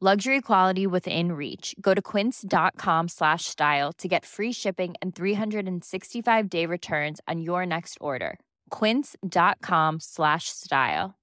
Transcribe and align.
Luxury 0.00 0.40
quality 0.40 0.86
within 0.86 1.32
reach. 1.32 1.74
Go 1.80 1.92
to 1.92 2.00
quince.com 2.00 3.08
slash 3.08 3.46
style 3.46 3.92
to 3.94 4.06
get 4.06 4.24
free 4.24 4.52
shipping 4.52 4.94
and 5.02 5.12
365 5.12 6.48
day 6.48 6.66
returns 6.66 7.20
on 7.26 7.40
your 7.40 7.66
next 7.66 7.98
order. 8.00 8.38
Quince.com 8.70 9.98
slash 9.98 10.50
style. 10.50 11.16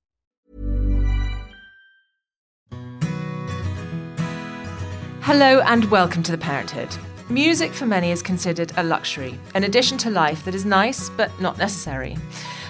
Hello 5.22 5.62
and 5.62 5.86
welcome 5.86 6.22
to 6.23 6.34
The 6.34 6.38
Parenthood. 6.38 6.94
Music 7.30 7.72
for 7.72 7.86
many 7.86 8.12
is 8.12 8.22
considered 8.22 8.73
a 8.76 8.84
luxury, 8.84 9.39
an 9.54 9.64
addition 9.64 9.98
to 10.00 10.10
life 10.10 10.44
that 10.44 10.54
is 10.54 10.66
nice 10.66 11.10
but 11.12 11.32
not 11.39 11.58
necessary. 11.58 12.17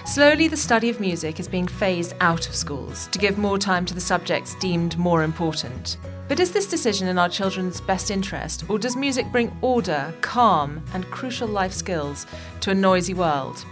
Slowly, 0.06 0.46
the 0.46 0.56
study 0.56 0.88
of 0.88 1.00
music 1.00 1.40
is 1.40 1.48
being 1.48 1.66
phased 1.66 2.14
out 2.20 2.48
of 2.48 2.54
schools 2.54 3.08
to 3.08 3.18
give 3.18 3.38
more 3.38 3.58
time 3.58 3.84
to 3.86 3.92
the 3.92 4.00
subjects 4.00 4.54
deemed 4.60 4.96
more 4.96 5.24
important. 5.24 5.96
But 6.28 6.38
is 6.38 6.52
this 6.52 6.68
decision 6.68 7.08
in 7.08 7.18
our 7.18 7.28
children's 7.28 7.80
best 7.80 8.12
interest, 8.12 8.62
or 8.68 8.78
does 8.78 8.94
music 8.94 9.32
bring 9.32 9.54
order, 9.62 10.14
calm, 10.20 10.80
and 10.94 11.04
crucial 11.10 11.48
life 11.48 11.72
skills 11.72 12.24
to 12.60 12.70
a 12.70 12.74
noisy 12.74 13.14
world? 13.14 13.66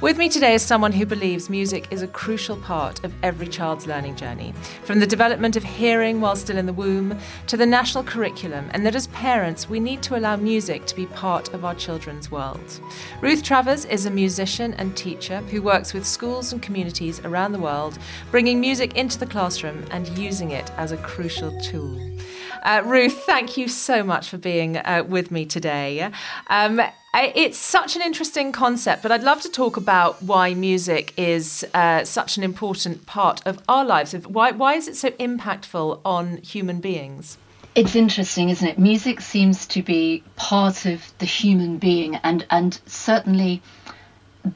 With 0.00 0.16
me 0.16 0.30
today 0.30 0.54
is 0.54 0.62
someone 0.62 0.92
who 0.92 1.04
believes 1.04 1.50
music 1.50 1.86
is 1.90 2.00
a 2.00 2.08
crucial 2.08 2.56
part 2.56 3.04
of 3.04 3.12
every 3.22 3.46
child's 3.46 3.86
learning 3.86 4.16
journey, 4.16 4.54
from 4.82 4.98
the 4.98 5.06
development 5.06 5.56
of 5.56 5.62
hearing 5.62 6.22
while 6.22 6.36
still 6.36 6.56
in 6.56 6.64
the 6.64 6.72
womb 6.72 7.18
to 7.48 7.58
the 7.58 7.66
national 7.66 8.04
curriculum, 8.04 8.70
and 8.72 8.86
that 8.86 8.94
as 8.94 9.08
parents, 9.08 9.68
we 9.68 9.78
need 9.78 10.00
to 10.04 10.16
allow 10.16 10.36
music 10.36 10.86
to 10.86 10.96
be 10.96 11.04
part 11.04 11.52
of 11.52 11.66
our 11.66 11.74
children's 11.74 12.30
world. 12.30 12.80
Ruth 13.20 13.42
Travers 13.42 13.84
is 13.84 14.06
a 14.06 14.10
musician 14.10 14.72
and 14.78 14.96
teacher 14.96 15.40
who 15.50 15.60
works 15.60 15.92
with 15.92 16.06
schools 16.06 16.54
and 16.54 16.62
communities 16.62 17.20
around 17.26 17.52
the 17.52 17.58
world, 17.58 17.98
bringing 18.30 18.58
music 18.58 18.96
into 18.96 19.18
the 19.18 19.26
classroom 19.26 19.84
and 19.90 20.08
using 20.16 20.52
it 20.52 20.70
as 20.78 20.92
a 20.92 20.96
crucial 20.96 21.60
tool. 21.60 22.00
Uh, 22.62 22.82
Ruth, 22.84 23.24
thank 23.24 23.56
you 23.56 23.68
so 23.68 24.02
much 24.02 24.28
for 24.28 24.36
being 24.36 24.76
uh, 24.76 25.04
with 25.06 25.30
me 25.30 25.46
today. 25.46 26.10
Um, 26.48 26.80
it's 27.14 27.58
such 27.58 27.96
an 27.96 28.02
interesting 28.02 28.52
concept, 28.52 29.02
but 29.02 29.10
I'd 29.10 29.22
love 29.22 29.40
to 29.42 29.48
talk 29.48 29.76
about 29.76 30.22
why 30.22 30.54
music 30.54 31.12
is 31.16 31.64
uh, 31.74 32.04
such 32.04 32.36
an 32.36 32.44
important 32.44 33.06
part 33.06 33.40
of 33.46 33.62
our 33.68 33.84
lives. 33.84 34.12
Why, 34.12 34.50
why 34.52 34.74
is 34.74 34.88
it 34.88 34.96
so 34.96 35.10
impactful 35.12 36.00
on 36.04 36.36
human 36.38 36.80
beings? 36.80 37.38
It's 37.74 37.96
interesting, 37.96 38.50
isn't 38.50 38.66
it? 38.66 38.78
Music 38.78 39.20
seems 39.20 39.66
to 39.68 39.82
be 39.82 40.22
part 40.36 40.86
of 40.86 41.12
the 41.18 41.26
human 41.26 41.78
being, 41.78 42.16
and, 42.16 42.46
and 42.50 42.78
certainly 42.86 43.62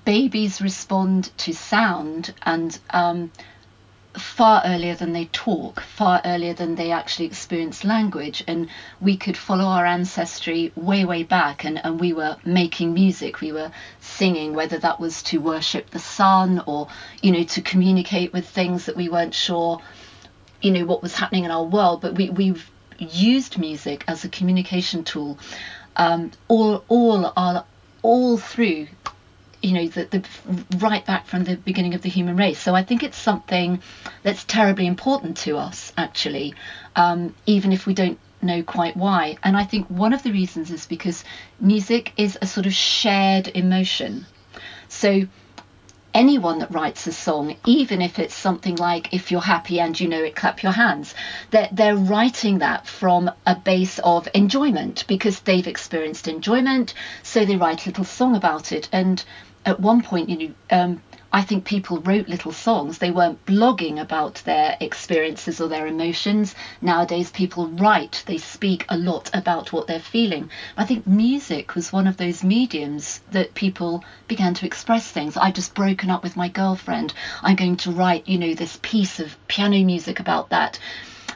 babies 0.05 0.61
respond 0.61 1.37
to 1.39 1.55
sound 1.55 2.35
and 2.43 2.79
um, 2.91 3.31
far 4.15 4.63
earlier 4.65 4.95
than 4.95 5.13
they 5.13 5.27
talk, 5.27 5.81
far 5.81 6.21
earlier 6.25 6.55
than 6.55 6.75
they 6.75 6.91
actually 6.91 7.27
experience 7.27 7.85
language. 7.85 8.43
And 8.47 8.69
we 9.01 9.17
could 9.17 9.37
follow 9.37 9.65
our 9.65 9.85
ancestry 9.87 10.73
way, 10.75 11.05
way 11.05 11.23
back, 11.23 11.65
and, 11.65 11.81
and 11.85 12.01
we 12.01 12.13
were 12.13 12.37
making 12.45 12.95
music, 12.95 13.41
we 13.41 13.53
were 13.53 13.73
singing, 14.01 14.55
whether 14.55 14.79
that 14.79 15.01
was 15.01 15.23
to 15.25 15.39
worship 15.39 15.91
the 15.91 15.99
sun 15.99 16.63
or, 16.67 16.89
you 17.23 17.33
know, 17.33 17.45
to 17.45 17.63
communicate 17.63 18.33
with 18.33 18.49
things 18.49 18.87
that 18.87 18.97
we 18.97 19.09
weren't 19.09 19.35
sure, 19.35 19.81
you 20.63 20.71
know, 20.71 20.85
what 20.85 21.03
was 21.03 21.15
happening 21.15 21.45
in 21.45 21.51
our 21.51 21.65
world. 21.65 22.01
But 22.01 22.15
we, 22.15 22.31
we've 22.31 22.71
used 22.99 23.59
music 23.59 24.05
as 24.07 24.25
a 24.25 24.29
communication 24.29 25.05
tool 25.05 25.39
um, 25.97 26.31
all, 26.49 26.85
all, 26.89 27.33
our, 27.37 27.65
all 28.03 28.37
through 28.37 28.89
you 29.65 29.73
know 29.73 29.89
the, 29.89 30.05
the 30.05 30.77
right 30.79 31.05
back 31.07 31.27
from 31.27 31.45
the 31.45 31.57
beginning 31.57 31.95
of 31.95 32.03
the 32.03 32.09
human 32.09 32.37
race. 32.37 32.61
So 32.61 32.75
i 32.75 32.83
think 32.83 33.03
it's 33.03 33.17
something 33.17 33.81
that's 34.23 34.45
terribly 34.45 34.87
important 34.87 35.37
to 35.39 35.57
us 35.57 35.93
actually 35.97 36.55
um, 36.97 37.35
even 37.47 37.73
if 37.73 37.87
we 37.87 37.95
don't 37.95 38.19
know 38.43 38.63
quite 38.63 38.97
why. 38.97 39.37
And 39.43 39.57
i 39.57 39.65
think 39.65 39.89
one 39.89 40.13
of 40.13 40.23
the 40.23 40.33
reasons 40.33 40.71
is 40.71 40.87
because 40.87 41.25
music 41.61 42.13
is 42.17 42.39
a 42.41 42.47
sort 42.47 42.67
of 42.67 42.75
shared 42.75 43.49
emotion. 43.49 44.27
So 44.89 45.27
anyone 46.15 46.61
that 46.61 46.73
writes 46.73 47.07
a 47.07 47.13
song, 47.13 47.57
even 47.67 48.01
if 48.01 48.19
it's 48.19 48.35
something 48.35 48.77
like 48.77 49.13
if 49.13 49.31
you're 49.31 49.41
happy 49.41 49.81
and 49.81 49.99
you 49.99 50.09
know 50.09 50.23
it, 50.23 50.37
clap 50.37 50.63
your 50.63 50.73
hands, 50.73 51.15
they're, 51.51 51.69
they're 51.73 51.97
writing 51.97 52.59
that 52.59 52.87
from 52.87 53.31
a 53.45 53.57
base 53.57 53.99
of 53.99 54.29
enjoyment 54.33 55.05
because 55.09 55.41
they've 55.41 55.67
experienced 55.67 56.29
enjoyment, 56.29 56.95
so 57.25 57.45
they 57.45 57.57
write 57.57 57.85
a 57.85 57.89
little 57.89 58.05
song 58.05 58.37
about 58.37 58.71
it. 58.71 58.89
And 58.93 59.23
at 59.65 59.81
one 59.81 60.03
point, 60.03 60.29
you 60.29 60.49
know, 60.49 60.55
um, 60.71 61.03
I 61.35 61.43
think 61.43 61.65
people 61.65 61.99
wrote 61.99 62.29
little 62.29 62.53
songs. 62.53 62.99
They 62.99 63.11
weren't 63.11 63.45
blogging 63.45 64.01
about 64.01 64.37
their 64.45 64.77
experiences 64.79 65.61
or 65.61 65.67
their 65.67 65.89
emotions. 65.89 66.55
Nowadays, 66.81 67.33
people 67.33 67.67
write, 67.67 68.23
they 68.27 68.39
speak 68.39 68.85
a 68.89 68.97
lot 68.97 69.31
about 69.35 69.73
what 69.73 69.89
they're 69.89 69.99
feeling. 69.99 70.49
I 70.77 70.85
think 70.85 71.09
music 71.09 71.75
was 71.75 71.93
one 71.93 72.07
of 72.07 72.19
those 72.19 72.45
mediums 72.45 73.21
that 73.33 73.55
people 73.55 74.05
began 74.29 74.55
to 74.55 74.67
express 74.67 75.11
things. 75.11 75.37
I've 75.37 75.55
just 75.55 75.75
broken 75.75 76.09
up 76.09 76.23
with 76.23 76.37
my 76.37 76.49
girlfriend. 76.49 77.13
I'm 77.43 77.57
going 77.57 77.79
to 77.79 77.91
write, 77.91 78.29
you 78.29 78.39
know, 78.39 78.55
this 78.55 78.79
piece 78.81 79.19
of 79.19 79.37
piano 79.49 79.83
music 79.85 80.21
about 80.21 80.51
that. 80.51 80.79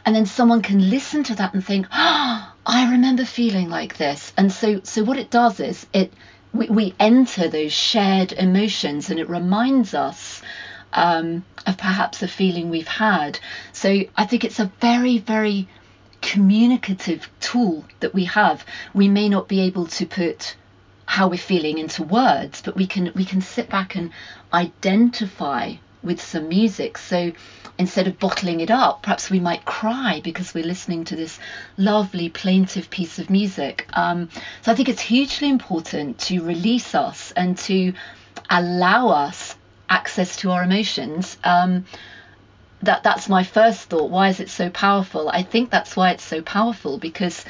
And 0.06 0.14
then 0.14 0.26
someone 0.26 0.62
can 0.62 0.90
listen 0.90 1.24
to 1.24 1.34
that 1.34 1.54
and 1.54 1.64
think, 1.64 1.86
ah, 1.92 2.54
oh, 2.54 2.58
I 2.64 2.92
remember 2.92 3.24
feeling 3.24 3.68
like 3.68 3.96
this. 3.96 4.32
And 4.36 4.52
so, 4.52 4.80
so 4.84 5.02
what 5.02 5.18
it 5.18 5.30
does 5.30 5.58
is 5.58 5.86
it 5.92 6.12
we, 6.58 6.66
we 6.68 6.94
enter 6.98 7.48
those 7.48 7.72
shared 7.72 8.32
emotions 8.32 9.10
and 9.10 9.20
it 9.20 9.28
reminds 9.28 9.94
us 9.94 10.42
um, 10.92 11.44
of 11.66 11.78
perhaps 11.78 12.22
a 12.22 12.28
feeling 12.28 12.68
we've 12.68 12.88
had. 12.88 13.38
So 13.72 14.02
I 14.16 14.26
think 14.26 14.44
it's 14.44 14.58
a 14.58 14.72
very, 14.80 15.18
very 15.18 15.68
communicative 16.20 17.28
tool 17.40 17.84
that 18.00 18.12
we 18.12 18.24
have. 18.24 18.64
We 18.92 19.08
may 19.08 19.28
not 19.28 19.46
be 19.46 19.60
able 19.60 19.86
to 19.86 20.06
put 20.06 20.56
how 21.06 21.28
we're 21.28 21.38
feeling 21.38 21.78
into 21.78 22.02
words, 22.02 22.60
but 22.60 22.76
we 22.76 22.86
can 22.86 23.12
we 23.14 23.24
can 23.24 23.40
sit 23.40 23.70
back 23.70 23.94
and 23.94 24.10
identify 24.52 25.74
with 26.02 26.20
some 26.20 26.48
music. 26.48 26.98
So 26.98 27.32
instead 27.78 28.06
of 28.06 28.18
bottling 28.18 28.60
it 28.60 28.70
up, 28.70 29.02
perhaps 29.02 29.30
we 29.30 29.40
might 29.40 29.64
cry 29.64 30.20
because 30.22 30.54
we're 30.54 30.64
listening 30.64 31.04
to 31.06 31.16
this 31.16 31.38
lovely, 31.76 32.28
plaintive 32.28 32.90
piece 32.90 33.18
of 33.18 33.30
music. 33.30 33.86
Um, 33.92 34.28
so 34.62 34.72
I 34.72 34.74
think 34.74 34.88
it's 34.88 35.02
hugely 35.02 35.48
important 35.48 36.18
to 36.20 36.42
release 36.44 36.94
us 36.94 37.32
and 37.32 37.56
to 37.58 37.92
allow 38.50 39.08
us 39.08 39.56
access 39.88 40.36
to 40.36 40.50
our 40.50 40.62
emotions. 40.64 41.36
Um, 41.44 41.84
that 42.82 43.02
that's 43.02 43.28
my 43.28 43.42
first 43.42 43.88
thought. 43.88 44.10
Why 44.10 44.28
is 44.28 44.40
it 44.40 44.50
so 44.50 44.70
powerful? 44.70 45.28
I 45.28 45.42
think 45.42 45.70
that's 45.70 45.96
why 45.96 46.10
it's 46.10 46.24
so 46.24 46.42
powerful 46.42 46.98
because 46.98 47.44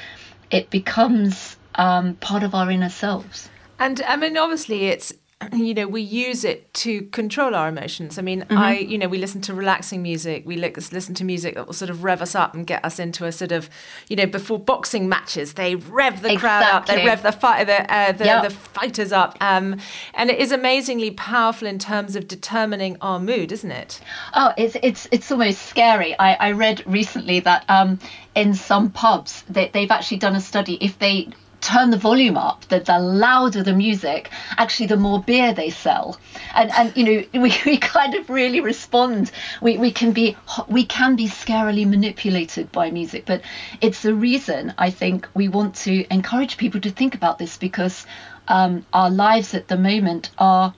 it 0.51 0.71
becomes 0.71 1.57
um, 1.75 2.15
part 2.15 2.43
of 2.43 2.55
our 2.55 2.71
inner 2.71 2.89
selves. 2.89 3.49
And 3.79 4.01
I 4.03 4.17
mean, 4.17 4.37
obviously, 4.37 4.87
it's 4.87 5.13
you 5.53 5.73
know 5.73 5.87
we 5.87 6.01
use 6.01 6.45
it 6.45 6.73
to 6.75 7.03
control 7.03 7.55
our 7.55 7.69
emotions. 7.69 8.19
I 8.19 8.23
mean 8.23 8.43
mm-hmm. 8.43 8.59
i 8.59 8.79
you 8.79 8.99
know 8.99 9.09
we 9.09 9.19
listen 9.19 9.41
to 9.43 9.55
relaxing 9.55 10.03
music. 10.03 10.45
We 10.47 10.57
listen 10.57 11.15
to 11.15 11.25
music 11.25 11.55
that 11.55 11.67
will 11.67 11.75
sort 11.75 11.91
of 11.91 12.05
rev 12.05 12.21
us 12.23 12.35
up 12.35 12.55
and 12.55 12.67
get 12.67 12.85
us 12.85 12.99
into 12.99 13.25
a 13.25 13.33
sort 13.33 13.53
of 13.53 13.71
you 14.09 14.17
know 14.17 14.27
before 14.27 14.59
boxing 14.59 15.09
matches 15.09 15.55
they 15.55 15.77
rev 15.77 16.23
the 16.23 16.33
exactly. 16.33 16.37
crowd 16.37 16.63
up. 16.63 16.87
They 16.87 17.05
rev 17.05 17.23
the 17.23 17.33
fight 17.33 17.67
the, 17.67 17.93
uh, 17.93 18.13
the, 18.13 18.25
yep. 18.25 18.45
the, 18.45 18.51
fighters 18.51 19.13
up. 19.13 19.37
Um, 19.41 19.81
and 20.15 20.31
it 20.31 20.39
is 20.39 20.53
amazingly 20.53 21.11
powerful 21.13 21.67
in 21.69 21.79
terms 21.79 22.17
of 22.17 22.29
determining 22.29 22.97
our 23.01 23.21
mood 23.21 23.53
isn't 23.53 23.71
it? 23.71 24.01
Oh 24.35 24.53
it's 24.57 24.77
it's 24.83 25.09
it's 25.13 25.31
almost 25.31 25.63
scary. 25.63 26.19
I 26.19 26.35
i 26.35 26.53
read 26.53 26.83
recently 26.87 27.41
that 27.41 27.65
um 27.69 27.99
in 28.35 28.55
some 28.55 28.91
pubs 28.91 29.43
they, 29.49 29.69
they've 29.69 29.91
actually 29.91 30.19
done 30.19 30.35
a 30.35 30.41
study. 30.41 30.79
If 30.81 30.99
they 30.99 31.29
turn 31.69 31.91
the 31.91 31.99
volume 31.99 32.39
up, 32.39 32.65
the, 32.69 32.81
the 32.81 32.99
louder 32.99 33.63
the 33.63 33.75
music, 33.75 34.31
actually 34.57 34.87
the 34.87 34.97
more 34.97 35.21
beer 35.23 35.53
they 35.53 35.71
sell. 35.71 36.19
And 36.55 36.71
and 36.73 36.97
you 36.97 37.05
know 37.05 37.19
we, 37.43 37.53
we 37.67 37.77
kind 37.79 38.15
of 38.15 38.31
really 38.31 38.61
respond. 38.61 39.31
We, 39.61 39.77
we 39.77 39.93
can 39.93 40.13
be 40.13 40.37
we 40.69 40.85
can 40.87 41.17
be 41.17 41.29
scarily 41.29 41.87
manipulated 41.87 42.73
by 42.73 42.91
music, 42.91 43.25
but 43.27 43.43
it's 43.81 44.03
the 44.03 44.15
reason 44.15 44.73
I 44.79 44.91
think 44.91 45.29
we 45.35 45.49
want 45.49 45.75
to 45.87 46.07
encourage 46.13 46.57
people 46.57 46.81
to 46.81 46.91
think 46.91 47.15
about 47.15 47.39
this 47.39 47.59
because 47.59 48.07
um, 48.49 48.87
our 48.93 49.11
lives 49.11 49.55
at 49.55 49.69
the 49.69 49.77
moment 49.77 50.31
are 50.39 50.75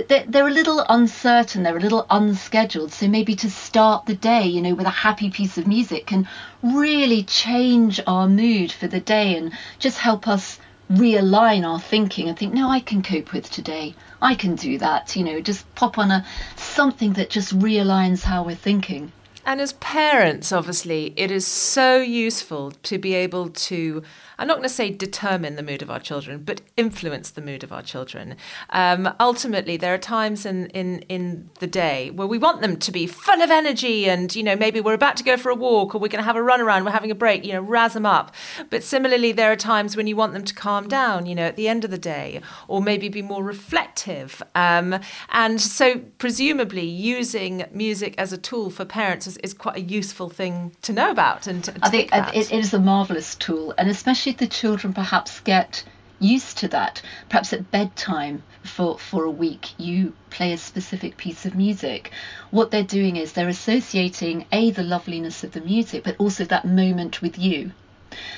they're 0.00 0.46
a 0.46 0.50
little 0.50 0.84
uncertain, 0.88 1.62
they're 1.62 1.76
a 1.76 1.80
little 1.80 2.06
unscheduled. 2.10 2.92
So 2.92 3.08
maybe 3.08 3.34
to 3.36 3.50
start 3.50 4.06
the 4.06 4.14
day, 4.14 4.46
you 4.46 4.60
know, 4.60 4.74
with 4.74 4.86
a 4.86 4.90
happy 4.90 5.30
piece 5.30 5.58
of 5.58 5.66
music 5.66 6.06
can 6.06 6.28
really 6.62 7.22
change 7.22 8.00
our 8.06 8.28
mood 8.28 8.72
for 8.72 8.86
the 8.86 9.00
day 9.00 9.36
and 9.36 9.52
just 9.78 9.98
help 9.98 10.28
us 10.28 10.58
realign 10.90 11.66
our 11.66 11.80
thinking 11.80 12.28
and 12.28 12.38
think, 12.38 12.52
no, 12.52 12.68
I 12.68 12.80
can 12.80 13.02
cope 13.02 13.32
with 13.32 13.50
today. 13.50 13.94
I 14.22 14.34
can 14.34 14.54
do 14.54 14.78
that. 14.78 15.16
You 15.16 15.24
know, 15.24 15.40
just 15.40 15.72
pop 15.74 15.98
on 15.98 16.10
a 16.10 16.24
something 16.56 17.14
that 17.14 17.30
just 17.30 17.58
realigns 17.58 18.22
how 18.22 18.44
we're 18.44 18.54
thinking. 18.54 19.12
And 19.46 19.60
as 19.60 19.74
parents, 19.74 20.50
obviously, 20.50 21.14
it 21.16 21.30
is 21.30 21.46
so 21.46 21.98
useful 21.98 22.72
to 22.82 22.98
be 22.98 23.14
able 23.14 23.48
to 23.48 24.02
I'm 24.38 24.46
not 24.46 24.58
going 24.58 24.68
to 24.68 24.74
say 24.74 24.90
determine 24.90 25.56
the 25.56 25.62
mood 25.62 25.80
of 25.80 25.90
our 25.90 25.98
children, 25.98 26.42
but 26.44 26.60
influence 26.76 27.30
the 27.30 27.40
mood 27.40 27.64
of 27.64 27.72
our 27.72 27.80
children. 27.80 28.36
Um, 28.70 29.14
ultimately, 29.18 29.78
there 29.78 29.94
are 29.94 29.98
times 29.98 30.44
in, 30.44 30.66
in, 30.68 31.00
in 31.08 31.48
the 31.60 31.66
day 31.66 32.10
where 32.10 32.26
we 32.26 32.36
want 32.36 32.60
them 32.60 32.76
to 32.76 32.92
be 32.92 33.06
full 33.06 33.40
of 33.40 33.50
energy 33.50 34.08
and, 34.08 34.34
you 34.36 34.42
know, 34.42 34.54
maybe 34.54 34.78
we're 34.80 34.92
about 34.92 35.16
to 35.18 35.24
go 35.24 35.38
for 35.38 35.48
a 35.48 35.54
walk 35.54 35.94
or 35.94 35.98
we're 35.98 36.08
going 36.08 36.22
to 36.22 36.26
have 36.26 36.36
a 36.36 36.42
run 36.42 36.60
around, 36.60 36.84
we're 36.84 36.90
having 36.90 37.10
a 37.10 37.14
break, 37.14 37.46
you 37.46 37.52
know, 37.52 37.62
razz 37.62 37.94
them 37.94 38.04
up. 38.04 38.34
But 38.68 38.82
similarly, 38.82 39.32
there 39.32 39.50
are 39.50 39.56
times 39.56 39.96
when 39.96 40.06
you 40.06 40.16
want 40.16 40.34
them 40.34 40.44
to 40.44 40.54
calm 40.54 40.86
down, 40.86 41.24
you 41.24 41.34
know, 41.34 41.46
at 41.46 41.56
the 41.56 41.68
end 41.68 41.84
of 41.84 41.90
the 41.90 41.98
day, 41.98 42.42
or 42.68 42.82
maybe 42.82 43.08
be 43.08 43.22
more 43.22 43.42
reflective. 43.42 44.42
Um, 44.54 45.00
and 45.30 45.60
so, 45.60 46.00
presumably, 46.18 46.84
using 46.84 47.64
music 47.72 48.14
as 48.18 48.34
a 48.34 48.38
tool 48.38 48.68
for 48.68 48.84
parents 48.84 49.26
is, 49.26 49.35
is 49.38 49.54
quite 49.54 49.76
a 49.76 49.80
useful 49.80 50.28
thing 50.28 50.72
to 50.82 50.92
know 50.92 51.10
about. 51.10 51.46
And 51.46 51.64
to, 51.64 51.72
to 51.72 51.78
I 51.82 51.88
think 51.88 52.10
it, 52.12 52.34
it 52.34 52.52
is 52.52 52.74
a 52.74 52.78
marvelous 52.78 53.34
tool, 53.34 53.74
and 53.78 53.88
especially 53.88 54.32
should 54.32 54.38
the 54.38 54.46
children 54.46 54.92
perhaps 54.92 55.40
get 55.40 55.84
used 56.18 56.58
to 56.58 56.68
that? 56.68 57.02
Perhaps 57.28 57.52
at 57.52 57.70
bedtime 57.70 58.42
for, 58.64 58.98
for 58.98 59.24
a 59.24 59.30
week, 59.30 59.78
you 59.78 60.14
play 60.30 60.52
a 60.52 60.58
specific 60.58 61.16
piece 61.16 61.46
of 61.46 61.54
music. 61.54 62.10
What 62.50 62.70
they're 62.70 62.82
doing 62.82 63.16
is 63.16 63.32
they're 63.32 63.48
associating 63.48 64.46
A, 64.50 64.70
the 64.70 64.82
loveliness 64.82 65.44
of 65.44 65.52
the 65.52 65.60
music, 65.60 66.04
but 66.04 66.16
also 66.18 66.44
that 66.44 66.64
moment 66.64 67.22
with 67.22 67.38
you. 67.38 67.72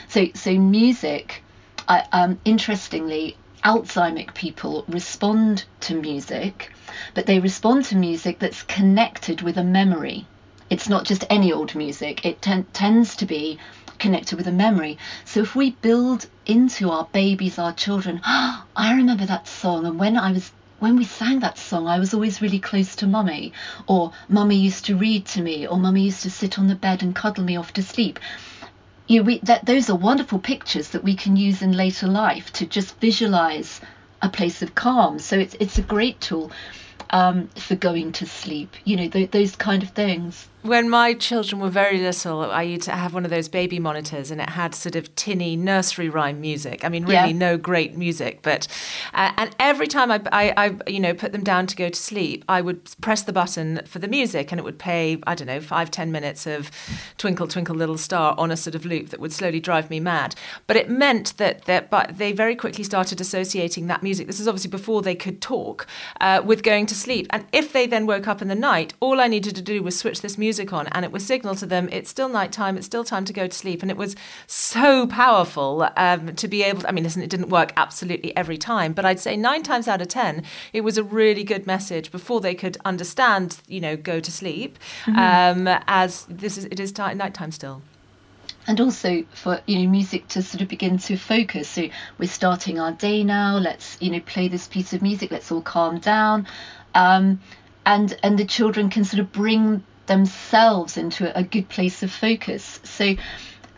So, 0.08 0.26
so 0.34 0.58
music, 0.58 1.42
uh, 1.86 2.02
um, 2.12 2.40
interestingly, 2.44 3.36
Alzheimer's 3.64 4.32
people 4.34 4.84
respond 4.88 5.64
to 5.80 5.94
music, 5.94 6.72
but 7.14 7.26
they 7.26 7.40
respond 7.40 7.84
to 7.86 7.96
music 7.96 8.38
that's 8.38 8.62
connected 8.62 9.42
with 9.42 9.56
a 9.56 9.64
memory. 9.64 10.26
It's 10.70 10.88
not 10.88 11.04
just 11.04 11.24
any 11.30 11.52
old 11.52 11.74
music, 11.74 12.24
it 12.26 12.42
ten- 12.42 12.66
tends 12.72 13.16
to 13.16 13.26
be 13.26 13.58
connected 13.98 14.36
with 14.36 14.46
a 14.46 14.52
memory. 14.52 14.98
So 15.24 15.40
if 15.40 15.56
we 15.56 15.70
build 15.70 16.26
into 16.46 16.90
our 16.90 17.08
babies, 17.12 17.58
our 17.58 17.72
children, 17.72 18.20
oh, 18.24 18.64
I 18.76 18.94
remember 18.94 19.26
that 19.26 19.48
song, 19.48 19.86
and 19.86 19.98
when 19.98 20.16
I 20.16 20.32
was 20.32 20.52
when 20.78 20.96
we 20.96 21.04
sang 21.04 21.40
that 21.40 21.58
song, 21.58 21.88
I 21.88 21.98
was 21.98 22.14
always 22.14 22.40
really 22.40 22.60
close 22.60 22.94
to 22.96 23.06
mummy, 23.06 23.52
or 23.88 24.12
mummy 24.28 24.56
used 24.56 24.84
to 24.84 24.96
read 24.96 25.24
to 25.26 25.42
me, 25.42 25.66
or 25.66 25.76
mummy 25.76 26.02
used 26.02 26.22
to 26.22 26.30
sit 26.30 26.58
on 26.58 26.68
the 26.68 26.76
bed 26.76 27.02
and 27.02 27.14
cuddle 27.14 27.42
me 27.42 27.56
off 27.56 27.72
to 27.72 27.82
sleep. 27.82 28.20
You 29.08 29.20
know, 29.20 29.24
we, 29.24 29.38
that, 29.40 29.66
those 29.66 29.90
are 29.90 29.96
wonderful 29.96 30.38
pictures 30.38 30.90
that 30.90 31.02
we 31.02 31.16
can 31.16 31.34
use 31.34 31.62
in 31.62 31.72
later 31.72 32.06
life 32.06 32.52
to 32.52 32.66
just 32.66 33.00
visualize 33.00 33.80
a 34.22 34.28
place 34.28 34.62
of 34.62 34.74
calm. 34.74 35.18
So 35.18 35.36
it's 35.38 35.56
it's 35.58 35.78
a 35.78 35.82
great 35.82 36.20
tool 36.20 36.52
um, 37.10 37.48
for 37.48 37.76
going 37.76 38.12
to 38.12 38.26
sleep. 38.26 38.74
You 38.84 38.96
know, 38.96 39.08
th- 39.08 39.30
those 39.30 39.56
kind 39.56 39.82
of 39.82 39.90
things. 39.90 40.48
When 40.62 40.90
my 40.90 41.14
children 41.14 41.60
were 41.60 41.70
very 41.70 41.98
little, 41.98 42.42
I 42.42 42.62
used 42.62 42.82
to 42.82 42.90
have 42.90 43.14
one 43.14 43.24
of 43.24 43.30
those 43.30 43.48
baby 43.48 43.78
monitors, 43.78 44.32
and 44.32 44.40
it 44.40 44.50
had 44.50 44.74
sort 44.74 44.96
of 44.96 45.14
tinny 45.14 45.54
nursery 45.54 46.08
rhyme 46.08 46.40
music. 46.40 46.84
I 46.84 46.88
mean, 46.88 47.04
really, 47.04 47.28
yeah. 47.28 47.32
no 47.32 47.56
great 47.56 47.96
music, 47.96 48.40
but 48.42 48.66
uh, 49.14 49.32
and 49.36 49.54
every 49.60 49.86
time 49.86 50.10
I, 50.10 50.20
I, 50.32 50.54
I, 50.56 50.90
you 50.90 50.98
know, 50.98 51.14
put 51.14 51.30
them 51.30 51.44
down 51.44 51.68
to 51.68 51.76
go 51.76 51.88
to 51.88 51.98
sleep, 51.98 52.44
I 52.48 52.60
would 52.60 52.80
press 53.00 53.22
the 53.22 53.32
button 53.32 53.82
for 53.86 54.00
the 54.00 54.08
music, 54.08 54.50
and 54.50 54.58
it 54.58 54.64
would 54.64 54.80
play, 54.80 55.18
I 55.28 55.36
don't 55.36 55.46
know, 55.46 55.60
five 55.60 55.92
ten 55.92 56.10
minutes 56.10 56.44
of 56.44 56.72
"Twinkle 57.18 57.46
Twinkle 57.46 57.76
Little 57.76 57.96
Star" 57.96 58.34
on 58.36 58.50
a 58.50 58.56
sort 58.56 58.74
of 58.74 58.84
loop 58.84 59.10
that 59.10 59.20
would 59.20 59.32
slowly 59.32 59.60
drive 59.60 59.88
me 59.90 60.00
mad. 60.00 60.34
But 60.66 60.76
it 60.76 60.90
meant 60.90 61.36
that 61.36 61.66
that, 61.66 61.88
but 61.88 62.18
they 62.18 62.32
very 62.32 62.56
quickly 62.56 62.82
started 62.82 63.20
associating 63.20 63.86
that 63.86 64.02
music. 64.02 64.26
This 64.26 64.40
is 64.40 64.48
obviously 64.48 64.70
before 64.70 65.02
they 65.02 65.14
could 65.14 65.40
talk, 65.40 65.86
uh, 66.20 66.42
with 66.44 66.64
going 66.64 66.86
to 66.86 66.96
sleep. 66.98 67.26
And 67.30 67.46
if 67.52 67.72
they 67.72 67.86
then 67.86 68.06
woke 68.06 68.28
up 68.28 68.42
in 68.42 68.48
the 68.48 68.54
night, 68.54 68.94
all 69.00 69.20
I 69.20 69.28
needed 69.28 69.54
to 69.56 69.62
do 69.62 69.82
was 69.82 69.98
switch 69.98 70.20
this 70.20 70.38
music 70.38 70.72
on 70.72 70.86
and 70.88 71.04
it 71.04 71.12
was 71.12 71.24
signal 71.24 71.54
to 71.56 71.66
them 71.66 71.88
it's 71.90 72.10
still 72.10 72.28
nighttime, 72.28 72.76
it's 72.76 72.86
still 72.86 73.04
time 73.04 73.24
to 73.24 73.32
go 73.32 73.46
to 73.46 73.56
sleep. 73.56 73.82
And 73.82 73.90
it 73.90 73.96
was 73.96 74.16
so 74.46 75.06
powerful 75.06 75.88
um, 75.96 76.34
to 76.34 76.48
be 76.48 76.62
able 76.62 76.82
to, 76.82 76.88
I 76.88 76.92
mean, 76.92 77.04
listen, 77.04 77.22
it 77.22 77.30
didn't 77.30 77.48
work 77.48 77.72
absolutely 77.76 78.36
every 78.36 78.58
time, 78.58 78.92
but 78.92 79.04
I'd 79.04 79.20
say 79.20 79.36
nine 79.36 79.62
times 79.62 79.88
out 79.88 80.00
of 80.00 80.08
10, 80.08 80.42
it 80.72 80.82
was 80.82 80.98
a 80.98 81.02
really 81.02 81.44
good 81.44 81.66
message 81.66 82.10
before 82.10 82.40
they 82.40 82.54
could 82.54 82.76
understand, 82.84 83.58
you 83.66 83.80
know, 83.80 83.96
go 83.96 84.20
to 84.20 84.32
sleep 84.32 84.78
mm-hmm. 85.04 85.68
um, 85.68 85.82
as 85.86 86.26
this 86.28 86.58
is, 86.58 86.64
it 86.66 86.80
is 86.80 86.92
t- 86.92 87.14
nighttime 87.14 87.52
still 87.52 87.82
and 88.68 88.80
also 88.80 89.24
for 89.32 89.60
you 89.66 89.80
know 89.80 89.90
music 89.90 90.28
to 90.28 90.42
sort 90.42 90.60
of 90.60 90.68
begin 90.68 90.98
to 90.98 91.16
focus 91.16 91.68
so 91.68 91.88
we're 92.18 92.28
starting 92.28 92.78
our 92.78 92.92
day 92.92 93.24
now 93.24 93.56
let's 93.56 93.96
you 94.00 94.10
know 94.10 94.20
play 94.20 94.46
this 94.46 94.68
piece 94.68 94.92
of 94.92 95.02
music 95.02 95.30
let's 95.32 95.50
all 95.50 95.62
calm 95.62 95.98
down 95.98 96.46
um, 96.94 97.40
and 97.86 98.16
and 98.22 98.38
the 98.38 98.44
children 98.44 98.90
can 98.90 99.04
sort 99.04 99.20
of 99.20 99.32
bring 99.32 99.84
themselves 100.06 100.96
into 100.96 101.36
a 101.36 101.42
good 101.42 101.68
place 101.68 102.02
of 102.02 102.10
focus. 102.10 102.80
So 102.84 103.14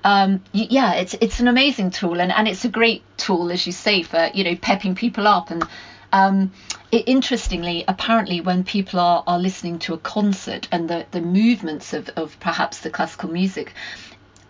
um, 0.02 0.42
yeah, 0.52 0.94
it's 0.94 1.14
it's 1.20 1.40
an 1.40 1.48
amazing 1.48 1.90
tool, 1.90 2.20
and, 2.20 2.32
and 2.32 2.48
it's 2.48 2.64
a 2.64 2.68
great 2.68 3.02
tool, 3.16 3.50
as 3.52 3.66
you 3.66 3.72
say, 3.72 4.02
for 4.02 4.30
you 4.32 4.44
know 4.44 4.56
pepping 4.56 4.94
people 4.94 5.26
up. 5.26 5.50
And 5.50 5.64
um, 6.12 6.52
it, 6.90 7.04
interestingly, 7.06 7.84
apparently, 7.86 8.40
when 8.40 8.64
people 8.64 8.98
are, 8.98 9.22
are 9.26 9.38
listening 9.38 9.78
to 9.80 9.94
a 9.94 9.98
concert 9.98 10.68
and 10.72 10.88
the, 10.88 11.06
the 11.10 11.20
movements 11.20 11.92
of, 11.92 12.08
of 12.10 12.38
perhaps 12.40 12.80
the 12.80 12.90
classical 12.90 13.30
music 13.30 13.74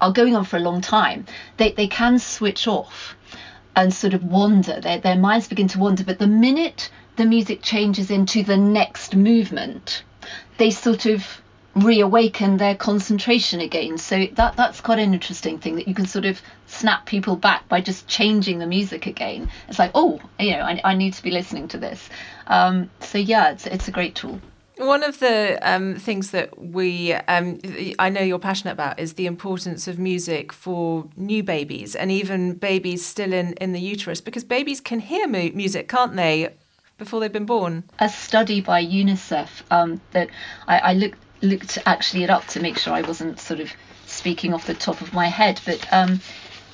are 0.00 0.12
going 0.12 0.34
on 0.36 0.44
for 0.44 0.56
a 0.56 0.60
long 0.60 0.80
time, 0.80 1.26
they, 1.58 1.72
they 1.72 1.86
can 1.86 2.18
switch 2.18 2.66
off 2.66 3.14
and 3.76 3.92
sort 3.92 4.14
of 4.14 4.24
wander. 4.24 4.80
Their, 4.80 4.98
their 4.98 5.16
minds 5.16 5.48
begin 5.48 5.68
to 5.68 5.78
wander. 5.78 6.04
But 6.04 6.18
the 6.18 6.26
minute 6.26 6.90
the 7.20 7.26
music 7.26 7.60
changes 7.60 8.10
into 8.10 8.42
the 8.42 8.56
next 8.56 9.14
movement, 9.14 10.02
they 10.56 10.70
sort 10.70 11.04
of 11.04 11.42
reawaken 11.74 12.56
their 12.56 12.74
concentration 12.74 13.60
again. 13.60 13.98
So 13.98 14.26
that 14.32 14.56
that's 14.56 14.80
quite 14.80 14.98
an 14.98 15.12
interesting 15.12 15.58
thing 15.58 15.76
that 15.76 15.86
you 15.86 15.94
can 15.94 16.06
sort 16.06 16.24
of 16.24 16.40
snap 16.66 17.04
people 17.04 17.36
back 17.36 17.68
by 17.68 17.82
just 17.82 18.08
changing 18.08 18.58
the 18.58 18.66
music 18.66 19.06
again. 19.06 19.50
It's 19.68 19.78
like, 19.78 19.90
oh, 19.94 20.18
you 20.38 20.52
know, 20.52 20.62
I, 20.62 20.80
I 20.82 20.94
need 20.94 21.12
to 21.12 21.22
be 21.22 21.30
listening 21.30 21.68
to 21.68 21.78
this. 21.78 22.08
Um, 22.46 22.90
so 23.00 23.18
yeah, 23.18 23.52
it's 23.52 23.66
it's 23.66 23.86
a 23.86 23.90
great 23.90 24.14
tool. 24.14 24.40
One 24.78 25.04
of 25.04 25.18
the 25.18 25.58
um, 25.60 25.96
things 25.96 26.30
that 26.30 26.58
we, 26.58 27.12
um, 27.12 27.58
I 27.98 28.08
know 28.08 28.22
you're 28.22 28.38
passionate 28.38 28.72
about, 28.72 28.98
is 28.98 29.12
the 29.12 29.26
importance 29.26 29.86
of 29.86 29.98
music 29.98 30.54
for 30.54 31.06
new 31.16 31.42
babies 31.42 31.94
and 31.94 32.10
even 32.10 32.54
babies 32.54 33.04
still 33.04 33.34
in, 33.34 33.52
in 33.60 33.72
the 33.72 33.80
uterus, 33.80 34.22
because 34.22 34.42
babies 34.42 34.80
can 34.80 35.00
hear 35.00 35.28
mu- 35.28 35.52
music, 35.52 35.86
can't 35.86 36.16
they, 36.16 36.54
before 37.00 37.18
they've 37.18 37.32
been 37.32 37.46
born? 37.46 37.82
A 37.98 38.08
study 38.08 38.60
by 38.60 38.84
UNICEF 38.84 39.48
um, 39.72 40.00
that 40.12 40.28
I, 40.68 40.78
I 40.78 40.92
looked 40.92 41.18
looked 41.42 41.78
actually 41.86 42.22
it 42.22 42.30
up 42.30 42.46
to 42.48 42.60
make 42.60 42.76
sure 42.78 42.92
I 42.92 43.00
wasn't 43.00 43.40
sort 43.40 43.60
of 43.60 43.72
speaking 44.06 44.52
off 44.52 44.66
the 44.66 44.74
top 44.74 45.00
of 45.00 45.14
my 45.14 45.26
head, 45.26 45.58
but 45.64 45.90
um, 45.90 46.20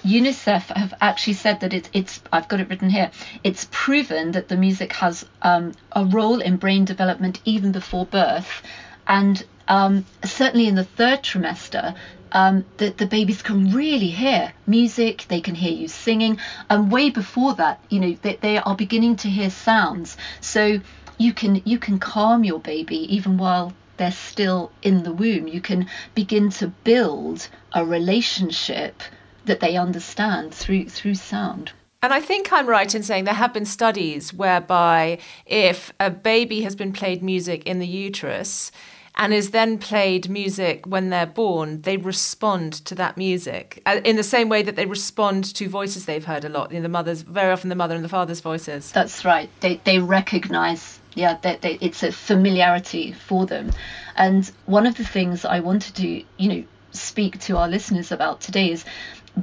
UNICEF 0.04 0.64
have 0.76 0.92
actually 1.00 1.34
said 1.34 1.60
that 1.60 1.72
it, 1.72 1.88
it's 1.92 2.20
I've 2.32 2.48
got 2.48 2.60
it 2.60 2.68
written 2.68 2.90
here. 2.90 3.10
It's 3.44 3.68
proven 3.70 4.32
that 4.32 4.48
the 4.48 4.56
music 4.56 4.92
has 4.94 5.24
um, 5.42 5.72
a 5.92 6.04
role 6.04 6.40
in 6.40 6.56
brain 6.56 6.84
development 6.84 7.40
even 7.44 7.70
before 7.72 8.04
birth, 8.04 8.62
and 9.06 9.42
um, 9.68 10.04
certainly 10.24 10.66
in 10.66 10.74
the 10.74 10.84
third 10.84 11.22
trimester. 11.22 11.94
Um, 12.36 12.66
the, 12.76 12.90
the 12.90 13.06
babies 13.06 13.40
can 13.40 13.72
really 13.72 14.10
hear 14.10 14.52
music, 14.66 15.24
they 15.28 15.40
can 15.40 15.54
hear 15.54 15.72
you 15.72 15.88
singing, 15.88 16.38
and 16.68 16.92
way 16.92 17.08
before 17.08 17.54
that, 17.54 17.82
you 17.88 17.98
know, 17.98 18.14
they, 18.20 18.36
they 18.36 18.58
are 18.58 18.76
beginning 18.76 19.16
to 19.16 19.28
hear 19.28 19.48
sounds. 19.48 20.18
So 20.42 20.80
you 21.16 21.32
can 21.32 21.62
you 21.64 21.78
can 21.78 21.98
calm 21.98 22.44
your 22.44 22.60
baby 22.60 22.98
even 23.16 23.38
while 23.38 23.72
they're 23.96 24.12
still 24.12 24.70
in 24.82 25.02
the 25.02 25.12
womb. 25.12 25.48
You 25.48 25.62
can 25.62 25.88
begin 26.14 26.50
to 26.50 26.66
build 26.68 27.48
a 27.72 27.86
relationship 27.86 29.02
that 29.46 29.60
they 29.60 29.78
understand 29.78 30.52
through 30.52 30.90
through 30.90 31.14
sound. 31.14 31.72
And 32.02 32.12
I 32.12 32.20
think 32.20 32.52
I'm 32.52 32.68
right 32.68 32.94
in 32.94 33.02
saying 33.02 33.24
there 33.24 33.34
have 33.34 33.54
been 33.54 33.64
studies 33.64 34.34
whereby 34.34 35.18
if 35.46 35.90
a 35.98 36.10
baby 36.10 36.60
has 36.60 36.76
been 36.76 36.92
played 36.92 37.22
music 37.22 37.64
in 37.64 37.78
the 37.78 37.86
uterus, 37.86 38.70
and 39.16 39.32
is 39.32 39.50
then 39.50 39.78
played 39.78 40.28
music 40.28 40.86
when 40.86 41.10
they're 41.10 41.26
born, 41.26 41.80
they 41.82 41.96
respond 41.96 42.72
to 42.72 42.94
that 42.94 43.16
music 43.16 43.82
uh, 43.86 44.00
in 44.04 44.16
the 44.16 44.22
same 44.22 44.48
way 44.48 44.62
that 44.62 44.76
they 44.76 44.86
respond 44.86 45.44
to 45.54 45.68
voices 45.68 46.04
they've 46.04 46.24
heard 46.24 46.44
a 46.44 46.48
lot. 46.48 46.70
You 46.70 46.78
know, 46.78 46.82
the 46.82 46.88
mother's 46.88 47.22
very 47.22 47.50
often 47.50 47.68
the 47.68 47.74
mother 47.74 47.94
and 47.94 48.04
the 48.04 48.08
father's 48.08 48.40
voices. 48.40 48.92
That's 48.92 49.24
right. 49.24 49.48
They 49.60 49.80
they 49.84 49.98
recognise. 49.98 51.00
Yeah, 51.14 51.38
they, 51.40 51.56
they, 51.56 51.78
it's 51.80 52.02
a 52.02 52.12
familiarity 52.12 53.12
for 53.12 53.46
them, 53.46 53.72
and 54.16 54.50
one 54.66 54.86
of 54.86 54.96
the 54.96 55.04
things 55.04 55.46
I 55.46 55.60
wanted 55.60 55.94
to, 55.96 56.22
you 56.36 56.48
know, 56.48 56.64
speak 56.92 57.40
to 57.40 57.56
our 57.56 57.68
listeners 57.68 58.12
about 58.12 58.42
today 58.42 58.70
is 58.70 58.84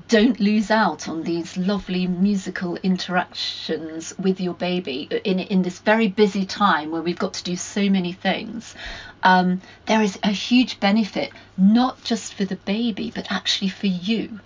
don't 0.07 0.39
lose 0.39 0.71
out 0.71 1.07
on 1.07 1.23
these 1.23 1.55
lovely 1.55 2.07
musical 2.07 2.77
interactions 2.77 4.13
with 4.17 4.39
your 4.41 4.53
baby 4.55 5.07
in 5.23 5.39
in 5.39 5.61
this 5.61 5.79
very 5.79 6.07
busy 6.07 6.45
time 6.45 6.91
where 6.91 7.01
we've 7.01 7.19
got 7.19 7.33
to 7.33 7.43
do 7.43 7.55
so 7.55 7.89
many 7.89 8.11
things. 8.11 8.75
Um, 9.23 9.61
there 9.85 10.01
is 10.01 10.19
a 10.21 10.31
huge 10.31 10.79
benefit, 10.79 11.31
not 11.57 12.03
just 12.03 12.33
for 12.33 12.45
the 12.45 12.57
baby, 12.57 13.11
but 13.13 13.31
actually 13.31 13.69
for 13.69 13.87
you. 13.87 14.39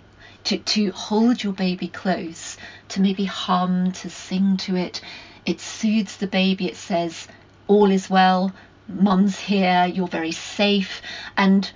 To, 0.44 0.56
to 0.56 0.92
hold 0.92 1.42
your 1.42 1.52
baby 1.52 1.88
close, 1.88 2.56
to 2.90 3.02
maybe 3.02 3.24
hum, 3.24 3.92
to 3.92 4.08
sing 4.08 4.56
to 4.58 4.76
it. 4.76 5.02
It 5.44 5.60
soothes 5.60 6.16
the 6.16 6.26
baby. 6.28 6.68
It 6.68 6.76
says, 6.76 7.28
All 7.66 7.90
is 7.90 8.08
well, 8.08 8.52
mum's 8.88 9.38
here, 9.38 9.84
you're 9.86 10.08
very 10.08 10.32
safe. 10.32 11.02
And 11.36 11.70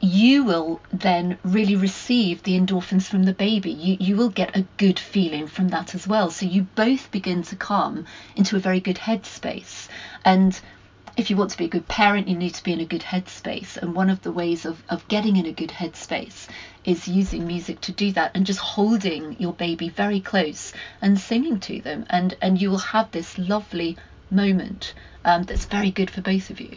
you 0.00 0.44
will 0.44 0.80
then 0.92 1.38
really 1.42 1.76
receive 1.76 2.42
the 2.42 2.58
endorphins 2.58 3.04
from 3.04 3.22
the 3.22 3.32
baby. 3.32 3.70
You, 3.70 3.96
you 4.00 4.16
will 4.16 4.28
get 4.28 4.56
a 4.56 4.66
good 4.76 4.98
feeling 4.98 5.46
from 5.46 5.68
that 5.68 5.94
as 5.94 6.06
well. 6.06 6.30
So 6.30 6.46
you 6.46 6.62
both 6.74 7.10
begin 7.10 7.42
to 7.44 7.56
come 7.56 8.06
into 8.36 8.56
a 8.56 8.60
very 8.60 8.80
good 8.80 8.96
headspace. 8.96 9.88
And 10.24 10.60
if 11.16 11.30
you 11.30 11.36
want 11.36 11.50
to 11.50 11.58
be 11.58 11.66
a 11.66 11.68
good 11.68 11.86
parent, 11.86 12.28
you 12.28 12.36
need 12.36 12.54
to 12.54 12.64
be 12.64 12.72
in 12.72 12.80
a 12.80 12.84
good 12.84 13.02
headspace. 13.02 13.76
And 13.76 13.94
one 13.94 14.10
of 14.10 14.22
the 14.22 14.32
ways 14.32 14.64
of, 14.64 14.82
of 14.88 15.06
getting 15.08 15.36
in 15.36 15.46
a 15.46 15.52
good 15.52 15.70
headspace 15.70 16.48
is 16.84 17.06
using 17.06 17.46
music 17.46 17.80
to 17.82 17.92
do 17.92 18.12
that 18.12 18.32
and 18.34 18.44
just 18.44 18.58
holding 18.58 19.36
your 19.38 19.52
baby 19.52 19.88
very 19.88 20.20
close 20.20 20.72
and 21.00 21.18
singing 21.18 21.60
to 21.60 21.80
them. 21.80 22.04
And, 22.10 22.36
and 22.42 22.60
you 22.60 22.70
will 22.70 22.78
have 22.78 23.12
this 23.12 23.38
lovely 23.38 23.96
moment 24.30 24.94
um, 25.24 25.44
that's 25.44 25.66
very 25.66 25.90
good 25.90 26.10
for 26.10 26.20
both 26.20 26.50
of 26.50 26.60
you. 26.60 26.76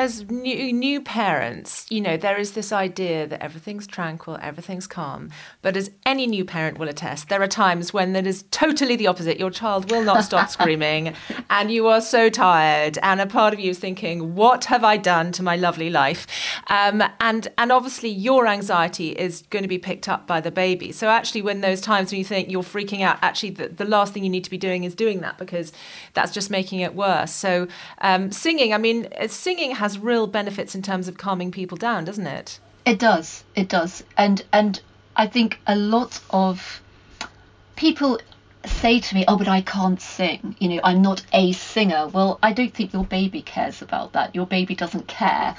As 0.00 0.30
new 0.30 0.72
new 0.72 1.02
parents, 1.02 1.84
you 1.90 2.00
know, 2.00 2.16
there 2.16 2.38
is 2.38 2.52
this 2.52 2.72
idea 2.72 3.26
that 3.26 3.42
everything's 3.42 3.86
tranquil, 3.86 4.38
everything's 4.40 4.86
calm. 4.86 5.28
But 5.60 5.76
as 5.76 5.90
any 6.06 6.26
new 6.26 6.46
parent 6.46 6.78
will 6.78 6.88
attest, 6.88 7.28
there 7.28 7.42
are 7.42 7.46
times 7.46 7.92
when 7.92 8.14
that 8.14 8.26
is 8.26 8.44
totally 8.50 8.96
the 8.96 9.08
opposite. 9.08 9.38
Your 9.38 9.50
child 9.50 9.90
will 9.90 10.02
not 10.02 10.24
stop 10.24 10.48
screaming, 10.56 11.14
and 11.50 11.70
you 11.70 11.86
are 11.86 12.00
so 12.00 12.30
tired, 12.30 12.96
and 13.02 13.20
a 13.20 13.26
part 13.26 13.52
of 13.52 13.60
you 13.60 13.72
is 13.72 13.78
thinking, 13.78 14.34
"What 14.34 14.64
have 14.64 14.84
I 14.84 14.96
done 14.96 15.32
to 15.32 15.42
my 15.42 15.56
lovely 15.56 15.90
life?" 15.90 16.26
Um, 16.68 17.02
and 17.20 17.48
and 17.58 17.70
obviously, 17.70 18.08
your 18.08 18.46
anxiety 18.46 19.10
is 19.10 19.42
going 19.50 19.64
to 19.64 19.68
be 19.68 19.76
picked 19.76 20.08
up 20.08 20.26
by 20.26 20.40
the 20.40 20.50
baby. 20.50 20.92
So 20.92 21.10
actually, 21.10 21.42
when 21.42 21.60
those 21.60 21.82
times 21.82 22.10
when 22.10 22.20
you 22.20 22.24
think 22.24 22.50
you're 22.50 22.62
freaking 22.62 23.02
out, 23.02 23.18
actually, 23.20 23.50
the, 23.50 23.68
the 23.68 23.84
last 23.84 24.14
thing 24.14 24.24
you 24.24 24.30
need 24.30 24.44
to 24.44 24.50
be 24.50 24.56
doing 24.56 24.84
is 24.84 24.94
doing 24.94 25.20
that 25.20 25.36
because 25.36 25.74
that's 26.14 26.32
just 26.32 26.48
making 26.50 26.80
it 26.80 26.94
worse. 26.94 27.34
So 27.34 27.68
um, 27.98 28.32
singing, 28.32 28.72
I 28.72 28.78
mean, 28.78 29.06
uh, 29.20 29.28
singing 29.28 29.72
has 29.72 29.89
real 29.98 30.26
benefits 30.26 30.74
in 30.74 30.82
terms 30.82 31.08
of 31.08 31.18
calming 31.18 31.50
people 31.50 31.76
down, 31.76 32.04
doesn't 32.04 32.26
it? 32.26 32.60
It 32.84 32.98
does. 32.98 33.44
It 33.54 33.68
does. 33.68 34.02
And 34.16 34.44
and 34.52 34.80
I 35.16 35.26
think 35.26 35.60
a 35.66 35.76
lot 35.76 36.20
of 36.30 36.80
people 37.76 38.20
say 38.64 39.00
to 39.00 39.14
me, 39.14 39.24
"Oh, 39.26 39.36
but 39.36 39.48
I 39.48 39.60
can't 39.62 40.00
sing. 40.00 40.56
You 40.58 40.68
know, 40.68 40.80
I'm 40.84 41.02
not 41.02 41.22
a 41.32 41.52
singer." 41.52 42.08
Well, 42.08 42.38
I 42.42 42.52
don't 42.52 42.72
think 42.72 42.92
your 42.92 43.04
baby 43.04 43.42
cares 43.42 43.82
about 43.82 44.12
that. 44.12 44.34
Your 44.34 44.46
baby 44.46 44.74
doesn't 44.74 45.08
care 45.08 45.56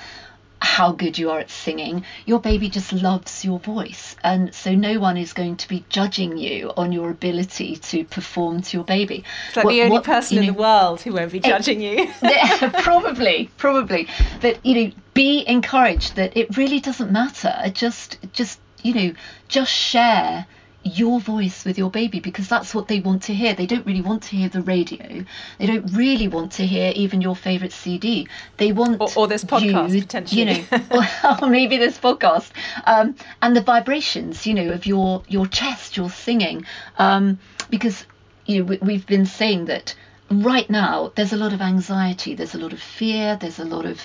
how 0.64 0.92
good 0.92 1.18
you 1.18 1.32
are 1.32 1.40
at 1.40 1.50
singing. 1.50 2.06
Your 2.26 2.40
baby 2.40 2.70
just 2.70 2.94
loves 2.94 3.44
your 3.44 3.60
voice. 3.60 4.16
And 4.24 4.54
so 4.54 4.76
no 4.76 5.00
one 5.00 5.18
is 5.18 5.34
going 5.34 5.58
to 5.58 5.68
be 5.68 5.84
judging 5.90 6.38
you 6.38 6.72
on 6.78 6.92
your 6.92 7.10
ability 7.10 7.78
to 7.78 8.04
perform 8.06 8.62
to 8.62 8.78
your 8.78 8.84
baby. 8.86 9.24
It's 9.48 9.56
like 9.58 9.66
What- 9.66 9.72
the 9.72 9.82
only 9.82 9.92
what- 9.94 10.04
person 10.04 10.36
you 10.36 10.42
in 10.42 10.48
know- 10.48 10.54
the 10.54 10.60
world 10.60 11.02
who 11.02 11.14
won't 11.14 11.32
be 11.32 11.40
judging 11.40 11.82
you. 11.82 12.08
Yeah, 12.22 12.70
probably, 12.82 13.50
probably. 13.58 14.08
But 14.40 14.64
you 14.66 14.76
know, 14.76 14.92
be 15.14 15.44
encouraged 15.48 16.16
that 16.16 16.38
it 16.38 16.56
really 16.56 16.80
doesn't 16.80 17.12
matter. 17.12 17.54
Just, 17.74 18.18
just 18.32 18.60
you 18.84 18.94
know, 18.94 19.14
just 19.48 19.72
share 19.72 20.46
your 20.84 21.20
voice 21.20 21.64
with 21.64 21.78
your 21.78 21.92
baby 21.92 22.20
because 22.20 22.48
that's 22.50 22.74
what 22.74 22.88
they 22.88 23.00
want 23.00 23.22
to 23.24 23.34
hear. 23.34 23.54
They 23.54 23.68
don't 23.68 23.86
really 23.86 24.02
want 24.02 24.24
to 24.24 24.36
hear 24.36 24.50
the 24.50 24.62
radio. 24.62 25.24
They 25.60 25.66
don't 25.68 25.86
really 25.94 26.28
want 26.28 26.54
to 26.54 26.66
hear 26.66 26.92
even 26.96 27.22
your 27.22 27.36
favorite 27.36 27.72
CD. 27.72 28.28
They 28.58 28.72
want 28.72 29.00
Or- 29.00 29.10
or 29.16 29.28
this 29.28 29.44
podcast, 29.44 29.94
you, 29.94 30.02
potentially. 30.02 30.42
You 30.42 30.46
know, 30.48 30.64
or, 30.92 31.44
or 31.44 31.50
maybe 31.50 31.78
this 31.78 32.00
podcast 32.00 32.50
um, 32.86 33.16
and 33.44 33.56
the 33.56 33.62
vibrations, 33.62 34.48
you 34.48 34.54
know, 34.56 34.70
of 34.72 34.86
your 34.88 35.22
your 35.28 35.46
chest, 35.46 35.98
your 35.98 36.10
singing, 36.10 36.66
um, 36.98 37.38
because 37.70 38.06
you 38.48 38.60
know 38.60 38.66
we, 38.66 38.78
we've 38.78 39.06
been 39.06 39.28
saying 39.28 39.66
that 39.66 39.94
right 40.32 40.70
now 40.70 41.12
there's 41.16 41.34
a 41.34 41.38
lot 41.38 41.54
of 41.54 41.62
anxiety, 41.62 42.34
there's 42.34 42.56
a 42.56 42.58
lot 42.58 42.74
of 42.74 42.82
fear, 42.82 43.38
there's 43.40 43.60
a 43.60 43.66
lot 43.66 43.86
of 43.86 44.02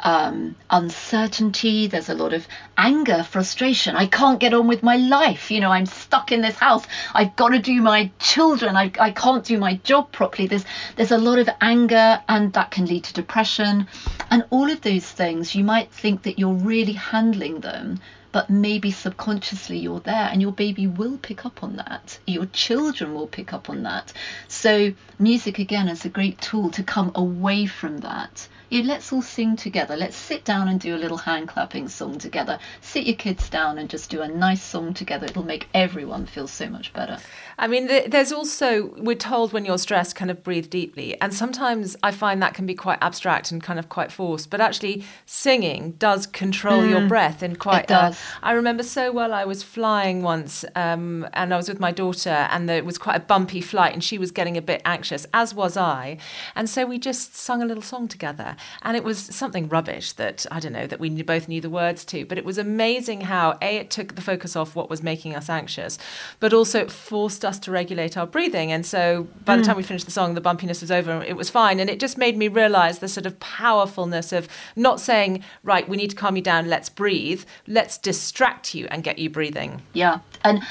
um, 0.00 0.56
uncertainty, 0.70 1.86
there's 1.86 2.08
a 2.08 2.14
lot 2.14 2.32
of 2.32 2.46
anger, 2.76 3.22
frustration. 3.22 3.96
I 3.96 4.06
can't 4.06 4.38
get 4.38 4.54
on 4.54 4.68
with 4.68 4.82
my 4.82 4.96
life. 4.96 5.50
You 5.50 5.60
know, 5.60 5.70
I'm 5.70 5.86
stuck 5.86 6.32
in 6.32 6.42
this 6.42 6.56
house. 6.56 6.84
I've 7.14 7.34
got 7.36 7.48
to 7.48 7.58
do 7.58 7.80
my 7.80 8.10
children. 8.18 8.76
I, 8.76 8.92
I 9.00 9.10
can't 9.10 9.44
do 9.44 9.58
my 9.58 9.74
job 9.76 10.12
properly. 10.12 10.48
There's 10.48 10.64
there's 10.96 11.12
a 11.12 11.18
lot 11.18 11.38
of 11.38 11.48
anger, 11.60 12.22
and 12.28 12.52
that 12.52 12.70
can 12.70 12.86
lead 12.86 13.04
to 13.04 13.14
depression, 13.14 13.88
and 14.30 14.44
all 14.50 14.70
of 14.70 14.82
those 14.82 15.06
things. 15.06 15.54
You 15.54 15.64
might 15.64 15.90
think 15.92 16.22
that 16.22 16.38
you're 16.38 16.52
really 16.52 16.92
handling 16.92 17.60
them, 17.60 18.00
but 18.32 18.50
maybe 18.50 18.90
subconsciously 18.90 19.78
you're 19.78 20.00
there 20.00 20.28
and 20.30 20.42
your 20.42 20.52
baby 20.52 20.86
will 20.86 21.16
pick 21.16 21.46
up 21.46 21.62
on 21.62 21.76
that 21.76 22.18
your 22.26 22.44
children 22.46 23.14
will 23.14 23.26
pick 23.26 23.54
up 23.54 23.70
on 23.70 23.84
that 23.84 24.12
so 24.46 24.92
music 25.18 25.58
again 25.58 25.88
is 25.88 26.04
a 26.04 26.10
great 26.10 26.38
tool 26.38 26.70
to 26.70 26.82
come 26.82 27.10
away 27.14 27.64
from 27.64 27.96
that 27.98 28.46
you 28.68 28.82
let's 28.82 29.12
all 29.12 29.22
sing 29.22 29.56
together 29.56 29.96
let's 29.96 30.16
sit 30.16 30.44
down 30.44 30.68
and 30.68 30.80
do 30.80 30.94
a 30.94 30.98
little 30.98 31.16
hand 31.16 31.48
clapping 31.48 31.88
song 31.88 32.18
together 32.18 32.58
sit 32.80 33.06
your 33.06 33.16
kids 33.16 33.48
down 33.48 33.78
and 33.78 33.88
just 33.88 34.10
do 34.10 34.22
a 34.22 34.28
nice 34.28 34.62
song 34.62 34.92
together 34.92 35.26
it'll 35.26 35.44
make 35.44 35.68
everyone 35.74 36.26
feel 36.26 36.46
so 36.48 36.68
much 36.68 36.92
better 36.92 37.18
I 37.58 37.68
mean, 37.68 37.86
there's 37.86 38.32
also, 38.32 38.94
we're 38.98 39.16
told 39.16 39.54
when 39.54 39.64
you're 39.64 39.78
stressed, 39.78 40.14
kind 40.14 40.30
of 40.30 40.42
breathe 40.42 40.68
deeply. 40.68 41.18
And 41.22 41.32
sometimes 41.32 41.96
I 42.02 42.10
find 42.10 42.42
that 42.42 42.52
can 42.52 42.66
be 42.66 42.74
quite 42.74 42.98
abstract 43.00 43.50
and 43.50 43.62
kind 43.62 43.78
of 43.78 43.88
quite 43.88 44.12
forced. 44.12 44.50
But 44.50 44.60
actually, 44.60 45.04
singing 45.24 45.92
does 45.92 46.26
control 46.26 46.84
your 46.84 47.08
breath 47.08 47.42
in 47.42 47.56
quite 47.56 47.84
it 47.84 47.88
does. 47.88 48.20
I 48.42 48.52
remember 48.52 48.82
so 48.82 49.10
well, 49.10 49.32
I 49.32 49.46
was 49.46 49.62
flying 49.62 50.22
once 50.22 50.66
um, 50.74 51.26
and 51.32 51.54
I 51.54 51.56
was 51.56 51.68
with 51.68 51.80
my 51.80 51.92
daughter, 51.92 52.28
and 52.30 52.68
there, 52.68 52.76
it 52.76 52.84
was 52.84 52.98
quite 52.98 53.16
a 53.16 53.20
bumpy 53.20 53.62
flight, 53.62 53.94
and 53.94 54.04
she 54.04 54.18
was 54.18 54.30
getting 54.30 54.58
a 54.58 54.62
bit 54.62 54.82
anxious, 54.84 55.26
as 55.32 55.54
was 55.54 55.78
I. 55.78 56.18
And 56.54 56.68
so 56.68 56.84
we 56.84 56.98
just 56.98 57.36
sung 57.36 57.62
a 57.62 57.66
little 57.66 57.82
song 57.82 58.06
together. 58.06 58.55
And 58.82 58.96
it 58.96 59.04
was 59.04 59.18
something 59.18 59.68
rubbish 59.68 60.12
that, 60.12 60.46
I 60.50 60.60
don't 60.60 60.72
know, 60.72 60.86
that 60.86 61.00
we 61.00 61.10
both 61.22 61.48
knew 61.48 61.60
the 61.60 61.70
words 61.70 62.04
to. 62.06 62.24
But 62.24 62.38
it 62.38 62.44
was 62.44 62.58
amazing 62.58 63.22
how, 63.22 63.58
A, 63.62 63.76
it 63.78 63.90
took 63.90 64.14
the 64.14 64.22
focus 64.22 64.56
off 64.56 64.74
what 64.74 64.90
was 64.90 65.02
making 65.02 65.34
us 65.34 65.48
anxious, 65.48 65.98
but 66.40 66.52
also 66.52 66.80
it 66.80 66.90
forced 66.90 67.44
us 67.44 67.58
to 67.60 67.70
regulate 67.70 68.16
our 68.16 68.26
breathing. 68.26 68.72
And 68.72 68.84
so 68.84 69.28
by 69.44 69.56
the 69.56 69.62
hmm. 69.62 69.66
time 69.66 69.76
we 69.76 69.82
finished 69.82 70.06
the 70.06 70.10
song, 70.12 70.34
the 70.34 70.40
bumpiness 70.40 70.80
was 70.80 70.90
over 70.90 71.10
and 71.10 71.24
it 71.24 71.36
was 71.36 71.50
fine. 71.50 71.80
And 71.80 71.90
it 71.90 72.00
just 72.00 72.18
made 72.18 72.36
me 72.36 72.48
realize 72.48 72.98
the 72.98 73.08
sort 73.08 73.26
of 73.26 73.38
powerfulness 73.40 74.32
of 74.32 74.48
not 74.74 75.00
saying, 75.00 75.42
right, 75.62 75.88
we 75.88 75.96
need 75.96 76.10
to 76.10 76.16
calm 76.16 76.36
you 76.36 76.42
down, 76.42 76.68
let's 76.68 76.88
breathe, 76.88 77.44
let's 77.66 77.98
distract 77.98 78.74
you 78.74 78.86
and 78.90 79.02
get 79.02 79.18
you 79.18 79.30
breathing. 79.30 79.82
Yeah, 79.92 80.20
and 80.44 80.62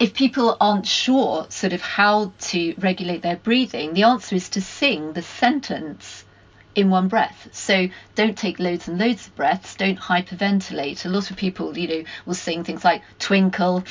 if 0.00 0.14
people 0.14 0.56
aren't 0.60 0.86
sure 0.86 1.46
sort 1.50 1.74
of 1.74 1.82
how 1.82 2.32
to 2.40 2.74
regulate 2.78 3.20
their 3.22 3.36
breathing, 3.36 3.92
the 3.92 4.04
answer 4.04 4.34
is 4.34 4.48
to 4.50 4.62
sing 4.62 5.12
the 5.12 5.22
sentence 5.22 6.24
in 6.74 6.90
one 6.90 7.08
breath. 7.08 7.48
So 7.52 7.88
don't 8.14 8.36
take 8.36 8.58
loads 8.58 8.88
and 8.88 8.98
loads 8.98 9.26
of 9.26 9.36
breaths. 9.36 9.76
Don't 9.76 9.98
hyperventilate. 9.98 11.04
A 11.04 11.08
lot 11.08 11.30
of 11.30 11.36
people, 11.36 11.76
you 11.76 11.88
know, 11.88 12.04
will 12.26 12.34
sing 12.34 12.64
things 12.64 12.84
like 12.84 13.02
twinkle, 13.18 13.84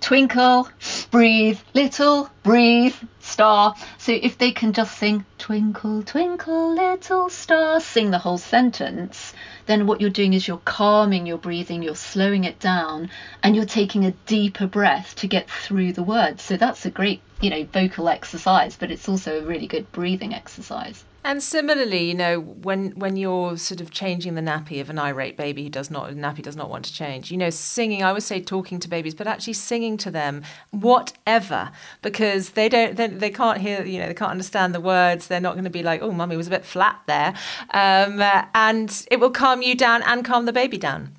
twinkle, 0.00 0.68
breathe, 1.10 1.58
little, 1.74 2.30
breathe, 2.42 2.94
star. 3.20 3.74
So 3.98 4.12
if 4.12 4.38
they 4.38 4.52
can 4.52 4.72
just 4.72 4.96
sing 4.96 5.24
twinkle, 5.36 6.02
twinkle, 6.02 6.74
little 6.74 7.28
star, 7.28 7.80
sing 7.80 8.10
the 8.10 8.18
whole 8.18 8.38
sentence, 8.38 9.34
then 9.66 9.86
what 9.86 10.00
you're 10.00 10.10
doing 10.10 10.32
is 10.32 10.48
you're 10.48 10.62
calming 10.64 11.26
your 11.26 11.38
breathing, 11.38 11.82
you're 11.82 11.94
slowing 11.94 12.44
it 12.44 12.58
down, 12.58 13.10
and 13.42 13.54
you're 13.54 13.66
taking 13.66 14.06
a 14.06 14.12
deeper 14.26 14.66
breath 14.66 15.14
to 15.16 15.26
get 15.26 15.50
through 15.50 15.92
the 15.92 16.02
words. 16.02 16.42
So 16.42 16.56
that's 16.56 16.86
a 16.86 16.90
great, 16.90 17.20
you 17.40 17.50
know, 17.50 17.64
vocal 17.64 18.08
exercise, 18.08 18.76
but 18.76 18.90
it's 18.90 19.08
also 19.08 19.40
a 19.40 19.44
really 19.44 19.66
good 19.66 19.92
breathing 19.92 20.32
exercise. 20.32 21.04
And 21.24 21.42
similarly, 21.42 22.08
you 22.08 22.14
know, 22.14 22.40
when 22.40 22.92
when 22.92 23.16
you're 23.16 23.56
sort 23.56 23.80
of 23.80 23.90
changing 23.90 24.34
the 24.34 24.40
nappy 24.40 24.80
of 24.80 24.88
an 24.88 24.98
irate 24.98 25.36
baby 25.36 25.64
who 25.64 25.68
does 25.68 25.90
not 25.90 26.10
nappy 26.12 26.42
does 26.42 26.56
not 26.56 26.70
want 26.70 26.84
to 26.86 26.94
change, 26.94 27.30
you 27.30 27.36
know, 27.36 27.50
singing. 27.50 28.02
I 28.02 28.12
would 28.12 28.22
say 28.22 28.40
talking 28.40 28.78
to 28.80 28.88
babies, 28.88 29.14
but 29.14 29.26
actually 29.26 29.54
singing 29.54 29.96
to 29.98 30.10
them 30.10 30.42
whatever, 30.70 31.72
because 32.02 32.50
they 32.50 32.68
don't 32.68 32.96
they, 32.96 33.08
they 33.08 33.30
can't 33.30 33.60
hear, 33.60 33.84
you 33.84 33.98
know, 33.98 34.06
they 34.06 34.14
can't 34.14 34.30
understand 34.30 34.74
the 34.74 34.80
words. 34.80 35.26
They're 35.26 35.40
not 35.40 35.54
going 35.54 35.64
to 35.64 35.70
be 35.70 35.82
like, 35.82 36.02
oh, 36.02 36.12
mummy 36.12 36.36
was 36.36 36.46
a 36.46 36.50
bit 36.50 36.64
flat 36.64 37.00
there, 37.06 37.34
um, 37.70 38.20
uh, 38.20 38.44
and 38.54 39.06
it 39.10 39.18
will 39.18 39.30
calm 39.30 39.60
you 39.60 39.74
down 39.74 40.02
and 40.02 40.24
calm 40.24 40.46
the 40.46 40.52
baby 40.52 40.78
down 40.78 41.12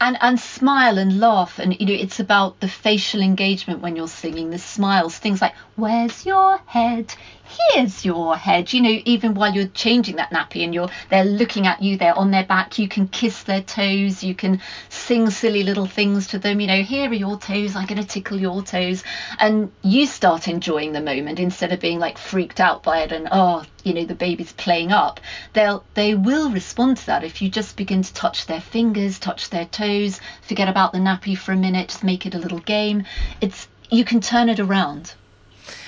and 0.00 0.18
and 0.20 0.38
smile 0.38 0.98
and 0.98 1.20
laugh 1.20 1.58
and 1.58 1.78
you 1.80 1.86
know 1.86 1.92
it's 1.92 2.20
about 2.20 2.60
the 2.60 2.68
facial 2.68 3.20
engagement 3.20 3.80
when 3.80 3.96
you're 3.96 4.08
singing 4.08 4.50
the 4.50 4.58
smiles 4.58 5.16
things 5.16 5.40
like 5.40 5.54
where's 5.76 6.26
your 6.26 6.58
head 6.66 7.14
here's 7.58 8.04
your 8.04 8.36
head. 8.36 8.72
You 8.72 8.80
know 8.80 9.00
even 9.04 9.34
while 9.34 9.54
you're 9.54 9.68
changing 9.68 10.16
that 10.16 10.30
nappy 10.30 10.64
and 10.64 10.74
you're 10.74 10.88
they're 11.10 11.24
looking 11.24 11.66
at 11.66 11.82
you 11.82 11.96
they're 11.96 12.18
on 12.18 12.30
their 12.30 12.44
back 12.44 12.78
you 12.78 12.88
can 12.88 13.08
kiss 13.08 13.42
their 13.44 13.62
toes 13.62 14.22
you 14.22 14.34
can 14.34 14.60
sing 14.88 15.30
silly 15.30 15.62
little 15.62 15.86
things 15.86 16.28
to 16.28 16.38
them. 16.38 16.60
You 16.60 16.66
know 16.66 16.82
here 16.82 17.10
are 17.10 17.14
your 17.14 17.38
toes 17.38 17.76
i'm 17.76 17.86
going 17.86 18.00
to 18.00 18.06
tickle 18.06 18.38
your 18.38 18.62
toes. 18.62 19.04
And 19.38 19.72
you 19.82 20.06
start 20.06 20.48
enjoying 20.48 20.92
the 20.92 21.00
moment 21.00 21.38
instead 21.38 21.72
of 21.72 21.80
being 21.80 21.98
like 21.98 22.18
freaked 22.18 22.60
out 22.60 22.82
by 22.82 23.02
it 23.02 23.12
and 23.12 23.28
oh 23.30 23.64
you 23.84 23.94
know 23.94 24.04
the 24.04 24.14
baby's 24.14 24.52
playing 24.52 24.92
up. 24.92 25.20
They'll 25.52 25.84
they 25.94 26.14
will 26.14 26.50
respond 26.50 26.98
to 26.98 27.06
that 27.06 27.24
if 27.24 27.42
you 27.42 27.48
just 27.48 27.76
begin 27.76 28.02
to 28.02 28.14
touch 28.14 28.46
their 28.46 28.60
fingers 28.60 29.18
touch 29.18 29.50
their 29.50 29.66
toes 29.66 30.20
forget 30.42 30.68
about 30.68 30.92
the 30.92 30.98
nappy 30.98 31.36
for 31.36 31.52
a 31.52 31.56
minute 31.56 31.88
just 31.88 32.04
make 32.04 32.26
it 32.26 32.34
a 32.34 32.38
little 32.38 32.60
game. 32.60 33.04
It's 33.40 33.68
you 33.90 34.04
can 34.04 34.20
turn 34.20 34.48
it 34.48 34.58
around 34.58 35.14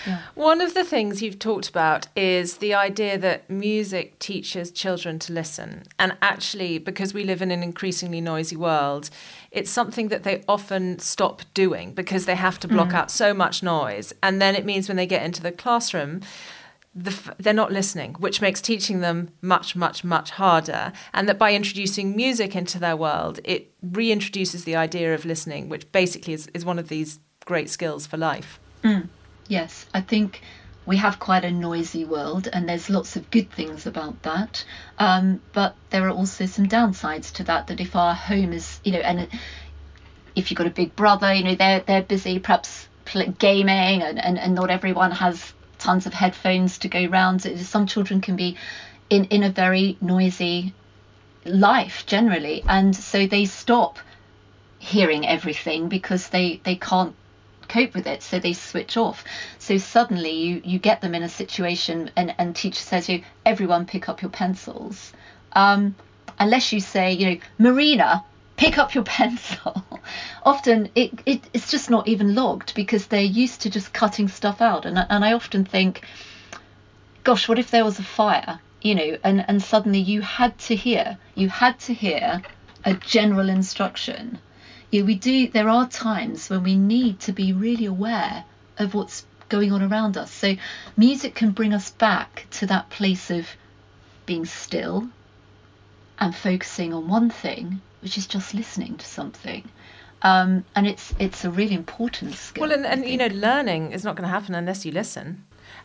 yeah. 0.06 0.22
One 0.34 0.60
of 0.60 0.74
the 0.74 0.84
things 0.84 1.22
you've 1.22 1.38
talked 1.38 1.68
about 1.68 2.08
is 2.16 2.58
the 2.58 2.74
idea 2.74 3.18
that 3.18 3.48
music 3.48 4.18
teaches 4.18 4.70
children 4.70 5.18
to 5.20 5.32
listen. 5.32 5.84
And 5.98 6.16
actually, 6.22 6.78
because 6.78 7.14
we 7.14 7.24
live 7.24 7.42
in 7.42 7.50
an 7.50 7.62
increasingly 7.62 8.20
noisy 8.20 8.56
world, 8.56 9.10
it's 9.50 9.70
something 9.70 10.08
that 10.08 10.24
they 10.24 10.44
often 10.48 10.98
stop 10.98 11.42
doing 11.54 11.92
because 11.92 12.26
they 12.26 12.34
have 12.36 12.58
to 12.60 12.68
block 12.68 12.90
mm. 12.90 12.94
out 12.94 13.10
so 13.10 13.32
much 13.32 13.62
noise. 13.62 14.12
And 14.22 14.40
then 14.40 14.54
it 14.54 14.64
means 14.64 14.88
when 14.88 14.96
they 14.96 15.06
get 15.06 15.24
into 15.24 15.42
the 15.42 15.52
classroom, 15.52 16.20
the, 16.94 17.34
they're 17.38 17.54
not 17.54 17.72
listening, 17.72 18.14
which 18.14 18.40
makes 18.40 18.60
teaching 18.60 19.00
them 19.00 19.30
much, 19.40 19.76
much, 19.76 20.04
much 20.04 20.30
harder. 20.32 20.92
And 21.14 21.28
that 21.28 21.38
by 21.38 21.54
introducing 21.54 22.16
music 22.16 22.56
into 22.56 22.78
their 22.78 22.96
world, 22.96 23.40
it 23.44 23.72
reintroduces 23.82 24.64
the 24.64 24.76
idea 24.76 25.14
of 25.14 25.24
listening, 25.24 25.68
which 25.68 25.90
basically 25.92 26.32
is, 26.32 26.48
is 26.48 26.64
one 26.64 26.78
of 26.78 26.88
these 26.88 27.20
great 27.44 27.70
skills 27.70 28.06
for 28.06 28.16
life. 28.16 28.58
Mm. 28.82 29.08
Yes, 29.48 29.86
I 29.94 30.02
think 30.02 30.42
we 30.84 30.98
have 30.98 31.18
quite 31.18 31.44
a 31.44 31.50
noisy 31.50 32.04
world, 32.04 32.48
and 32.52 32.68
there's 32.68 32.88
lots 32.90 33.16
of 33.16 33.30
good 33.30 33.50
things 33.50 33.86
about 33.86 34.22
that. 34.22 34.64
Um, 34.98 35.40
but 35.52 35.74
there 35.90 36.06
are 36.06 36.10
also 36.10 36.46
some 36.46 36.66
downsides 36.66 37.32
to 37.34 37.44
that. 37.44 37.66
That 37.66 37.80
if 37.80 37.96
our 37.96 38.14
home 38.14 38.52
is, 38.52 38.80
you 38.84 38.92
know, 38.92 39.00
and 39.00 39.28
if 40.34 40.50
you've 40.50 40.58
got 40.58 40.66
a 40.66 40.70
big 40.70 40.94
brother, 40.96 41.32
you 41.32 41.44
know, 41.44 41.54
they're 41.54 41.80
they're 41.80 42.02
busy 42.02 42.38
perhaps 42.38 42.88
gaming, 43.38 44.02
and, 44.02 44.22
and, 44.22 44.38
and 44.38 44.54
not 44.54 44.70
everyone 44.70 45.10
has 45.10 45.52
tons 45.78 46.06
of 46.06 46.12
headphones 46.12 46.78
to 46.78 46.88
go 46.88 47.06
round. 47.06 47.42
Some 47.42 47.86
children 47.86 48.20
can 48.20 48.36
be 48.36 48.56
in 49.08 49.24
in 49.26 49.42
a 49.42 49.50
very 49.50 49.96
noisy 50.00 50.74
life 51.44 52.04
generally, 52.06 52.62
and 52.68 52.94
so 52.94 53.26
they 53.26 53.46
stop 53.46 53.98
hearing 54.78 55.26
everything 55.26 55.88
because 55.88 56.28
they 56.28 56.60
they 56.64 56.76
can't 56.76 57.14
cope 57.68 57.94
with 57.94 58.06
it 58.06 58.22
so 58.22 58.38
they 58.38 58.52
switch 58.52 58.96
off. 58.96 59.24
So 59.58 59.78
suddenly 59.78 60.32
you 60.32 60.62
you 60.64 60.78
get 60.78 61.00
them 61.00 61.14
in 61.14 61.22
a 61.22 61.28
situation 61.28 62.10
and 62.16 62.34
and 62.38 62.56
teacher 62.56 62.80
says 62.80 63.08
you 63.08 63.22
everyone 63.44 63.86
pick 63.86 64.08
up 64.08 64.22
your 64.22 64.30
pencils. 64.30 65.12
Um, 65.52 65.94
unless 66.38 66.72
you 66.72 66.80
say 66.80 67.12
you 67.12 67.30
know 67.30 67.40
marina 67.58 68.24
pick 68.56 68.78
up 68.78 68.94
your 68.94 69.04
pencil. 69.18 69.84
Often 70.44 70.90
it, 70.94 71.10
it 71.26 71.42
it's 71.52 71.70
just 71.70 71.90
not 71.90 72.08
even 72.08 72.34
logged 72.34 72.74
because 72.74 73.06
they're 73.06 73.20
used 73.20 73.60
to 73.62 73.70
just 73.70 73.92
cutting 73.92 74.28
stuff 74.28 74.60
out. 74.60 74.86
And, 74.86 74.98
and 74.98 75.24
i 75.24 75.32
often 75.32 75.64
think 75.64 76.02
gosh 77.24 77.48
what 77.48 77.58
if 77.58 77.70
there 77.70 77.84
was 77.84 77.98
a 77.98 78.02
fire? 78.02 78.60
You 78.82 78.94
know 78.94 79.16
and 79.24 79.44
and 79.48 79.62
suddenly 79.62 80.00
you 80.00 80.22
had 80.22 80.58
to 80.68 80.76
hear 80.76 81.18
you 81.34 81.48
had 81.48 81.78
to 81.80 81.94
hear 81.94 82.42
a 82.84 82.94
general 82.94 83.48
instruction 83.48 84.38
you 84.90 85.00
know, 85.00 85.06
we 85.06 85.14
do 85.14 85.48
there 85.48 85.68
are 85.68 85.88
times 85.88 86.48
when 86.48 86.62
we 86.62 86.76
need 86.76 87.20
to 87.20 87.32
be 87.32 87.52
really 87.52 87.86
aware 87.86 88.44
of 88.78 88.94
what's 88.94 89.26
going 89.48 89.72
on 89.72 89.82
around 89.82 90.16
us. 90.16 90.30
So 90.30 90.56
music 90.96 91.34
can 91.34 91.50
bring 91.50 91.72
us 91.72 91.90
back 91.90 92.46
to 92.52 92.66
that 92.66 92.90
place 92.90 93.30
of 93.30 93.48
being 94.26 94.44
still 94.44 95.08
and 96.18 96.34
focusing 96.34 96.92
on 96.92 97.08
one 97.08 97.30
thing 97.30 97.80
which 98.00 98.16
is 98.18 98.26
just 98.26 98.54
listening 98.54 98.96
to 98.96 99.06
something. 99.06 99.68
Um, 100.22 100.64
and 100.74 100.86
it's 100.86 101.14
it's 101.18 101.44
a 101.44 101.50
really 101.50 101.74
important 101.74 102.34
skill. 102.34 102.62
Well, 102.62 102.72
and, 102.72 102.84
and 102.84 103.06
you 103.06 103.16
know, 103.16 103.28
learning 103.28 103.92
is 103.92 104.04
not 104.04 104.16
going 104.16 104.28
to 104.28 104.32
happen 104.32 104.54
unless 104.54 104.84
you 104.84 104.92
listen 104.92 105.44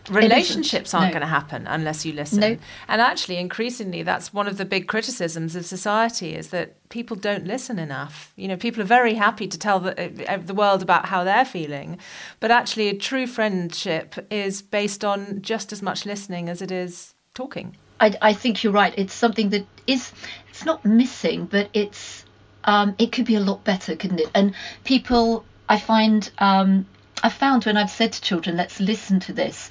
relationships 0.10 0.94
aren't 0.94 1.08
no. 1.08 1.20
going 1.20 1.22
to 1.22 1.28
happen 1.28 1.66
unless 1.68 2.06
you 2.06 2.14
listen. 2.14 2.40
No. 2.40 2.58
And 2.88 3.02
actually, 3.02 3.38
increasingly, 3.38 4.04
that's 4.04 4.34
one 4.34 4.48
of 4.48 4.58
the 4.58 4.66
big 4.66 4.88
criticisms 4.88 5.56
of 5.56 5.66
society 5.66 6.36
is 6.36 6.50
that 6.50 6.76
people 6.90 7.16
don't 7.16 7.46
listen 7.46 7.80
enough. 7.80 8.34
You 8.36 8.48
know, 8.48 8.58
people 8.58 8.82
are 8.82 8.86
very 8.86 9.14
happy 9.14 9.48
to 9.48 9.58
tell 9.58 9.80
the, 9.80 10.32
uh, 10.32 10.38
the 10.38 10.54
world 10.54 10.82
about 10.82 11.06
how 11.06 11.24
they're 11.24 11.46
feeling, 11.46 11.98
but 12.40 12.52
actually, 12.52 12.90
a 12.90 12.98
true 12.98 13.28
friendship 13.28 14.16
is 14.30 14.62
based 14.62 15.06
on 15.06 15.42
just 15.42 15.72
as 15.72 15.82
much 15.82 16.06
listening 16.06 16.50
as 16.50 16.62
it 16.62 16.72
is 16.72 17.14
talking. 17.34 17.76
I, 18.00 18.16
I 18.22 18.34
think 18.34 18.64
you're 18.64 18.74
right. 18.74 18.94
It's 18.98 19.14
something 19.14 19.50
that 19.50 19.66
is, 19.88 20.12
it's 20.50 20.66
not 20.66 20.84
missing, 20.84 21.46
but 21.46 21.70
it's, 21.74 22.26
um, 22.66 22.96
it 22.98 23.12
could 23.12 23.26
be 23.26 23.36
a 23.36 23.40
lot 23.40 23.64
better, 23.64 23.96
couldn't 23.96 24.20
it? 24.20 24.30
And 24.36 24.54
people, 24.84 25.46
I 25.70 25.80
find, 25.80 26.30
um, 26.40 26.86
I 27.24 27.30
found 27.30 27.66
when 27.66 27.78
I've 27.78 27.90
said 27.90 28.12
to 28.12 28.22
children, 28.22 28.58
let's 28.58 28.82
listen 28.82 29.22
to 29.22 29.34
this, 29.34 29.70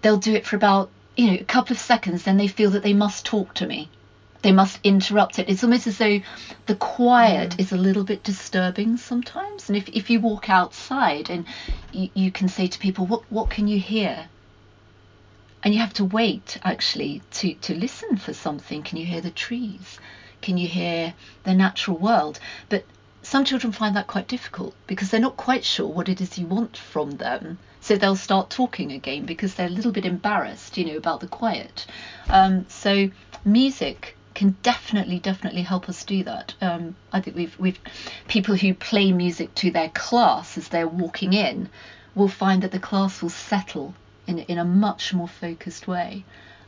they'll 0.00 0.16
do 0.16 0.34
it 0.34 0.46
for 0.46 0.54
about, 0.54 0.88
you 1.16 1.26
know, 1.26 1.34
a 1.34 1.44
couple 1.44 1.74
of 1.74 1.80
seconds, 1.80 2.22
then 2.22 2.36
they 2.36 2.46
feel 2.46 2.70
that 2.70 2.84
they 2.84 2.94
must 2.94 3.26
talk 3.26 3.54
to 3.54 3.66
me. 3.66 3.90
They 4.42 4.52
must 4.52 4.78
interrupt 4.84 5.38
it. 5.38 5.48
It's 5.48 5.64
almost 5.64 5.86
as 5.86 5.98
though 5.98 6.20
the 6.66 6.76
quiet 6.76 7.50
mm. 7.50 7.60
is 7.60 7.72
a 7.72 7.76
little 7.76 8.04
bit 8.04 8.24
disturbing 8.24 8.96
sometimes. 8.96 9.68
And 9.68 9.76
if, 9.76 9.88
if 9.88 10.10
you 10.10 10.20
walk 10.20 10.48
outside 10.48 11.28
and 11.28 11.44
you, 11.92 12.08
you 12.14 12.30
can 12.32 12.48
say 12.48 12.66
to 12.66 12.78
people, 12.78 13.06
what, 13.06 13.22
what 13.30 13.50
can 13.50 13.68
you 13.68 13.78
hear? 13.78 14.28
And 15.62 15.72
you 15.72 15.80
have 15.80 15.94
to 15.94 16.04
wait 16.04 16.58
actually 16.64 17.22
to, 17.32 17.54
to 17.54 17.74
listen 17.74 18.16
for 18.16 18.32
something. 18.32 18.82
Can 18.82 18.98
you 18.98 19.06
hear 19.06 19.20
the 19.20 19.30
trees? 19.30 19.98
Can 20.40 20.58
you 20.58 20.66
hear 20.66 21.14
the 21.44 21.54
natural 21.54 21.96
world? 21.96 22.40
But 22.68 22.84
some 23.22 23.44
children 23.44 23.72
find 23.72 23.96
that 23.96 24.06
quite 24.06 24.28
difficult 24.28 24.74
because 24.86 25.10
they're 25.10 25.20
not 25.20 25.36
quite 25.36 25.64
sure 25.64 25.86
what 25.86 26.08
it 26.08 26.20
is 26.20 26.38
you 26.38 26.46
want 26.46 26.76
from 26.76 27.12
them. 27.12 27.58
So 27.80 27.96
they'll 27.96 28.16
start 28.16 28.50
talking 28.50 28.92
again 28.92 29.26
because 29.26 29.54
they're 29.54 29.66
a 29.66 29.70
little 29.70 29.92
bit 29.92 30.04
embarrassed, 30.04 30.76
you 30.76 30.84
know, 30.84 30.96
about 30.96 31.20
the 31.20 31.26
quiet. 31.26 31.86
Um, 32.28 32.66
so 32.68 33.10
music 33.44 34.16
can 34.34 34.56
definitely, 34.62 35.18
definitely 35.18 35.62
help 35.62 35.88
us 35.88 36.04
do 36.04 36.24
that. 36.24 36.54
Um, 36.60 36.96
I 37.12 37.20
think 37.20 37.36
we've 37.36 37.58
we've 37.58 37.80
people 38.28 38.56
who 38.56 38.74
play 38.74 39.12
music 39.12 39.54
to 39.56 39.70
their 39.70 39.90
class 39.90 40.56
as 40.56 40.68
they're 40.68 40.88
walking 40.88 41.32
in 41.32 41.68
will 42.14 42.28
find 42.28 42.62
that 42.62 42.70
the 42.70 42.78
class 42.78 43.22
will 43.22 43.30
settle 43.30 43.94
in 44.26 44.38
in 44.40 44.58
a 44.58 44.64
much 44.64 45.12
more 45.12 45.28
focused 45.28 45.86
way. 45.86 46.24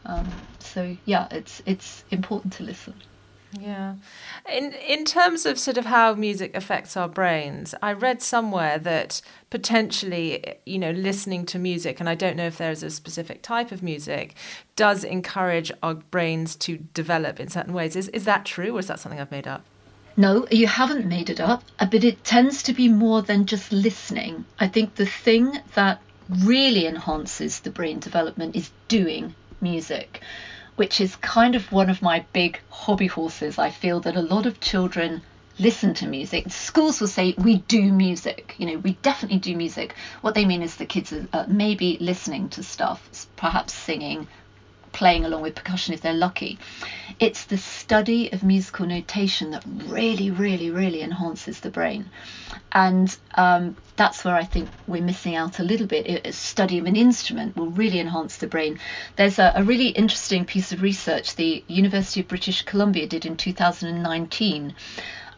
Um, 0.06 0.40
so 0.58 0.96
yeah, 1.04 1.28
it's 1.30 1.62
it's 1.64 2.04
important 2.10 2.54
to 2.54 2.62
listen. 2.62 2.94
Yeah. 3.60 3.94
In 4.50 4.72
in 4.72 5.04
terms 5.04 5.46
of 5.46 5.58
sort 5.58 5.78
of 5.78 5.86
how 5.86 6.14
music 6.14 6.54
affects 6.56 6.96
our 6.96 7.08
brains, 7.08 7.74
I 7.82 7.92
read 7.92 8.22
somewhere 8.22 8.78
that 8.78 9.20
potentially, 9.50 10.56
you 10.66 10.78
know, 10.78 10.90
listening 10.90 11.46
to 11.46 11.58
music, 11.58 12.00
and 12.00 12.08
I 12.08 12.14
don't 12.14 12.36
know 12.36 12.46
if 12.46 12.58
there 12.58 12.70
is 12.70 12.82
a 12.82 12.90
specific 12.90 13.42
type 13.42 13.70
of 13.72 13.82
music, 13.82 14.34
does 14.76 15.04
encourage 15.04 15.70
our 15.82 15.94
brains 15.94 16.56
to 16.56 16.78
develop 16.94 17.40
in 17.40 17.48
certain 17.48 17.74
ways. 17.74 17.96
Is 17.96 18.08
is 18.08 18.24
that 18.24 18.44
true 18.44 18.76
or 18.76 18.80
is 18.80 18.88
that 18.88 19.00
something 19.00 19.20
I've 19.20 19.30
made 19.30 19.46
up? 19.46 19.62
No, 20.16 20.46
you 20.50 20.68
haven't 20.68 21.06
made 21.06 21.28
it 21.28 21.40
up, 21.40 21.64
but 21.78 22.04
it 22.04 22.22
tends 22.22 22.62
to 22.64 22.72
be 22.72 22.88
more 22.88 23.20
than 23.22 23.46
just 23.46 23.72
listening. 23.72 24.44
I 24.60 24.68
think 24.68 24.94
the 24.94 25.06
thing 25.06 25.58
that 25.74 26.00
really 26.28 26.86
enhances 26.86 27.60
the 27.60 27.70
brain 27.70 27.98
development 27.98 28.54
is 28.54 28.70
doing 28.86 29.34
music, 29.60 30.20
which 30.76 31.00
is 31.00 31.16
kind 31.16 31.54
of 31.54 31.70
one 31.72 31.90
of 31.90 32.02
my 32.02 32.24
big 32.32 32.60
hobby 32.68 33.06
horses. 33.06 33.58
I 33.58 33.70
feel 33.70 34.00
that 34.00 34.16
a 34.16 34.22
lot 34.22 34.46
of 34.46 34.60
children 34.60 35.22
listen 35.58 35.94
to 35.94 36.06
music. 36.06 36.50
Schools 36.50 37.00
will 37.00 37.08
say 37.08 37.34
we 37.38 37.58
do 37.58 37.92
music, 37.92 38.54
you 38.58 38.66
know, 38.66 38.78
we 38.78 38.94
definitely 39.02 39.38
do 39.38 39.56
music. 39.56 39.94
What 40.20 40.34
they 40.34 40.44
mean 40.44 40.62
is 40.62 40.76
the 40.76 40.86
kids 40.86 41.12
are 41.12 41.28
uh, 41.32 41.44
maybe 41.46 41.96
listening 42.00 42.48
to 42.50 42.62
stuff, 42.62 43.26
perhaps 43.36 43.72
singing, 43.72 44.26
playing 44.94 45.26
along 45.26 45.42
with 45.42 45.54
percussion 45.54 45.92
if 45.92 46.00
they're 46.00 46.14
lucky. 46.14 46.58
It's 47.20 47.44
the 47.44 47.58
study 47.58 48.32
of 48.32 48.42
musical 48.42 48.86
notation 48.86 49.50
that 49.50 49.64
really, 49.66 50.30
really, 50.30 50.70
really 50.70 51.02
enhances 51.02 51.60
the 51.60 51.70
brain. 51.70 52.08
And 52.72 53.14
um, 53.34 53.76
that's 53.96 54.24
where 54.24 54.34
I 54.34 54.44
think 54.44 54.68
we're 54.86 55.02
missing 55.02 55.36
out 55.36 55.58
a 55.58 55.62
little 55.62 55.86
bit. 55.86 56.26
A 56.26 56.32
study 56.32 56.78
of 56.78 56.86
an 56.86 56.96
instrument 56.96 57.56
will 57.56 57.70
really 57.70 58.00
enhance 58.00 58.38
the 58.38 58.46
brain. 58.46 58.78
There's 59.16 59.38
a, 59.38 59.52
a 59.56 59.64
really 59.64 59.88
interesting 59.88 60.46
piece 60.46 60.72
of 60.72 60.80
research 60.80 61.36
the 61.36 61.62
University 61.68 62.20
of 62.20 62.28
British 62.28 62.62
Columbia 62.62 63.06
did 63.06 63.26
in 63.26 63.36
2019 63.36 64.74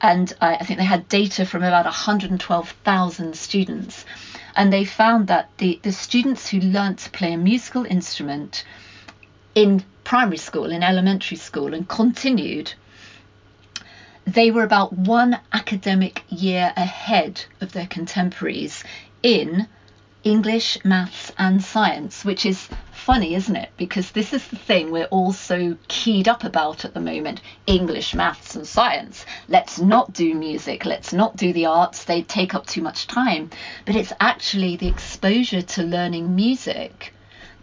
and 0.00 0.32
I, 0.40 0.56
I 0.56 0.64
think 0.64 0.78
they 0.78 0.84
had 0.84 1.08
data 1.08 1.46
from 1.46 1.62
about 1.62 1.84
112,000 1.86 3.36
students. 3.36 4.04
And 4.54 4.72
they 4.72 4.84
found 4.84 5.28
that 5.28 5.50
the, 5.58 5.80
the 5.82 5.92
students 5.92 6.48
who 6.48 6.60
learnt 6.60 7.00
to 7.00 7.10
play 7.10 7.32
a 7.32 7.38
musical 7.38 7.84
instrument 7.84 8.64
in 9.56 9.82
primary 10.04 10.36
school, 10.36 10.70
in 10.70 10.82
elementary 10.82 11.38
school, 11.38 11.72
and 11.72 11.88
continued, 11.88 12.74
they 14.26 14.50
were 14.50 14.62
about 14.62 14.92
one 14.92 15.38
academic 15.50 16.22
year 16.28 16.74
ahead 16.76 17.42
of 17.62 17.72
their 17.72 17.86
contemporaries 17.86 18.84
in 19.22 19.66
English, 20.24 20.76
maths, 20.84 21.32
and 21.38 21.64
science, 21.64 22.22
which 22.22 22.44
is 22.44 22.68
funny, 22.92 23.34
isn't 23.34 23.56
it? 23.56 23.70
Because 23.78 24.10
this 24.10 24.34
is 24.34 24.46
the 24.48 24.56
thing 24.56 24.90
we're 24.90 25.04
all 25.06 25.32
so 25.32 25.76
keyed 25.88 26.28
up 26.28 26.44
about 26.44 26.84
at 26.84 26.92
the 26.92 27.00
moment 27.00 27.40
English, 27.66 28.14
maths, 28.14 28.56
and 28.56 28.66
science. 28.66 29.24
Let's 29.48 29.80
not 29.80 30.12
do 30.12 30.34
music, 30.34 30.84
let's 30.84 31.14
not 31.14 31.34
do 31.34 31.54
the 31.54 31.66
arts, 31.66 32.04
they 32.04 32.20
take 32.20 32.54
up 32.54 32.66
too 32.66 32.82
much 32.82 33.06
time. 33.06 33.48
But 33.86 33.96
it's 33.96 34.12
actually 34.20 34.76
the 34.76 34.88
exposure 34.88 35.62
to 35.62 35.82
learning 35.82 36.34
music 36.36 37.14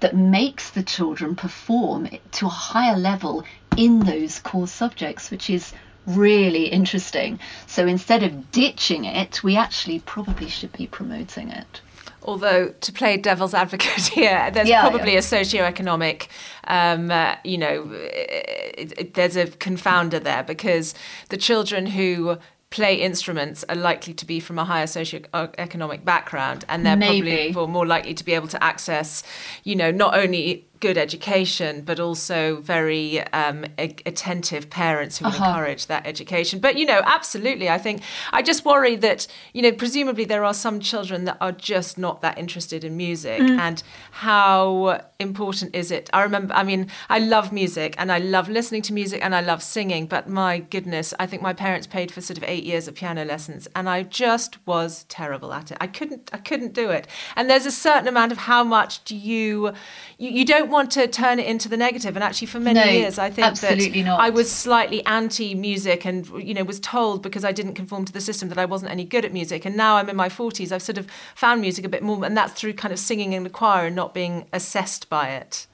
that 0.03 0.13
makes 0.13 0.69
the 0.71 0.83
children 0.83 1.33
perform 1.33 2.09
to 2.33 2.45
a 2.45 2.49
higher 2.49 2.97
level 2.97 3.45
in 3.77 4.01
those 4.01 4.37
core 4.39 4.67
subjects, 4.67 5.31
which 5.31 5.49
is 5.49 5.71
really 6.05 6.65
interesting. 6.65 7.39
So 7.67 7.87
instead 7.87 8.21
of 8.21 8.51
ditching 8.51 9.05
it, 9.05 9.41
we 9.43 9.55
actually 9.55 9.99
probably 9.99 10.49
should 10.49 10.73
be 10.73 10.87
promoting 10.87 11.51
it. 11.51 11.79
Although 12.21 12.73
to 12.81 12.91
play 12.91 13.15
devil's 13.15 13.53
advocate 13.53 14.07
here, 14.13 14.51
there's 14.51 14.67
yeah, 14.67 14.81
probably 14.81 15.13
yeah. 15.13 15.19
a 15.19 15.21
socio-economic, 15.21 16.27
um, 16.65 17.09
uh, 17.09 17.35
you 17.45 17.57
know, 17.57 17.89
it, 17.93 18.93
it, 18.97 19.13
there's 19.13 19.37
a 19.37 19.45
confounder 19.45 20.21
there 20.21 20.43
because 20.43 20.93
the 21.29 21.37
children 21.37 21.85
who 21.85 22.37
play 22.73 22.95
instruments 22.95 23.63
are 23.69 23.75
likely 23.75 24.15
to 24.15 24.25
be 24.25 24.39
from 24.39 24.57
a 24.57 24.65
higher 24.65 24.87
socio-economic 24.87 26.03
background 26.03 26.65
and 26.67 26.83
they're 26.83 26.97
Maybe. 26.97 27.53
probably 27.53 27.71
more 27.71 27.85
likely 27.85 28.15
to 28.15 28.25
be 28.25 28.33
able 28.33 28.47
to 28.47 28.63
access 28.63 29.21
you 29.63 29.75
know 29.75 29.91
not 29.91 30.17
only 30.17 30.65
good 30.83 30.97
education, 30.97 31.81
but 31.89 31.97
also 31.97 32.57
very 32.57 33.05
um, 33.31 33.63
a- 33.79 33.95
attentive 34.05 34.69
parents 34.69 35.17
who 35.17 35.25
uh-huh. 35.25 35.45
encourage 35.45 35.87
that 35.87 36.05
education. 36.05 36.59
But 36.59 36.75
you 36.79 36.85
know, 36.85 37.01
absolutely, 37.05 37.69
I 37.69 37.77
think 37.77 38.01
I 38.33 38.41
just 38.41 38.65
worry 38.65 38.97
that 38.97 39.25
you 39.53 39.61
know, 39.61 39.71
presumably 39.71 40.25
there 40.25 40.43
are 40.43 40.53
some 40.53 40.81
children 40.81 41.23
that 41.23 41.37
are 41.39 41.53
just 41.53 41.97
not 41.97 42.19
that 42.21 42.37
interested 42.37 42.83
in 42.83 42.97
music, 42.97 43.39
mm. 43.39 43.57
and 43.57 43.81
how 44.11 44.99
important 45.19 45.73
is 45.73 45.89
it? 45.89 46.09
I 46.11 46.21
remember, 46.23 46.53
I 46.53 46.63
mean, 46.63 46.89
I 47.09 47.19
love 47.19 47.53
music 47.53 47.95
and 47.97 48.11
I 48.11 48.19
love 48.19 48.49
listening 48.49 48.81
to 48.83 48.93
music 48.93 49.23
and 49.23 49.33
I 49.33 49.39
love 49.39 49.63
singing, 49.63 50.05
but 50.05 50.27
my 50.27 50.59
goodness, 50.59 51.13
I 51.17 51.25
think 51.27 51.41
my 51.41 51.53
parents 51.53 51.87
paid 51.87 52.11
for 52.11 52.19
sort 52.19 52.37
of 52.37 52.43
eight 52.43 52.65
years 52.65 52.89
of 52.89 52.95
piano 52.95 53.23
lessons, 53.23 53.69
and 53.73 53.89
I 53.89 54.03
just 54.03 54.51
was 54.67 55.05
terrible 55.05 55.53
at 55.53 55.71
it. 55.71 55.77
I 55.79 55.87
couldn't, 55.87 56.29
I 56.33 56.39
couldn't 56.49 56.73
do 56.73 56.89
it. 56.89 57.07
And 57.37 57.49
there's 57.49 57.65
a 57.65 57.71
certain 57.71 58.09
amount 58.09 58.33
of 58.33 58.39
how 58.39 58.63
much 58.65 59.03
do 59.05 59.15
you, 59.15 59.71
you, 60.17 60.29
you 60.29 60.45
don't 60.45 60.72
want 60.73 60.91
to 60.91 61.07
turn 61.07 61.39
it 61.39 61.45
into 61.45 61.69
the 61.69 61.77
negative. 61.77 62.17
And 62.17 62.23
actually, 62.23 62.47
for 62.47 62.59
many 62.59 62.79
no, 62.79 62.85
years, 62.85 63.17
I 63.17 63.29
think 63.29 63.59
that 63.59 64.05
not. 64.05 64.19
I 64.19 64.29
was 64.29 64.51
slightly 64.51 65.05
anti 65.05 65.55
music 65.55 66.05
and, 66.05 66.27
you 66.45 66.53
know, 66.53 66.65
was 66.65 66.81
told 66.81 67.21
because 67.21 67.45
I 67.45 67.53
didn't 67.53 67.75
conform 67.75 68.03
to 68.05 68.11
the 68.11 68.19
system 68.19 68.49
that 68.49 68.57
I 68.57 68.65
wasn't 68.65 68.91
any 68.91 69.05
good 69.05 69.23
at 69.23 69.31
music. 69.31 69.63
And 69.65 69.77
now 69.77 69.95
I'm 69.95 70.09
in 70.09 70.17
my 70.17 70.27
40s, 70.27 70.71
I've 70.71 70.81
sort 70.81 70.97
of 70.97 71.07
found 71.35 71.61
music 71.61 71.85
a 71.85 71.89
bit 71.89 72.03
more, 72.03 72.25
and 72.25 72.35
that's 72.35 72.53
through 72.53 72.73
kind 72.73 72.91
of 72.91 72.99
singing 72.99 73.31
in 73.31 73.43
the 73.43 73.49
choir 73.49 73.85
and 73.87 73.95
not 73.95 74.13
being 74.13 74.45
assessed 74.51 75.09
by 75.09 75.29
it. 75.29 75.67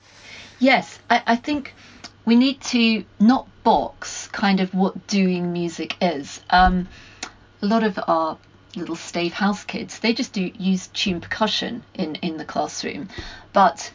Yes, 0.59 0.99
I, 1.09 1.23
I 1.25 1.35
think 1.35 1.73
we 2.25 2.35
need 2.35 2.61
to 2.61 3.03
not 3.19 3.47
box 3.63 4.27
kind 4.27 4.59
of 4.59 4.73
what 4.75 5.07
doing 5.07 5.51
music 5.51 5.95
is. 6.01 6.41
Um, 6.51 6.87
a 7.61 7.65
lot 7.65 7.83
of 7.83 7.99
our 8.07 8.37
little 8.75 8.95
stave 8.95 9.33
house 9.33 9.63
kids 9.63 9.99
they 9.99 10.13
just 10.13 10.31
do 10.31 10.51
use 10.57 10.87
tune 10.87 11.19
percussion 11.19 11.83
in 11.95 12.15
in 12.15 12.37
the 12.37 12.45
classroom 12.45 13.09
but 13.51 13.91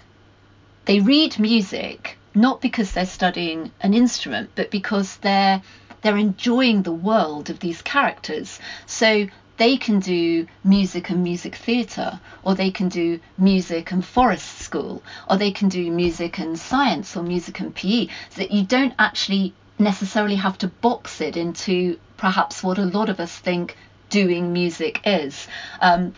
they 0.84 1.00
read 1.00 1.38
music 1.38 2.18
not 2.34 2.60
because 2.60 2.92
they're 2.92 3.06
studying 3.06 3.70
an 3.80 3.94
instrument, 3.94 4.50
but 4.54 4.70
because 4.70 5.16
they're 5.18 5.62
they're 6.02 6.16
enjoying 6.16 6.82
the 6.82 6.92
world 6.92 7.48
of 7.48 7.60
these 7.60 7.80
characters. 7.80 8.58
So 8.84 9.26
they 9.56 9.76
can 9.76 10.00
do 10.00 10.46
music 10.62 11.08
and 11.08 11.22
music 11.22 11.54
theatre, 11.54 12.20
or 12.42 12.54
they 12.54 12.70
can 12.70 12.88
do 12.88 13.20
music 13.38 13.92
and 13.92 14.04
forest 14.04 14.58
school, 14.58 15.02
or 15.30 15.36
they 15.36 15.52
can 15.52 15.68
do 15.68 15.90
music 15.90 16.38
and 16.38 16.58
science, 16.58 17.16
or 17.16 17.22
music 17.22 17.60
and 17.60 17.74
PE. 17.74 18.08
So 18.30 18.42
that 18.42 18.50
you 18.50 18.64
don't 18.64 18.94
actually 18.98 19.54
necessarily 19.78 20.36
have 20.36 20.58
to 20.58 20.68
box 20.68 21.20
it 21.20 21.36
into 21.36 21.98
perhaps 22.16 22.62
what 22.62 22.78
a 22.78 22.84
lot 22.84 23.08
of 23.08 23.20
us 23.20 23.38
think 23.38 23.76
doing 24.10 24.52
music 24.52 25.00
is. 25.04 25.48
Um, 25.80 26.14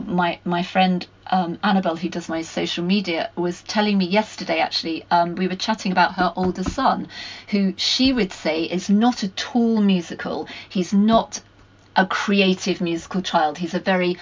my 0.00 0.38
my 0.44 0.62
friend 0.62 1.06
um, 1.28 1.58
Annabelle, 1.62 1.96
who 1.96 2.08
does 2.08 2.28
my 2.28 2.42
social 2.42 2.84
media, 2.84 3.30
was 3.36 3.62
telling 3.62 3.98
me 3.98 4.06
yesterday. 4.06 4.60
Actually, 4.60 5.04
um, 5.10 5.34
we 5.34 5.48
were 5.48 5.56
chatting 5.56 5.92
about 5.92 6.14
her 6.14 6.32
older 6.36 6.62
son, 6.62 7.08
who 7.48 7.74
she 7.76 8.12
would 8.12 8.32
say 8.32 8.64
is 8.64 8.88
not 8.88 9.24
at 9.24 9.54
all 9.54 9.80
musical. 9.80 10.48
He's 10.68 10.92
not 10.92 11.40
a 11.96 12.06
creative 12.06 12.80
musical 12.80 13.22
child. 13.22 13.58
He's 13.58 13.74
a 13.74 13.80
very 13.80 14.18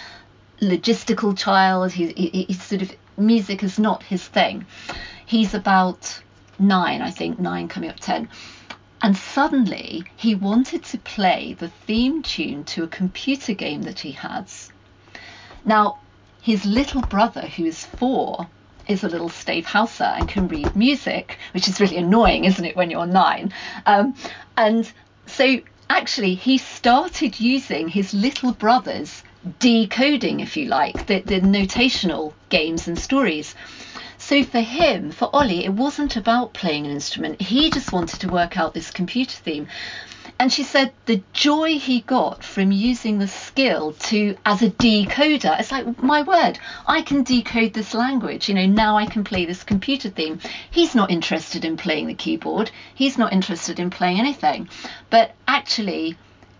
logistical 0.60 1.36
child. 1.36 1.92
He, 1.92 2.12
he, 2.12 2.44
he's 2.44 2.62
sort 2.62 2.82
of 2.82 2.92
music 3.16 3.62
is 3.62 3.78
not 3.78 4.02
his 4.02 4.26
thing. 4.26 4.66
He's 5.26 5.54
about 5.54 6.20
nine, 6.58 7.02
I 7.02 7.10
think, 7.10 7.38
nine 7.38 7.68
coming 7.68 7.90
up 7.90 8.00
ten. 8.00 8.28
And 9.02 9.16
suddenly 9.16 10.04
he 10.16 10.34
wanted 10.34 10.84
to 10.84 10.98
play 10.98 11.54
the 11.58 11.68
theme 11.68 12.22
tune 12.22 12.64
to 12.64 12.84
a 12.84 12.88
computer 12.88 13.52
game 13.52 13.82
that 13.82 14.00
he 14.00 14.12
has 14.12 14.70
now, 15.64 15.98
his 16.42 16.64
little 16.64 17.02
brother, 17.02 17.42
who 17.42 17.64
is 17.64 17.84
four, 17.84 18.46
is 18.86 19.02
a 19.02 19.08
little 19.08 19.30
stave 19.30 19.64
houser 19.64 20.04
and 20.04 20.28
can 20.28 20.46
read 20.48 20.76
music, 20.76 21.38
which 21.52 21.68
is 21.68 21.80
really 21.80 21.96
annoying, 21.96 22.44
isn't 22.44 22.64
it, 22.64 22.76
when 22.76 22.90
you're 22.90 23.06
nine? 23.06 23.52
Um, 23.86 24.14
and 24.56 24.90
so 25.26 25.60
actually, 25.88 26.34
he 26.34 26.58
started 26.58 27.40
using 27.40 27.88
his 27.88 28.12
little 28.12 28.52
brother's 28.52 29.22
decoding, 29.58 30.40
if 30.40 30.56
you 30.56 30.66
like, 30.66 31.06
the, 31.06 31.20
the 31.20 31.40
notational 31.40 32.34
games 32.50 32.88
and 32.88 32.98
stories. 32.98 33.54
So 34.18 34.42
for 34.42 34.60
him, 34.60 35.10
for 35.10 35.28
Ollie, 35.34 35.64
it 35.64 35.72
wasn't 35.72 36.16
about 36.16 36.54
playing 36.54 36.86
an 36.86 36.92
instrument. 36.92 37.42
He 37.42 37.70
just 37.70 37.92
wanted 37.92 38.20
to 38.20 38.28
work 38.28 38.56
out 38.56 38.72
this 38.72 38.90
computer 38.90 39.36
theme. 39.36 39.66
And 40.38 40.52
she 40.52 40.64
said 40.64 40.92
the 41.06 41.22
joy 41.32 41.78
he 41.78 42.00
got 42.00 42.42
from 42.42 42.72
using 42.72 43.18
the 43.18 43.28
skill 43.28 43.92
to 43.92 44.36
as 44.44 44.62
a 44.62 44.70
decoder. 44.70 45.58
It's 45.58 45.70
like 45.70 46.02
my 46.02 46.22
word, 46.22 46.58
I 46.86 47.02
can 47.02 47.22
decode 47.22 47.72
this 47.72 47.94
language. 47.94 48.48
You 48.48 48.56
know, 48.56 48.66
now 48.66 48.96
I 48.96 49.06
can 49.06 49.22
play 49.22 49.44
this 49.44 49.62
computer 49.62 50.08
theme. 50.08 50.40
He's 50.70 50.94
not 50.94 51.10
interested 51.10 51.64
in 51.64 51.76
playing 51.76 52.08
the 52.08 52.14
keyboard. 52.14 52.72
He's 52.94 53.16
not 53.16 53.32
interested 53.32 53.78
in 53.78 53.90
playing 53.90 54.18
anything. 54.18 54.68
But 55.08 55.34
actually, 55.46 56.16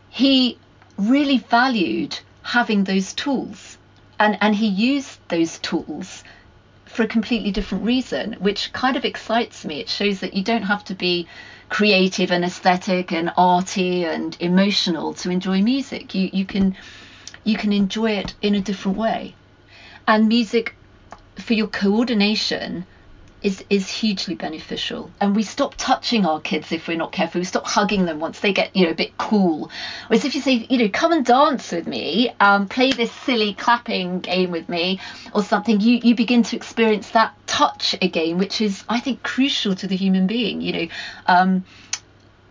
he 0.08 0.58
really 0.96 1.38
valued 1.38 2.18
having 2.42 2.84
those 2.84 3.12
tools. 3.12 3.76
And 4.20 4.38
and 4.40 4.54
he 4.54 4.68
used 4.68 5.18
those 5.28 5.58
tools 5.58 6.22
for 6.94 7.02
a 7.02 7.07
completely 7.07 7.50
different 7.50 7.85
reason, 7.85 8.35
which 8.38 8.72
kind 8.72 8.96
of 8.96 9.04
excites 9.04 9.64
me. 9.64 9.80
It 9.80 9.88
shows 9.88 10.20
that 10.20 10.35
you 10.35 10.42
don't 10.42 10.62
have 10.62 10.85
to 10.85 10.94
be 10.94 11.26
creative 11.68 12.30
and 12.30 12.44
aesthetic 12.44 13.11
and 13.11 13.33
arty 13.37 14.04
and 14.04 14.37
emotional 14.38 15.12
to 15.14 15.30
enjoy 15.30 15.61
music. 15.61 16.14
You 16.14 16.30
you 16.33 16.44
can 16.44 16.76
you 17.42 17.57
can 17.57 17.72
enjoy 17.72 18.12
it 18.12 18.35
in 18.42 18.54
a 18.54 18.61
different 18.61 18.96
way. 18.96 19.35
And 20.07 20.28
music 20.28 20.74
for 21.37 21.54
your 21.54 21.66
coordination 21.66 22.85
is 23.44 23.62
is 23.68 23.88
hugely 23.88 24.35
beneficial. 24.35 25.11
And 25.20 25.37
we 25.37 25.44
stop 25.44 25.74
touching 25.76 26.24
our 26.26 26.40
kids 26.40 26.72
if 26.72 26.88
we're 26.88 26.96
not 26.96 27.12
careful. 27.12 27.40
We 27.40 27.44
stop 27.44 27.66
hugging 27.66 28.07
them 28.07 28.18
once 28.18 28.40
they 28.40 28.52
get 28.52 28.74
you 28.74 28.87
know 28.87 28.92
a 28.92 28.94
bit 28.94 29.16
cool. 29.18 29.70
Whereas 30.09 30.24
if 30.24 30.35
you 30.35 30.40
say 30.40 30.66
you 30.68 30.78
know 30.78 30.88
come 30.88 31.12
and 31.12 31.24
dance 31.24 31.70
with 31.70 31.87
me 31.87 32.30
um, 32.40 32.66
play 32.66 32.90
this 32.90 33.12
silly 33.12 33.54
clapping 33.54 34.20
game 34.20 34.50
with 34.50 34.68
me 34.68 34.98
or 35.33 35.42
something 35.42 35.80
you 35.80 36.00
you 36.02 36.16
begin 36.16 36.42
to 36.44 36.57
experience 36.57 37.11
that 37.11 37.35
touch 37.46 37.94
again 38.00 38.38
which 38.38 38.61
is 38.61 38.83
i 38.88 38.98
think 38.98 39.22
crucial 39.22 39.74
to 39.74 39.87
the 39.87 39.96
human 39.96 40.26
being 40.26 40.61
you 40.61 40.72
know. 40.72 40.88
Um, 41.26 41.64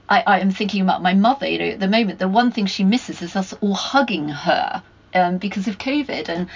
I, 0.08 0.22
I 0.28 0.40
am 0.40 0.52
thinking 0.52 0.82
about 0.82 1.02
my 1.02 1.14
mother 1.14 1.48
you 1.48 1.58
know 1.58 1.70
at 1.70 1.80
the 1.80 1.88
moment 1.88 2.20
the 2.20 2.28
one 2.28 2.52
thing 2.52 2.68
she 2.68 2.84
misses 2.84 3.22
is 3.22 3.36
us 3.36 3.54
all 3.62 3.74
hugging 3.74 4.30
her 4.30 4.84
um, 5.16 5.38
because 5.38 5.68
of 5.68 5.78
covid. 5.78 6.30
And 6.30 6.48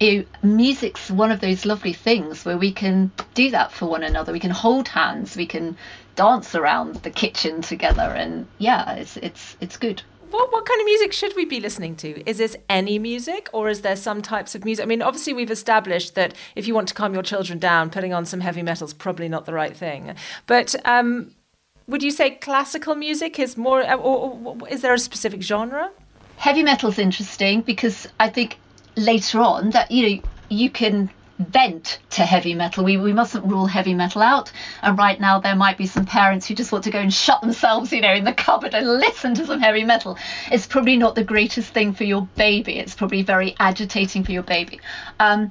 know, 0.00 0.24
music's 0.42 1.10
one 1.10 1.30
of 1.30 1.40
those 1.40 1.64
lovely 1.64 1.92
things 1.92 2.44
where 2.44 2.58
we 2.58 2.72
can 2.72 3.10
do 3.34 3.50
that 3.50 3.72
for 3.72 3.86
one 3.86 4.02
another. 4.02 4.32
We 4.32 4.40
can 4.40 4.50
hold 4.50 4.88
hands, 4.88 5.36
we 5.36 5.46
can 5.46 5.76
dance 6.16 6.54
around 6.54 6.96
the 6.96 7.10
kitchen 7.10 7.62
together, 7.62 8.02
and 8.02 8.46
yeah, 8.58 8.94
it's 8.94 9.16
it's 9.18 9.56
it's 9.60 9.76
good. 9.76 10.02
What, 10.30 10.52
what 10.52 10.64
kind 10.64 10.80
of 10.80 10.84
music 10.84 11.12
should 11.12 11.34
we 11.34 11.44
be 11.44 11.58
listening 11.58 11.96
to? 11.96 12.28
Is 12.28 12.38
this 12.38 12.56
any 12.68 13.00
music 13.00 13.48
or 13.52 13.68
is 13.68 13.80
there 13.80 13.96
some 13.96 14.22
types 14.22 14.54
of 14.54 14.64
music? 14.64 14.84
I 14.84 14.86
mean, 14.86 15.02
obviously, 15.02 15.32
we've 15.32 15.50
established 15.50 16.14
that 16.14 16.34
if 16.54 16.68
you 16.68 16.74
want 16.74 16.86
to 16.88 16.94
calm 16.94 17.14
your 17.14 17.24
children 17.24 17.58
down, 17.58 17.90
putting 17.90 18.12
on 18.12 18.24
some 18.24 18.40
heavy 18.40 18.62
metal 18.62 18.86
is 18.86 18.94
probably 18.94 19.28
not 19.28 19.44
the 19.44 19.52
right 19.52 19.76
thing. 19.76 20.14
But 20.46 20.76
um, 20.84 21.32
would 21.88 22.04
you 22.04 22.12
say 22.12 22.30
classical 22.30 22.94
music 22.94 23.40
is 23.40 23.56
more, 23.56 23.82
or, 23.92 24.38
or 24.44 24.68
is 24.68 24.82
there 24.82 24.94
a 24.94 24.98
specific 24.98 25.42
genre? 25.42 25.90
Heavy 26.36 26.62
metal's 26.62 26.98
interesting 26.98 27.62
because 27.62 28.06
I 28.20 28.28
think 28.28 28.56
later 29.00 29.40
on 29.40 29.70
that 29.70 29.90
you 29.90 30.08
know 30.16 30.22
you 30.48 30.70
can 30.70 31.10
vent 31.40 31.98
to 32.10 32.22
heavy 32.22 32.54
metal. 32.54 32.84
We, 32.84 32.98
we 32.98 33.12
mustn't 33.12 33.46
rule 33.46 33.66
heavy 33.66 33.94
metal 33.94 34.22
out. 34.22 34.52
And 34.82 34.98
right 34.98 35.18
now, 35.18 35.40
there 35.40 35.56
might 35.56 35.78
be 35.78 35.86
some 35.86 36.04
parents 36.04 36.46
who 36.46 36.54
just 36.54 36.70
want 36.70 36.84
to 36.84 36.90
go 36.90 36.98
and 36.98 37.12
shut 37.12 37.40
themselves, 37.40 37.92
you 37.92 38.02
know, 38.02 38.12
in 38.12 38.24
the 38.24 38.32
cupboard 38.34 38.74
and 38.74 38.86
listen 38.86 39.34
to 39.36 39.46
some 39.46 39.60
heavy 39.60 39.84
metal. 39.84 40.18
It's 40.52 40.66
probably 40.66 40.96
not 40.96 41.14
the 41.14 41.24
greatest 41.24 41.72
thing 41.72 41.94
for 41.94 42.04
your 42.04 42.28
baby. 42.36 42.78
It's 42.78 42.94
probably 42.94 43.22
very 43.22 43.56
agitating 43.58 44.24
for 44.24 44.32
your 44.32 44.42
baby. 44.42 44.80
Um, 45.18 45.50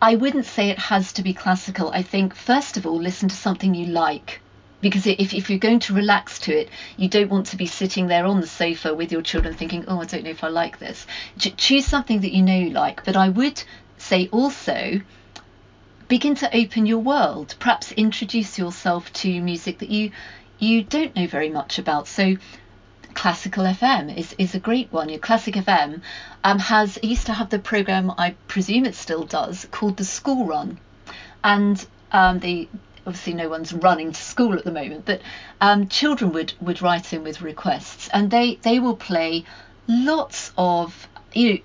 I 0.00 0.14
wouldn't 0.14 0.46
say 0.46 0.70
it 0.70 0.78
has 0.78 1.12
to 1.14 1.22
be 1.22 1.32
classical. 1.32 1.90
I 1.90 2.02
think, 2.02 2.34
first 2.34 2.76
of 2.76 2.86
all, 2.86 2.96
listen 2.96 3.28
to 3.28 3.34
something 3.34 3.74
you 3.74 3.86
like 3.86 4.40
because 4.80 5.06
if, 5.06 5.32
if 5.32 5.48
you're 5.50 5.58
going 5.58 5.80
to 5.80 5.94
relax 5.94 6.38
to 6.40 6.52
it 6.52 6.68
you 6.96 7.08
don't 7.08 7.30
want 7.30 7.46
to 7.46 7.56
be 7.56 7.66
sitting 7.66 8.06
there 8.06 8.26
on 8.26 8.40
the 8.40 8.46
sofa 8.46 8.94
with 8.94 9.10
your 9.10 9.22
children 9.22 9.54
thinking 9.54 9.84
oh 9.88 10.00
i 10.00 10.04
don't 10.04 10.24
know 10.24 10.30
if 10.30 10.44
i 10.44 10.48
like 10.48 10.78
this. 10.78 11.06
Ch- 11.38 11.56
choose 11.56 11.86
something 11.86 12.20
that 12.20 12.32
you 12.32 12.42
know 12.42 12.56
you 12.56 12.70
like. 12.70 13.04
But 13.04 13.16
i 13.16 13.28
would 13.28 13.62
say 13.98 14.28
also 14.30 15.00
begin 16.08 16.34
to 16.36 16.56
open 16.56 16.86
your 16.86 16.98
world. 16.98 17.54
Perhaps 17.58 17.92
introduce 17.92 18.58
yourself 18.58 19.12
to 19.14 19.40
music 19.40 19.78
that 19.78 19.90
you 19.90 20.12
you 20.58 20.82
don't 20.82 21.14
know 21.16 21.26
very 21.26 21.48
much 21.50 21.78
about. 21.78 22.06
So 22.06 22.36
classical 23.14 23.64
fm 23.64 24.14
is, 24.14 24.34
is 24.38 24.54
a 24.54 24.58
great 24.58 24.92
one. 24.92 25.08
Your 25.08 25.18
classic 25.18 25.54
fm 25.54 26.02
um, 26.44 26.58
has 26.58 26.98
used 27.02 27.26
to 27.26 27.32
have 27.32 27.48
the 27.50 27.58
program 27.58 28.12
i 28.18 28.34
presume 28.46 28.84
it 28.84 28.94
still 28.94 29.24
does 29.24 29.66
called 29.70 29.96
the 29.96 30.04
school 30.04 30.46
run. 30.46 30.78
And 31.42 31.84
um, 32.12 32.40
the 32.40 32.68
obviously 33.06 33.34
no 33.34 33.48
one's 33.48 33.72
running 33.72 34.12
to 34.12 34.20
school 34.20 34.54
at 34.54 34.64
the 34.64 34.72
moment, 34.72 35.04
but 35.04 35.20
um, 35.60 35.88
children 35.88 36.32
would, 36.32 36.52
would 36.60 36.82
write 36.82 37.12
in 37.12 37.22
with 37.22 37.40
requests 37.40 38.08
and 38.12 38.30
they, 38.30 38.56
they 38.62 38.80
will 38.80 38.96
play 38.96 39.44
lots 39.86 40.52
of, 40.58 41.08
you 41.32 41.52
know, 41.52 41.58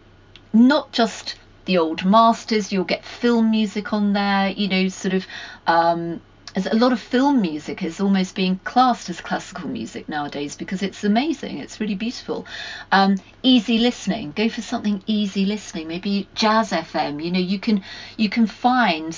not 0.54 0.92
just 0.92 1.36
the 1.66 1.78
old 1.78 2.06
masters, 2.06 2.72
you'll 2.72 2.84
get 2.84 3.06
film 3.06 3.52
music 3.52 3.94
on 3.94 4.14
there, 4.14 4.50
you 4.50 4.68
know, 4.68 4.88
sort 4.88 5.14
of. 5.14 5.26
Um, 5.68 6.22
a 6.54 6.76
lot 6.76 6.92
of 6.92 7.00
film 7.00 7.42
music 7.42 7.82
is 7.82 8.02
almost 8.02 8.36
being 8.36 8.60
classed 8.66 9.10
as 9.10 9.22
classical 9.22 9.70
music 9.70 10.10
nowadays 10.10 10.56
because 10.58 10.84
it's 10.84 11.04
amazing 11.06 11.60
it's 11.60 11.80
really 11.80 11.96
beautiful 11.96 12.46
um, 12.92 13.16
easy 13.42 13.78
listening 13.78 14.34
go 14.36 14.50
for 14.50 14.62
something 14.62 15.02
easy 15.08 15.46
listening 15.46 15.88
maybe 15.88 16.28
jazz 16.36 16.72
fm 16.72 17.24
you 17.24 17.32
know 17.32 17.40
you 17.40 17.58
can 17.58 17.82
you 18.18 18.28
can 18.28 18.48
find 18.48 19.18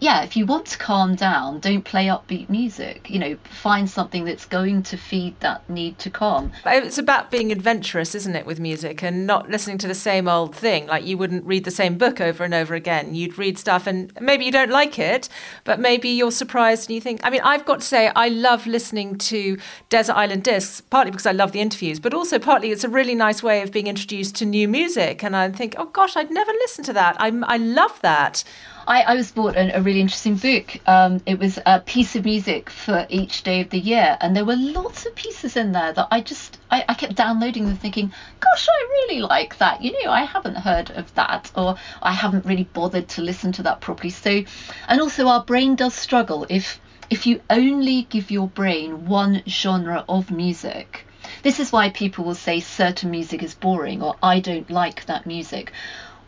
yeah, 0.00 0.22
if 0.22 0.36
you 0.36 0.46
want 0.46 0.66
to 0.66 0.78
calm 0.78 1.16
down, 1.16 1.58
don't 1.58 1.84
play 1.84 2.06
upbeat 2.06 2.48
music. 2.48 3.10
You 3.10 3.18
know, 3.18 3.36
find 3.50 3.90
something 3.90 4.24
that's 4.24 4.46
going 4.46 4.84
to 4.84 4.96
feed 4.96 5.38
that 5.40 5.68
need 5.68 5.98
to 5.98 6.10
calm. 6.10 6.52
It's 6.64 6.98
about 6.98 7.32
being 7.32 7.50
adventurous, 7.50 8.14
isn't 8.14 8.36
it, 8.36 8.46
with 8.46 8.60
music 8.60 9.02
and 9.02 9.26
not 9.26 9.50
listening 9.50 9.76
to 9.78 9.88
the 9.88 9.96
same 9.96 10.28
old 10.28 10.54
thing. 10.54 10.86
Like 10.86 11.04
you 11.04 11.18
wouldn't 11.18 11.44
read 11.44 11.64
the 11.64 11.72
same 11.72 11.98
book 11.98 12.20
over 12.20 12.44
and 12.44 12.54
over 12.54 12.74
again. 12.74 13.16
You'd 13.16 13.38
read 13.38 13.58
stuff 13.58 13.88
and 13.88 14.12
maybe 14.20 14.44
you 14.44 14.52
don't 14.52 14.70
like 14.70 15.00
it, 15.00 15.28
but 15.64 15.80
maybe 15.80 16.08
you're 16.08 16.30
surprised 16.30 16.88
and 16.88 16.94
you 16.94 17.00
think, 17.00 17.20
I 17.24 17.30
mean, 17.30 17.42
I've 17.42 17.64
got 17.64 17.80
to 17.80 17.86
say, 17.86 18.12
I 18.14 18.28
love 18.28 18.68
listening 18.68 19.18
to 19.18 19.58
Desert 19.88 20.14
Island 20.14 20.44
Discs, 20.44 20.80
partly 20.80 21.10
because 21.10 21.26
I 21.26 21.32
love 21.32 21.50
the 21.50 21.60
interviews, 21.60 21.98
but 21.98 22.14
also 22.14 22.38
partly 22.38 22.70
it's 22.70 22.84
a 22.84 22.88
really 22.88 23.16
nice 23.16 23.42
way 23.42 23.62
of 23.62 23.72
being 23.72 23.88
introduced 23.88 24.36
to 24.36 24.44
new 24.44 24.68
music. 24.68 25.24
And 25.24 25.34
I 25.34 25.50
think, 25.50 25.74
oh 25.76 25.86
gosh, 25.86 26.16
I'd 26.16 26.30
never 26.30 26.52
listened 26.52 26.84
to 26.86 26.92
that. 26.92 27.16
I, 27.20 27.32
I 27.42 27.56
love 27.56 28.00
that. 28.02 28.44
I, 28.88 29.02
I 29.02 29.14
was 29.16 29.30
bought 29.30 29.54
a, 29.54 29.76
a 29.76 29.82
really 29.82 30.00
interesting 30.00 30.36
book. 30.36 30.80
Um, 30.88 31.20
it 31.26 31.38
was 31.38 31.58
a 31.66 31.78
piece 31.78 32.16
of 32.16 32.24
music 32.24 32.70
for 32.70 33.06
each 33.10 33.42
day 33.42 33.60
of 33.60 33.68
the 33.68 33.78
year, 33.78 34.16
and 34.18 34.34
there 34.34 34.46
were 34.46 34.56
lots 34.56 35.04
of 35.04 35.14
pieces 35.14 35.58
in 35.58 35.72
there 35.72 35.92
that 35.92 36.08
I 36.10 36.22
just 36.22 36.58
I, 36.70 36.86
I 36.88 36.94
kept 36.94 37.14
downloading 37.14 37.66
them, 37.66 37.76
thinking, 37.76 38.10
"Gosh, 38.40 38.66
I 38.66 38.82
really 38.90 39.20
like 39.20 39.58
that." 39.58 39.82
You 39.82 39.92
know, 39.92 40.10
I 40.10 40.22
haven't 40.22 40.56
heard 40.56 40.90
of 40.92 41.14
that, 41.16 41.50
or 41.54 41.76
I 42.02 42.12
haven't 42.12 42.46
really 42.46 42.64
bothered 42.64 43.08
to 43.10 43.20
listen 43.20 43.52
to 43.52 43.62
that 43.64 43.82
properly. 43.82 44.08
So, 44.08 44.42
and 44.88 45.00
also 45.02 45.28
our 45.28 45.44
brain 45.44 45.76
does 45.76 45.92
struggle 45.92 46.46
if 46.48 46.80
if 47.10 47.26
you 47.26 47.42
only 47.50 48.06
give 48.08 48.30
your 48.30 48.48
brain 48.48 49.04
one 49.04 49.42
genre 49.46 50.02
of 50.08 50.30
music. 50.30 51.04
This 51.42 51.60
is 51.60 51.70
why 51.70 51.90
people 51.90 52.24
will 52.24 52.34
say 52.34 52.60
certain 52.60 53.10
music 53.10 53.42
is 53.42 53.54
boring 53.54 54.02
or 54.02 54.16
I 54.22 54.40
don't 54.40 54.70
like 54.70 55.04
that 55.06 55.26
music 55.26 55.72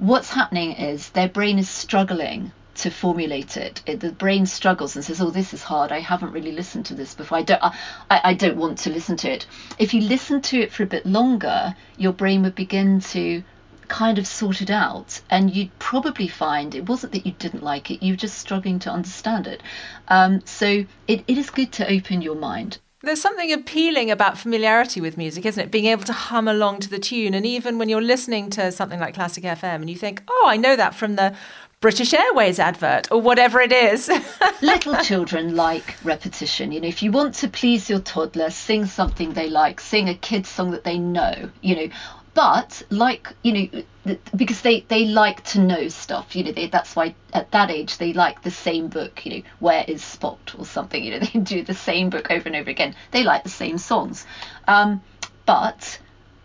what's 0.01 0.31
happening 0.31 0.73
is 0.73 1.11
their 1.11 1.29
brain 1.29 1.59
is 1.59 1.69
struggling 1.69 2.53
to 2.75 2.91
formulate 2.91 3.59
it. 3.59 3.83
it. 3.85 4.01
The 4.01 4.13
brain 4.13 4.47
struggles 4.47 4.97
and 4.97 5.05
says, 5.05 5.21
"Oh, 5.21 5.31
this 5.31 5.53
is 5.53 5.63
hard. 5.63 5.93
I 5.93 6.01
haven't 6.01 6.33
really 6.33 6.53
listened 6.53 6.87
to 6.87 6.95
this 6.95 7.15
before. 7.15 7.39
I 7.39 7.43
don't. 7.43 7.63
I, 7.63 7.75
I 8.11 8.35
don't 8.35 8.57
want 8.57 8.79
to 8.79 8.91
listen 8.91 9.17
to 9.19 9.31
it." 9.31 9.47
If 9.79 9.93
you 9.93 10.01
listen 10.01 10.41
to 10.43 10.59
it 10.59 10.73
for 10.73 10.83
a 10.83 10.87
bit 10.95 11.05
longer, 11.05 11.75
your 11.99 12.13
brain 12.13 12.43
would 12.43 12.55
begin 12.55 13.01
to 13.13 13.43
kind 13.89 14.19
of 14.19 14.27
sort 14.27 14.63
it 14.63 14.71
out, 14.71 15.21
and 15.29 15.55
you'd 15.55 15.79
probably 15.79 16.29
find 16.29 16.75
it 16.75 16.89
wasn't 16.89 17.13
that 17.13 17.27
you 17.27 17.33
didn't 17.33 17.63
like 17.63 17.91
it; 17.91 18.03
you 18.03 18.15
were 18.15 18.25
just 18.25 18.39
struggling 18.39 18.79
to 18.79 18.91
understand 18.91 19.47
it. 19.47 19.63
Um, 20.09 20.41
so 20.47 20.87
it, 21.07 21.25
it 21.29 21.37
is 21.37 21.51
good 21.51 21.73
to 21.73 21.93
open 21.93 22.23
your 22.23 22.37
mind. 22.37 22.79
There's 23.03 23.21
something 23.21 23.51
appealing 23.51 24.11
about 24.11 24.37
familiarity 24.37 25.01
with 25.01 25.17
music, 25.17 25.47
isn't 25.47 25.63
it? 25.63 25.71
Being 25.71 25.87
able 25.87 26.05
to 26.05 26.13
hum 26.13 26.47
along 26.47 26.81
to 26.81 26.91
the 26.91 26.99
tune. 26.99 27.33
And 27.33 27.47
even 27.47 27.79
when 27.79 27.89
you're 27.89 28.03
listening 28.03 28.51
to 28.51 28.71
something 28.71 29.01
like 29.01 29.15
Classic 29.15 29.43
FM 29.43 29.77
and 29.77 29.89
you 29.89 29.97
think, 29.97 30.23
oh, 30.29 30.47
I 30.47 30.59
know 30.59 30.77
that 30.77 30.95
from 30.95 31.17
the 31.17 31.35
British 31.81 32.13
Airways 32.13 32.59
advert 32.59 33.11
or 33.11 33.19
whatever 33.23 33.59
it 33.59 33.73
is. 33.73 34.11
Little 34.63 34.97
children 34.97 35.57
like 35.57 35.97
repetition. 36.05 36.73
You 36.73 36.83
know, 36.83 36.89
if 36.89 37.03
you 37.03 37.11
want 37.11 37.37
to 37.37 37.49
please 37.49 37.89
your 37.89 38.01
toddler, 38.01 38.51
sing 38.51 38.85
something 38.85 39.33
they 39.33 39.49
like, 39.49 39.81
sing 39.81 40.07
a 40.11 40.15
kid's 40.15 40.51
song 40.51 40.73
that 40.73 40.85
they 40.85 40.99
know, 40.99 41.49
you 41.63 41.77
know, 41.77 41.89
but 42.35 42.83
like 42.91 43.33
you 43.43 43.53
know 43.53 44.17
because 44.37 44.63
they 44.63 44.81
they 44.89 45.05
like 45.05 45.43
to 45.45 45.61
know 45.61 45.89
stuff 45.89 46.35
you 46.37 46.45
know 46.45 46.53
they, 46.53 46.67
that's 46.67 46.95
why 46.95 47.15
at 47.33 47.51
that 47.51 47.71
age 47.71 47.99
they 47.99 48.13
like 48.13 48.43
the 48.43 48.51
same 48.51 48.89
book 48.89 49.25
you 49.27 49.37
know 49.37 49.43
where 49.59 49.85
is 49.89 50.03
spot 50.03 50.55
or 50.59 50.65
something 50.65 51.03
you 51.03 51.13
know 51.13 51.27
they 51.33 51.39
do 51.41 51.63
the 51.63 51.75
same 51.75 52.11
book 52.11 52.31
over 52.31 52.47
and 52.47 52.57
over 52.57 52.71
again 52.71 52.95
they 53.11 53.25
like 53.25 53.43
the 53.43 53.49
same 53.49 53.79
songs 53.79 54.27
um, 54.69 55.03
but 55.47 55.99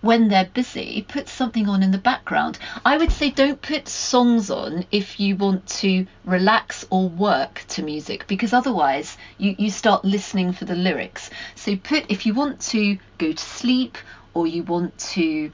when 0.06 0.28
they're 0.28 0.46
busy, 0.54 1.04
put 1.08 1.28
something 1.28 1.68
on 1.68 1.82
in 1.82 1.90
the 1.90 1.98
background. 1.98 2.60
I 2.86 2.96
would 2.96 3.12
say 3.12 3.32
don't 3.32 3.60
put 3.60 3.88
songs 3.88 4.52
on 4.52 4.86
if 4.92 5.20
you 5.20 5.36
want 5.36 5.66
to 5.80 6.06
relax 6.26 6.86
or 6.92 7.10
work 7.10 7.64
to 7.70 7.82
music 7.82 8.28
because 8.28 8.54
otherwise 8.54 9.18
you, 9.40 9.56
you 9.58 9.72
start 9.72 10.06
listening 10.06 10.54
for 10.54 10.66
the 10.66 10.76
lyrics. 10.76 11.32
So 11.56 11.76
put 11.76 12.06
if 12.08 12.28
you 12.28 12.36
want 12.36 12.62
to 12.70 13.00
go 13.18 13.32
to 13.32 13.44
sleep 13.44 13.98
or 14.36 14.46
you 14.46 14.62
want 14.64 14.96
to 15.00 15.52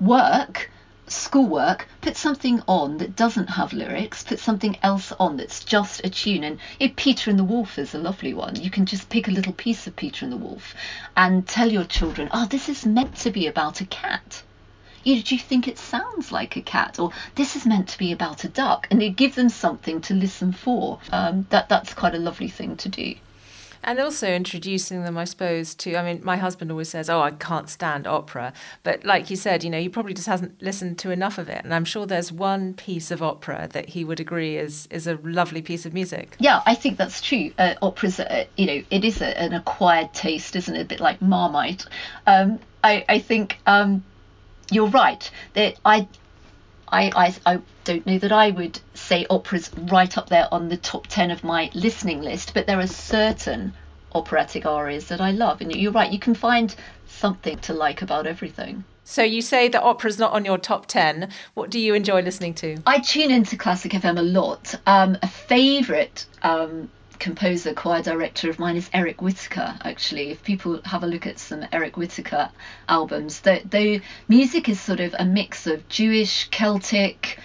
work, 0.00 0.70
schoolwork, 1.08 1.88
put 2.00 2.16
something 2.16 2.62
on 2.68 2.98
that 2.98 3.16
doesn't 3.16 3.48
have 3.48 3.72
lyrics, 3.72 4.22
put 4.22 4.38
something 4.38 4.76
else 4.82 5.12
on 5.18 5.36
that's 5.36 5.64
just 5.64 6.04
a 6.04 6.10
tune. 6.10 6.44
And 6.44 6.58
know, 6.80 6.88
Peter 6.94 7.30
and 7.30 7.38
the 7.38 7.44
Wolf 7.44 7.78
is 7.78 7.94
a 7.94 7.98
lovely 7.98 8.34
one. 8.34 8.54
You 8.60 8.70
can 8.70 8.86
just 8.86 9.08
pick 9.08 9.26
a 9.26 9.32
little 9.32 9.52
piece 9.52 9.86
of 9.86 9.96
Peter 9.96 10.24
and 10.24 10.32
the 10.32 10.36
Wolf 10.36 10.74
and 11.16 11.46
tell 11.46 11.72
your 11.72 11.84
children, 11.84 12.28
oh, 12.32 12.46
this 12.46 12.68
is 12.68 12.86
meant 12.86 13.16
to 13.16 13.30
be 13.30 13.46
about 13.46 13.80
a 13.80 13.86
cat. 13.86 14.42
You, 15.04 15.20
do 15.20 15.34
you 15.34 15.40
think 15.40 15.66
it 15.66 15.78
sounds 15.78 16.30
like 16.30 16.56
a 16.56 16.62
cat? 16.62 17.00
Or 17.00 17.10
this 17.34 17.56
is 17.56 17.66
meant 17.66 17.88
to 17.88 17.98
be 17.98 18.12
about 18.12 18.44
a 18.44 18.48
duck? 18.48 18.86
And 18.90 19.02
you 19.02 19.10
give 19.10 19.34
them 19.34 19.48
something 19.48 20.00
to 20.02 20.14
listen 20.14 20.52
for. 20.52 21.00
Um, 21.10 21.46
that, 21.50 21.68
that's 21.68 21.94
quite 21.94 22.14
a 22.14 22.18
lovely 22.18 22.48
thing 22.48 22.76
to 22.76 22.88
do. 22.88 23.14
And 23.84 23.98
also 23.98 24.28
introducing 24.28 25.04
them, 25.04 25.18
I 25.18 25.24
suppose, 25.24 25.74
to. 25.76 25.96
I 25.96 26.02
mean, 26.04 26.24
my 26.24 26.36
husband 26.36 26.70
always 26.70 26.88
says, 26.88 27.10
"Oh, 27.10 27.20
I 27.20 27.32
can't 27.32 27.68
stand 27.68 28.06
opera," 28.06 28.52
but 28.82 29.04
like 29.04 29.28
you 29.30 29.36
said, 29.36 29.64
you 29.64 29.70
know, 29.70 29.80
he 29.80 29.88
probably 29.88 30.14
just 30.14 30.28
hasn't 30.28 30.62
listened 30.62 30.98
to 31.00 31.10
enough 31.10 31.38
of 31.38 31.48
it. 31.48 31.64
And 31.64 31.74
I'm 31.74 31.84
sure 31.84 32.06
there's 32.06 32.30
one 32.30 32.74
piece 32.74 33.10
of 33.10 33.22
opera 33.22 33.68
that 33.72 33.90
he 33.90 34.04
would 34.04 34.20
agree 34.20 34.56
is 34.56 34.86
is 34.90 35.06
a 35.06 35.18
lovely 35.22 35.62
piece 35.62 35.84
of 35.84 35.92
music. 35.92 36.36
Yeah, 36.38 36.62
I 36.64 36.74
think 36.74 36.96
that's 36.96 37.20
true. 37.20 37.52
Uh, 37.58 37.74
opera's, 37.82 38.20
you 38.56 38.66
know, 38.66 38.82
it 38.90 39.04
is 39.04 39.20
a, 39.20 39.38
an 39.38 39.52
acquired 39.52 40.14
taste, 40.14 40.54
isn't 40.56 40.76
it? 40.76 40.82
A 40.82 40.84
bit 40.84 41.00
like 41.00 41.20
Marmite. 41.20 41.84
Um, 42.26 42.60
I, 42.84 43.04
I 43.08 43.18
think 43.18 43.58
um, 43.66 44.04
you're 44.70 44.88
right 44.88 45.30
that 45.54 45.78
I 45.84 46.08
I, 46.92 47.10
I, 47.16 47.54
I 47.54 47.60
don't 47.84 48.06
know 48.06 48.18
that 48.18 48.32
I 48.32 48.50
would 48.50 48.78
say 49.12 49.26
opera's 49.28 49.70
right 49.90 50.16
up 50.16 50.30
there 50.30 50.48
on 50.50 50.70
the 50.70 50.76
top 50.78 51.06
10 51.06 51.30
of 51.30 51.44
my 51.44 51.70
listening 51.74 52.22
list, 52.22 52.54
but 52.54 52.66
there 52.66 52.80
are 52.80 52.86
certain 52.86 53.74
operatic 54.14 54.64
arias 54.64 55.08
that 55.08 55.20
I 55.20 55.32
love. 55.32 55.60
And 55.60 55.70
you're 55.70 55.92
right, 55.92 56.10
you 56.10 56.18
can 56.18 56.34
find 56.34 56.74
something 57.06 57.58
to 57.58 57.74
like 57.74 58.00
about 58.00 58.26
everything. 58.26 58.84
So 59.04 59.22
you 59.22 59.42
say 59.42 59.68
that 59.68 59.82
opera's 59.82 60.18
not 60.18 60.32
on 60.32 60.46
your 60.46 60.56
top 60.56 60.86
10. 60.86 61.28
What 61.52 61.68
do 61.68 61.78
you 61.78 61.92
enjoy 61.92 62.22
listening 62.22 62.54
to? 62.54 62.78
I 62.86 63.00
tune 63.00 63.30
into 63.30 63.58
Classic 63.58 63.92
FM 63.92 64.18
a 64.18 64.22
lot. 64.22 64.76
Um, 64.86 65.18
a 65.20 65.28
favourite 65.28 66.24
um, 66.42 66.88
composer, 67.18 67.74
choir 67.74 68.00
director 68.00 68.48
of 68.48 68.58
mine 68.58 68.76
is 68.76 68.88
Eric 68.94 69.20
Whitacre, 69.20 69.76
actually. 69.84 70.30
If 70.30 70.42
people 70.42 70.80
have 70.86 71.02
a 71.02 71.06
look 71.06 71.26
at 71.26 71.38
some 71.38 71.66
Eric 71.70 71.98
Whitacre 71.98 72.48
albums, 72.88 73.40
the, 73.40 73.60
the 73.68 74.00
music 74.28 74.70
is 74.70 74.80
sort 74.80 75.00
of 75.00 75.14
a 75.18 75.26
mix 75.26 75.66
of 75.66 75.86
Jewish, 75.90 76.48
Celtic, 76.48 77.38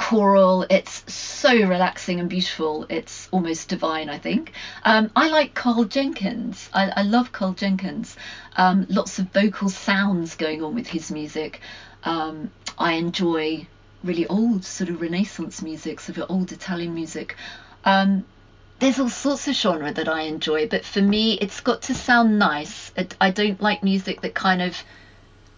choral. 0.00 0.64
It's 0.70 1.12
so 1.12 1.52
relaxing 1.52 2.20
and 2.20 2.28
beautiful. 2.30 2.86
It's 2.88 3.28
almost 3.30 3.68
divine, 3.68 4.08
I 4.08 4.16
think. 4.16 4.52
Um, 4.82 5.10
I 5.14 5.28
like 5.28 5.52
Karl 5.52 5.84
Jenkins. 5.84 6.70
I, 6.72 6.90
I 6.96 7.02
love 7.02 7.32
Karl 7.32 7.52
Jenkins. 7.52 8.16
Um, 8.56 8.86
lots 8.88 9.18
of 9.18 9.26
vocal 9.26 9.68
sounds 9.68 10.36
going 10.36 10.64
on 10.64 10.74
with 10.74 10.86
his 10.86 11.10
music. 11.10 11.60
Um, 12.02 12.50
I 12.78 12.94
enjoy 12.94 13.66
really 14.02 14.26
old 14.26 14.64
sort 14.64 14.88
of 14.88 15.02
Renaissance 15.02 15.60
music, 15.60 16.00
sort 16.00 16.16
of 16.16 16.30
old 16.30 16.50
Italian 16.50 16.94
music. 16.94 17.36
Um, 17.84 18.24
there's 18.78 18.98
all 18.98 19.10
sorts 19.10 19.48
of 19.48 19.54
genre 19.54 19.92
that 19.92 20.08
I 20.08 20.22
enjoy, 20.22 20.66
but 20.66 20.82
for 20.82 21.02
me, 21.02 21.34
it's 21.34 21.60
got 21.60 21.82
to 21.82 21.94
sound 21.94 22.38
nice. 22.38 22.90
I 23.20 23.30
don't 23.30 23.60
like 23.60 23.82
music 23.82 24.22
that 24.22 24.32
kind 24.32 24.62
of 24.62 24.82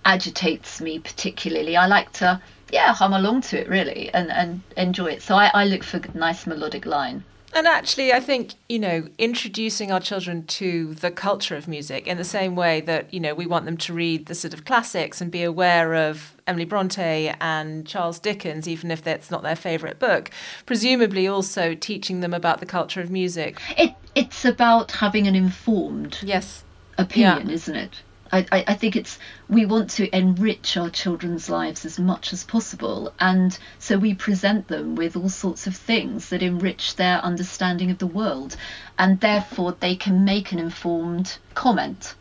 agitates 0.05 0.81
me 0.81 0.99
particularly. 0.99 1.77
I 1.77 1.87
like 1.87 2.13
to, 2.15 2.43
yeah, 2.73 2.93
hum 2.95 3.13
along 3.13 3.43
to 3.43 3.61
it 3.61 3.69
really 3.69 4.11
and, 4.13 4.33
and 4.33 4.63
enjoy 4.77 5.13
it. 5.13 5.23
So 5.23 5.37
I, 5.37 5.51
I 5.55 5.65
look 5.67 5.85
for 5.85 6.01
nice 6.15 6.47
melodic 6.47 6.87
line. 6.87 7.25
And 7.55 7.67
actually, 7.67 8.15
I 8.15 8.21
think, 8.21 8.55
you 8.71 8.79
know, 8.79 9.09
introducing 9.19 9.93
our 9.93 10.01
children 10.01 10.47
to 10.47 10.95
the 10.95 11.11
culture 11.11 11.55
of 11.55 11.69
music 11.69 12.07
in 12.07 12.17
the 12.17 12.25
same 12.25 12.57
way 12.57 12.81
that, 12.81 13.13
you 13.13 13.21
know, 13.21 13.35
we 13.35 13.45
want 13.45 13.67
them 13.67 13.77
to 13.77 13.93
read 13.93 14.25
the 14.25 14.35
sort 14.35 14.55
of 14.55 14.65
classics 14.65 15.21
and 15.21 15.31
be 15.31 15.43
aware 15.43 15.95
of 15.95 16.35
Emily 16.47 16.65
Bronte 16.65 17.35
and 17.43 17.87
Charles 17.87 18.19
Dickens, 18.19 18.67
even 18.67 18.91
if 18.91 19.03
that's 19.03 19.31
not 19.31 19.43
their 19.43 19.55
favourite 19.55 19.99
book, 19.99 20.31
presumably 20.65 21.27
also 21.29 21.75
teaching 21.75 22.21
them 22.21 22.33
about 22.33 22.61
the 22.61 22.67
culture 22.67 23.03
of 23.03 23.11
music. 23.11 23.61
It, 23.77 23.93
it's 24.15 24.47
about 24.47 24.91
having 24.93 25.27
an 25.27 25.35
informed 25.35 26.21
yes. 26.23 26.65
opinion, 26.97 27.49
yeah. 27.49 27.55
isn't 27.55 27.77
it? 27.77 28.03
I, 28.33 28.65
I 28.67 28.75
think 28.75 28.97
it's 28.97 29.19
we 29.49 29.67
want 29.67 29.91
to 29.91 30.17
enrich 30.17 30.77
our 30.77 30.89
children's 30.89 31.51
lives 31.51 31.85
as 31.85 31.99
much 31.99 32.33
as 32.33 32.45
possible, 32.45 33.13
and 33.21 33.57
so 33.79 33.99
we 33.99 34.15
present 34.15 34.69
them 34.69 34.95
with 34.95 35.17
all 35.17 35.29
sorts 35.29 35.67
of 35.67 35.77
things 35.77 36.31
that 36.31 36.43
enrich 36.43 36.97
their 36.97 37.19
understanding 37.19 37.91
of 37.91 37.99
the 37.99 38.07
world, 38.07 38.57
and 38.99 39.21
therefore 39.21 39.77
they 39.79 39.95
can 39.95 40.25
make 40.25 40.53
an 40.53 40.59
informed 40.59 41.37
comment. 41.55 42.15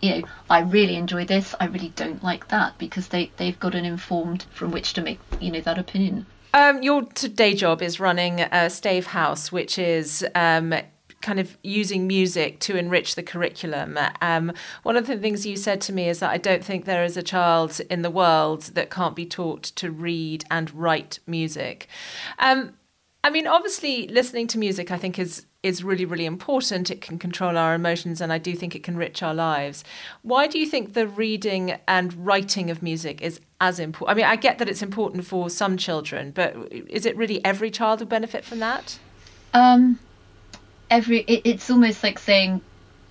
You 0.00 0.10
know, 0.10 0.22
I 0.50 0.60
really 0.62 0.96
enjoy 0.96 1.26
this. 1.26 1.54
I 1.60 1.66
really 1.66 1.92
don't 1.94 2.24
like 2.24 2.48
that 2.48 2.76
because 2.78 3.08
they 3.08 3.30
they've 3.36 3.58
got 3.58 3.76
an 3.76 3.84
informed 3.84 4.44
from 4.52 4.72
which 4.72 4.94
to 4.94 5.00
make 5.00 5.20
you 5.40 5.52
know 5.52 5.60
that 5.60 5.78
opinion. 5.78 6.26
Um, 6.54 6.82
your 6.82 7.02
day 7.02 7.54
job 7.54 7.80
is 7.80 7.98
running 7.98 8.40
a 8.40 8.68
Stave 8.68 9.06
House, 9.06 9.50
which 9.50 9.78
is 9.78 10.26
um, 10.34 10.74
kind 11.22 11.40
of 11.40 11.56
using 11.62 12.06
music 12.06 12.58
to 12.60 12.76
enrich 12.76 13.14
the 13.14 13.22
curriculum. 13.22 13.98
Um, 14.20 14.52
one 14.82 14.96
of 14.96 15.06
the 15.06 15.16
things 15.16 15.46
you 15.46 15.56
said 15.56 15.80
to 15.82 15.92
me 15.92 16.08
is 16.08 16.18
that 16.18 16.30
I 16.30 16.38
don't 16.38 16.64
think 16.64 16.84
there 16.84 17.04
is 17.04 17.16
a 17.16 17.22
child 17.22 17.80
in 17.88 18.02
the 18.02 18.10
world 18.10 18.62
that 18.74 18.90
can't 18.90 19.16
be 19.16 19.24
taught 19.24 19.62
to 19.62 19.90
read 19.90 20.44
and 20.50 20.74
write 20.74 21.20
music. 21.26 21.88
Um, 22.38 22.74
I 23.24 23.30
mean, 23.30 23.46
obviously, 23.46 24.08
listening 24.08 24.48
to 24.48 24.58
music, 24.58 24.90
I 24.90 24.98
think, 24.98 25.18
is 25.18 25.46
is 25.62 25.84
really, 25.84 26.04
really 26.04 26.26
important. 26.26 26.90
It 26.90 27.00
can 27.00 27.20
control 27.20 27.56
our 27.56 27.72
emotions, 27.74 28.20
and 28.20 28.32
I 28.32 28.38
do 28.38 28.56
think 28.56 28.74
it 28.74 28.82
can 28.82 28.94
enrich 28.94 29.22
our 29.22 29.32
lives. 29.32 29.84
Why 30.22 30.48
do 30.48 30.58
you 30.58 30.66
think 30.66 30.94
the 30.94 31.06
reading 31.06 31.78
and 31.86 32.26
writing 32.26 32.68
of 32.68 32.82
music 32.82 33.22
is 33.22 33.40
as 33.60 33.78
important? 33.78 34.10
I 34.10 34.14
mean, 34.20 34.26
I 34.26 34.34
get 34.34 34.58
that 34.58 34.68
it's 34.68 34.82
important 34.82 35.24
for 35.24 35.48
some 35.48 35.76
children, 35.76 36.32
but 36.32 36.56
is 36.72 37.06
it 37.06 37.16
really 37.16 37.44
every 37.44 37.70
child 37.70 38.00
will 38.00 38.08
benefit 38.08 38.44
from 38.44 38.58
that? 38.58 38.98
Um, 39.54 40.00
every 40.92 41.20
it, 41.20 41.42
it's 41.44 41.70
almost 41.70 42.04
like 42.04 42.18
saying 42.18 42.60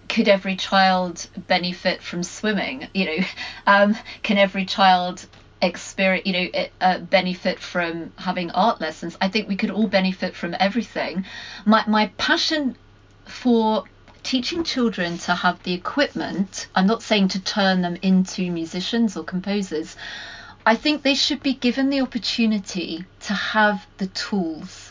could 0.07 0.27
every 0.27 0.55
child 0.55 1.27
benefit 1.47 2.01
from 2.01 2.23
swimming? 2.23 2.87
You 2.93 3.05
know 3.05 3.25
um, 3.67 3.95
can 4.23 4.37
every 4.37 4.65
child 4.65 5.25
experience 5.61 6.25
you 6.25 6.33
know 6.33 6.65
uh, 6.79 6.99
benefit 6.99 7.59
from 7.59 8.13
having 8.17 8.51
art 8.51 8.79
lessons? 8.79 9.17
I 9.19 9.27
think 9.27 9.49
we 9.49 9.55
could 9.55 9.71
all 9.71 9.87
benefit 9.87 10.35
from 10.35 10.55
everything. 10.59 11.25
My 11.65 11.83
my 11.87 12.05
passion 12.17 12.77
for 13.25 13.83
teaching 14.23 14.63
children 14.63 15.17
to 15.17 15.33
have 15.33 15.61
the 15.63 15.73
equipment 15.73 16.67
i'm 16.75 16.85
not 16.85 17.01
saying 17.01 17.27
to 17.27 17.39
turn 17.39 17.81
them 17.81 17.97
into 18.03 18.51
musicians 18.51 19.17
or 19.17 19.23
composers 19.23 19.95
i 20.63 20.75
think 20.75 21.01
they 21.01 21.15
should 21.15 21.41
be 21.41 21.53
given 21.53 21.89
the 21.89 22.01
opportunity 22.01 23.03
to 23.19 23.33
have 23.33 23.87
the 23.97 24.05
tools 24.07 24.90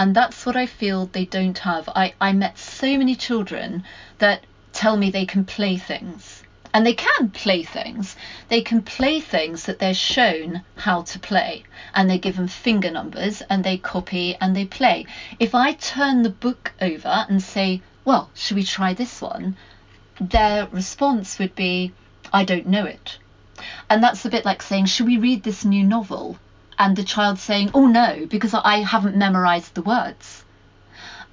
and 0.00 0.16
that's 0.16 0.46
what 0.46 0.56
I 0.56 0.64
feel 0.64 1.04
they 1.04 1.26
don't 1.26 1.58
have. 1.58 1.86
I, 1.94 2.14
I 2.18 2.32
met 2.32 2.56
so 2.58 2.96
many 2.96 3.14
children 3.14 3.84
that 4.16 4.46
tell 4.72 4.96
me 4.96 5.10
they 5.10 5.26
can 5.26 5.44
play 5.44 5.76
things. 5.76 6.42
And 6.72 6.86
they 6.86 6.94
can 6.94 7.28
play 7.28 7.64
things. 7.64 8.16
They 8.48 8.62
can 8.62 8.80
play 8.80 9.20
things 9.20 9.66
that 9.66 9.78
they're 9.78 9.92
shown 9.92 10.62
how 10.74 11.02
to 11.02 11.18
play. 11.18 11.64
And 11.92 12.08
they're 12.08 12.16
given 12.16 12.48
finger 12.48 12.90
numbers 12.90 13.42
and 13.50 13.62
they 13.62 13.76
copy 13.76 14.36
and 14.40 14.56
they 14.56 14.64
play. 14.64 15.04
If 15.38 15.54
I 15.54 15.74
turn 15.74 16.22
the 16.22 16.30
book 16.30 16.72
over 16.80 17.26
and 17.28 17.42
say, 17.42 17.82
well, 18.06 18.30
should 18.34 18.56
we 18.56 18.62
try 18.62 18.94
this 18.94 19.20
one? 19.20 19.54
Their 20.18 20.66
response 20.68 21.38
would 21.38 21.54
be, 21.54 21.92
I 22.32 22.44
don't 22.44 22.68
know 22.68 22.86
it. 22.86 23.18
And 23.90 24.02
that's 24.02 24.24
a 24.24 24.30
bit 24.30 24.46
like 24.46 24.62
saying, 24.62 24.86
should 24.86 25.04
we 25.04 25.18
read 25.18 25.42
this 25.42 25.62
new 25.62 25.84
novel? 25.84 26.38
And 26.80 26.96
the 26.96 27.04
child 27.04 27.38
saying, 27.38 27.70
"Oh 27.74 27.86
no," 27.86 28.24
because 28.24 28.54
I 28.54 28.78
haven't 28.78 29.14
memorized 29.14 29.74
the 29.74 29.82
words. 29.82 30.44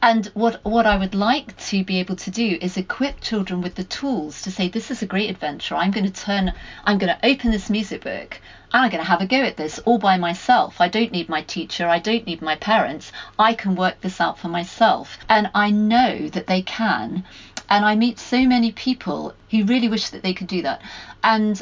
And 0.02 0.26
what 0.34 0.60
what 0.66 0.86
I 0.86 0.98
would 0.98 1.16
like 1.16 1.56
to 1.68 1.86
be 1.86 2.00
able 2.00 2.18
to 2.18 2.30
do 2.30 2.58
is 2.60 2.76
equip 2.76 3.22
children 3.22 3.62
with 3.62 3.76
the 3.76 3.86
tools 3.86 4.42
to 4.42 4.52
say, 4.52 4.68
"This 4.68 4.92
is 4.92 5.02
a 5.02 5.06
great 5.14 5.30
adventure. 5.30 5.76
I'm 5.76 5.92
going 5.92 6.06
to 6.12 6.22
turn. 6.26 6.52
I'm 6.84 6.98
going 6.98 7.16
to 7.16 7.26
open 7.26 7.52
this 7.52 7.70
music 7.70 8.04
book." 8.04 8.42
And 8.74 8.84
I'm 8.84 8.90
going 8.90 9.02
to 9.02 9.10
have 9.10 9.22
a 9.22 9.26
go 9.26 9.42
at 9.42 9.56
this 9.56 9.80
all 9.86 9.98
by 9.98 10.18
myself. 10.18 10.82
I 10.82 10.90
don't 10.90 11.14
need 11.14 11.30
my 11.30 11.42
teacher. 11.44 11.88
I 11.88 12.00
don't 12.00 12.28
need 12.28 12.42
my 12.42 12.58
parents. 12.58 13.14
I 13.40 13.54
can 13.54 13.76
work 13.76 14.02
this 14.02 14.20
out 14.20 14.38
for 14.38 14.50
myself. 14.50 15.18
And 15.30 15.50
I 15.56 15.72
know 15.72 16.28
that 16.28 16.48
they 16.48 16.62
can. 16.62 17.24
And 17.70 17.86
I 17.86 17.96
meet 17.96 18.20
so 18.20 18.46
many 18.46 18.74
people 18.74 19.34
who 19.50 19.64
really 19.64 19.88
wish 19.88 20.10
that 20.10 20.24
they 20.24 20.34
could 20.34 20.48
do 20.48 20.62
that. 20.64 20.82
And 21.24 21.62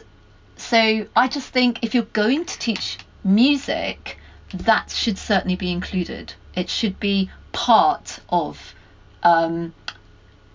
so 0.57 1.05
I 1.15 1.27
just 1.27 1.49
think 1.49 1.83
if 1.83 1.93
you're 1.93 2.13
going 2.25 2.45
to 2.45 2.57
teach 2.57 2.97
music, 3.25 4.17
that 4.53 4.89
should 4.91 5.17
certainly 5.17 5.55
be 5.55 5.71
included. 5.71 6.33
It 6.55 6.69
should 6.69 6.99
be 6.99 7.29
part 7.51 8.19
of. 8.29 8.73
Um, 9.23 9.73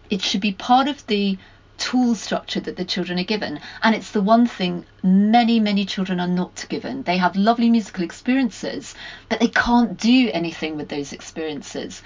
it 0.08 0.22
should 0.22 0.40
be 0.40 0.52
part 0.52 0.88
of 0.88 1.06
the 1.06 1.36
tool 1.80 2.14
structure 2.14 2.60
that 2.60 2.76
the 2.76 2.84
children 2.84 3.18
are 3.18 3.24
given. 3.24 3.58
And 3.82 3.94
it's 3.94 4.12
the 4.12 4.20
one 4.20 4.46
thing 4.46 4.84
many, 5.02 5.58
many 5.58 5.84
children 5.84 6.20
are 6.20 6.28
not 6.28 6.66
given. 6.68 7.02
They 7.02 7.16
have 7.16 7.34
lovely 7.34 7.70
musical 7.70 8.04
experiences, 8.04 8.94
but 9.30 9.40
they 9.40 9.48
can't 9.48 9.96
do 9.98 10.30
anything 10.32 10.76
with 10.76 10.88
those 10.88 11.12
experiences. 11.12 12.02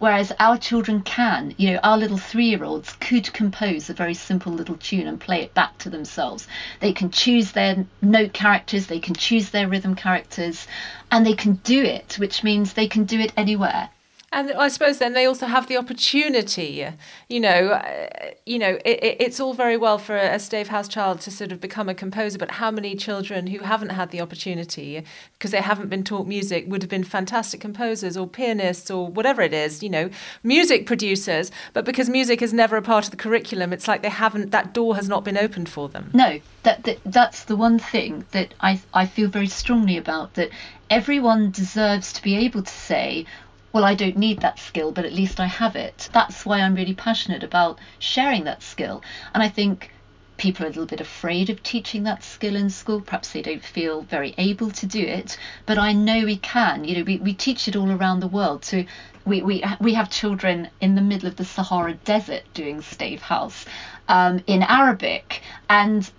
Whereas 0.00 0.32
our 0.40 0.58
children 0.58 1.02
can, 1.02 1.54
you 1.56 1.70
know, 1.70 1.80
our 1.84 1.96
little 1.96 2.18
three 2.18 2.46
year 2.46 2.64
olds 2.64 2.92
could 2.94 3.32
compose 3.32 3.88
a 3.88 3.94
very 3.94 4.14
simple 4.14 4.52
little 4.52 4.76
tune 4.76 5.06
and 5.06 5.20
play 5.20 5.40
it 5.42 5.54
back 5.54 5.78
to 5.78 5.88
themselves. 5.88 6.48
They 6.80 6.92
can 6.92 7.10
choose 7.10 7.52
their 7.52 7.86
note 8.02 8.32
characters, 8.32 8.88
they 8.88 9.00
can 9.00 9.14
choose 9.14 9.50
their 9.50 9.68
rhythm 9.68 9.94
characters, 9.94 10.66
and 11.12 11.24
they 11.24 11.34
can 11.34 11.54
do 11.62 11.80
it, 11.80 12.16
which 12.18 12.42
means 12.42 12.72
they 12.72 12.88
can 12.88 13.04
do 13.04 13.20
it 13.20 13.32
anywhere. 13.36 13.88
And 14.32 14.50
I 14.52 14.68
suppose 14.68 14.96
then 14.96 15.12
they 15.12 15.26
also 15.26 15.46
have 15.46 15.68
the 15.68 15.76
opportunity, 15.76 16.88
you 17.28 17.38
know, 17.38 17.68
uh, 17.72 18.30
you 18.46 18.58
know, 18.58 18.78
it, 18.84 19.04
it, 19.04 19.16
it's 19.20 19.38
all 19.38 19.52
very 19.52 19.76
well 19.76 19.98
for 19.98 20.16
a 20.16 20.38
Stave 20.38 20.68
House 20.68 20.88
child 20.88 21.20
to 21.22 21.30
sort 21.30 21.52
of 21.52 21.60
become 21.60 21.88
a 21.88 21.94
composer, 21.94 22.38
but 22.38 22.52
how 22.52 22.70
many 22.70 22.96
children 22.96 23.48
who 23.48 23.58
haven't 23.58 23.90
had 23.90 24.10
the 24.10 24.22
opportunity 24.22 25.04
because 25.34 25.50
they 25.50 25.60
haven't 25.60 25.90
been 25.90 26.02
taught 26.02 26.26
music 26.26 26.64
would 26.66 26.82
have 26.82 26.88
been 26.88 27.04
fantastic 27.04 27.60
composers 27.60 28.16
or 28.16 28.26
pianists 28.26 28.90
or 28.90 29.06
whatever 29.06 29.42
it 29.42 29.52
is, 29.52 29.82
you 29.82 29.90
know, 29.90 30.08
music 30.42 30.86
producers, 30.86 31.50
but 31.74 31.84
because 31.84 32.08
music 32.08 32.40
is 32.40 32.54
never 32.54 32.78
a 32.78 32.82
part 32.82 33.04
of 33.04 33.10
the 33.10 33.18
curriculum, 33.18 33.70
it's 33.70 33.86
like 33.86 34.00
they 34.00 34.08
haven't 34.08 34.50
that 34.50 34.72
door 34.72 34.96
has 34.96 35.08
not 35.10 35.24
been 35.24 35.36
opened 35.36 35.68
for 35.68 35.90
them. 35.90 36.10
No, 36.14 36.40
that, 36.62 36.84
that 36.84 36.98
that's 37.04 37.44
the 37.44 37.56
one 37.56 37.78
thing 37.78 38.24
that 38.30 38.54
I 38.60 38.80
I 38.94 39.04
feel 39.06 39.28
very 39.28 39.46
strongly 39.46 39.98
about 39.98 40.34
that 40.34 40.50
everyone 40.92 41.50
deserves 41.50 42.12
to 42.12 42.22
be 42.22 42.36
able 42.36 42.62
to 42.62 42.72
say 42.72 43.24
well, 43.72 43.84
I 43.84 43.94
don't 43.94 44.16
need 44.16 44.40
that 44.40 44.58
skill, 44.58 44.92
but 44.92 45.04
at 45.04 45.12
least 45.12 45.40
I 45.40 45.46
have 45.46 45.76
it. 45.76 46.08
That's 46.12 46.44
why 46.44 46.60
I'm 46.60 46.74
really 46.74 46.94
passionate 46.94 47.42
about 47.42 47.78
sharing 47.98 48.44
that 48.44 48.62
skill. 48.62 49.02
And 49.34 49.42
I 49.42 49.48
think 49.48 49.90
people 50.36 50.64
are 50.64 50.68
a 50.68 50.70
little 50.70 50.86
bit 50.86 51.00
afraid 51.00 51.48
of 51.50 51.62
teaching 51.62 52.02
that 52.02 52.24
skill 52.24 52.56
in 52.56 52.68
school. 52.68 53.00
Perhaps 53.00 53.32
they 53.32 53.42
don't 53.42 53.64
feel 53.64 54.02
very 54.02 54.34
able 54.38 54.70
to 54.72 54.86
do 54.86 55.00
it, 55.00 55.38
but 55.66 55.78
I 55.78 55.92
know 55.92 56.24
we 56.24 56.36
can. 56.36 56.84
You 56.84 56.98
know, 56.98 57.04
we, 57.04 57.16
we 57.18 57.32
teach 57.32 57.68
it 57.68 57.76
all 57.76 57.90
around 57.90 58.20
the 58.20 58.26
world. 58.26 58.64
So 58.64 58.84
we, 59.24 59.40
we, 59.40 59.62
we 59.80 59.94
have 59.94 60.10
children 60.10 60.68
in 60.80 60.94
the 60.94 61.00
middle 61.00 61.28
of 61.28 61.36
the 61.36 61.44
Sahara 61.44 61.94
Desert 61.94 62.42
doing 62.54 62.82
Stave 62.82 63.22
House 63.22 63.64
um, 64.08 64.42
in 64.46 64.62
Arabic. 64.62 65.42
And 65.70 66.10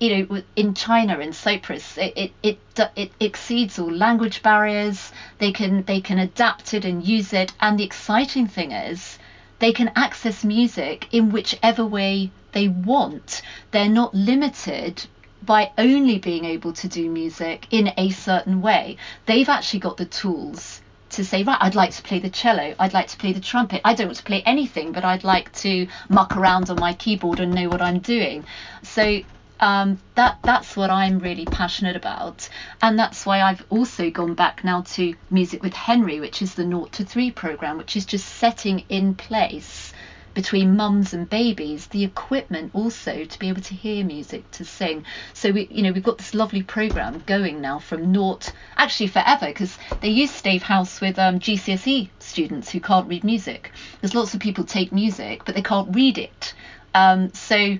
you 0.00 0.26
know, 0.26 0.42
in 0.56 0.72
China, 0.72 1.18
in 1.18 1.32
Cyprus, 1.32 1.98
it, 1.98 2.14
it, 2.16 2.32
it, 2.42 2.58
it 2.96 3.12
exceeds 3.20 3.78
all 3.78 3.92
language 3.92 4.42
barriers. 4.42 5.12
They 5.38 5.52
can, 5.52 5.84
they 5.84 6.00
can 6.00 6.18
adapt 6.18 6.72
it 6.72 6.86
and 6.86 7.06
use 7.06 7.34
it. 7.34 7.52
And 7.60 7.78
the 7.78 7.84
exciting 7.84 8.46
thing 8.46 8.72
is 8.72 9.18
they 9.58 9.72
can 9.72 9.92
access 9.94 10.42
music 10.42 11.06
in 11.12 11.30
whichever 11.30 11.84
way 11.84 12.30
they 12.52 12.66
want. 12.66 13.42
They're 13.72 13.90
not 13.90 14.14
limited 14.14 15.06
by 15.42 15.70
only 15.76 16.18
being 16.18 16.46
able 16.46 16.72
to 16.72 16.88
do 16.88 17.10
music 17.10 17.66
in 17.70 17.92
a 17.98 18.08
certain 18.08 18.62
way. 18.62 18.96
They've 19.26 19.48
actually 19.48 19.80
got 19.80 19.98
the 19.98 20.06
tools 20.06 20.80
to 21.10 21.24
say, 21.24 21.42
right, 21.42 21.58
I'd 21.60 21.74
like 21.74 21.90
to 21.92 22.02
play 22.02 22.20
the 22.20 22.30
cello, 22.30 22.74
I'd 22.78 22.94
like 22.94 23.08
to 23.08 23.16
play 23.16 23.32
the 23.32 23.40
trumpet. 23.40 23.80
I 23.84 23.94
don't 23.94 24.06
want 24.06 24.18
to 24.18 24.24
play 24.24 24.42
anything, 24.46 24.92
but 24.92 25.04
I'd 25.04 25.24
like 25.24 25.52
to 25.54 25.88
muck 26.08 26.36
around 26.36 26.70
on 26.70 26.78
my 26.78 26.94
keyboard 26.94 27.40
and 27.40 27.52
know 27.52 27.68
what 27.68 27.82
I'm 27.82 27.98
doing. 27.98 28.44
So 28.82 29.20
um, 29.60 30.00
that 30.14 30.38
that's 30.44 30.76
what 30.76 30.90
I'm 30.90 31.18
really 31.18 31.46
passionate 31.46 31.96
about, 31.96 32.48
and 32.82 32.98
that's 32.98 33.24
why 33.26 33.42
I've 33.42 33.64
also 33.70 34.10
gone 34.10 34.34
back 34.34 34.64
now 34.64 34.82
to 34.82 35.14
Music 35.30 35.62
with 35.62 35.74
Henry, 35.74 36.18
which 36.18 36.42
is 36.42 36.54
the 36.54 36.64
naught 36.64 36.92
to 36.92 37.04
three 37.04 37.30
program, 37.30 37.78
which 37.78 37.96
is 37.96 38.06
just 38.06 38.26
setting 38.26 38.84
in 38.88 39.14
place 39.14 39.92
between 40.34 40.76
mums 40.76 41.12
and 41.12 41.28
babies 41.28 41.88
the 41.88 42.04
equipment 42.04 42.70
also 42.72 43.24
to 43.24 43.38
be 43.38 43.48
able 43.48 43.60
to 43.62 43.74
hear 43.74 44.04
music 44.04 44.48
to 44.52 44.64
sing. 44.64 45.04
So 45.34 45.50
we 45.50 45.66
you 45.70 45.82
know 45.82 45.92
we've 45.92 46.02
got 46.02 46.18
this 46.18 46.34
lovely 46.34 46.62
program 46.62 47.22
going 47.26 47.60
now 47.60 47.78
from 47.78 48.12
naught 48.12 48.52
actually 48.76 49.08
forever 49.08 49.46
because 49.46 49.76
they 50.00 50.08
use 50.08 50.30
stave 50.30 50.62
house 50.62 51.00
with 51.00 51.18
um, 51.18 51.40
gcse 51.40 52.08
students 52.20 52.70
who 52.70 52.80
can't 52.80 53.08
read 53.08 53.24
music. 53.24 53.72
There's 54.00 54.14
lots 54.14 54.34
of 54.34 54.40
people 54.40 54.64
take 54.64 54.92
music 54.92 55.44
but 55.44 55.54
they 55.54 55.62
can't 55.62 55.94
read 55.94 56.18
it. 56.18 56.54
Um, 56.94 57.32
so 57.34 57.76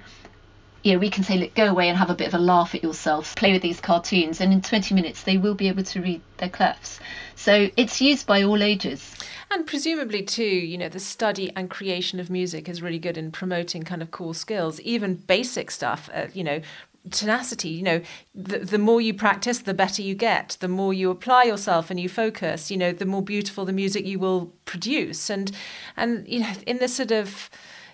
you 0.83 0.93
know, 0.93 0.99
we 0.99 1.11
can 1.11 1.25
say, 1.25 1.37
look, 1.37 1.55
go 1.55 1.67
away 1.67 1.89
and 1.89 1.99
have 1.99 2.11
a 2.11 2.15
bit 2.15 2.29
of 2.29 2.35
a 2.35 2.39
laugh 2.39 2.75
at 2.75 2.83
yourself, 2.83 3.37
play 3.37 3.53
with 3.53 3.63
these 3.63 3.81
cartoons, 3.81 4.41
and 4.41 4.53
in 4.53 4.63
20 4.63 4.95
minutes 4.95 5.23
they 5.23 5.37
will 5.37 5.55
be 5.55 5.69
able 5.69 5.83
to 5.83 6.01
read 6.01 6.21
their 6.39 6.49
clefs. 6.49 6.99
So 7.37 7.71
it's 7.77 8.01
used 8.01 8.27
by 8.27 8.43
all 8.43 8.63
ages. 8.63 9.15
And 9.51 9.67
presumably, 9.67 10.23
too, 10.23 10.45
you 10.45 10.79
know, 10.79 10.89
the 10.89 11.01
study 11.01 11.51
and 11.57 11.69
creation 11.69 12.21
of 12.21 12.31
music 12.31 12.69
is 12.69 12.83
really 12.83 12.99
good 12.99 13.19
in 13.19 13.33
promoting 13.33 13.83
kind 13.83 14.01
of 14.01 14.11
core 14.11 14.35
skills, 14.35 14.81
even 14.81 15.17
basic 15.17 15.71
stuff, 15.71 16.09
uh, 16.15 16.27
you 16.33 16.45
know, 16.45 16.61
tenacity. 17.11 17.69
You 17.69 17.83
know 17.83 18.01
the, 18.35 18.59
the 18.59 18.79
more 18.79 19.01
you 19.01 19.15
practice 19.15 19.61
the 19.61 19.75
better 19.75 20.03
you 20.03 20.15
get. 20.15 20.57
The 20.61 20.69
more 20.69 20.93
you 20.93 21.11
apply 21.11 21.45
yourself 21.45 21.91
and 21.91 21.99
you 21.99 22.09
focus 22.09 22.71
you 22.71 22.77
know 22.77 22.93
the 22.93 23.07
more 23.07 23.23
beautiful 23.23 23.65
the 23.65 23.73
music 23.73 24.05
you 24.05 24.19
will 24.19 24.53
produce. 24.65 25.31
And 25.31 25.51
and 25.97 26.29
you 26.29 26.41
know 26.41 26.53
in 26.67 26.79
this 26.79 26.95
sort 26.97 27.11
of 27.11 27.49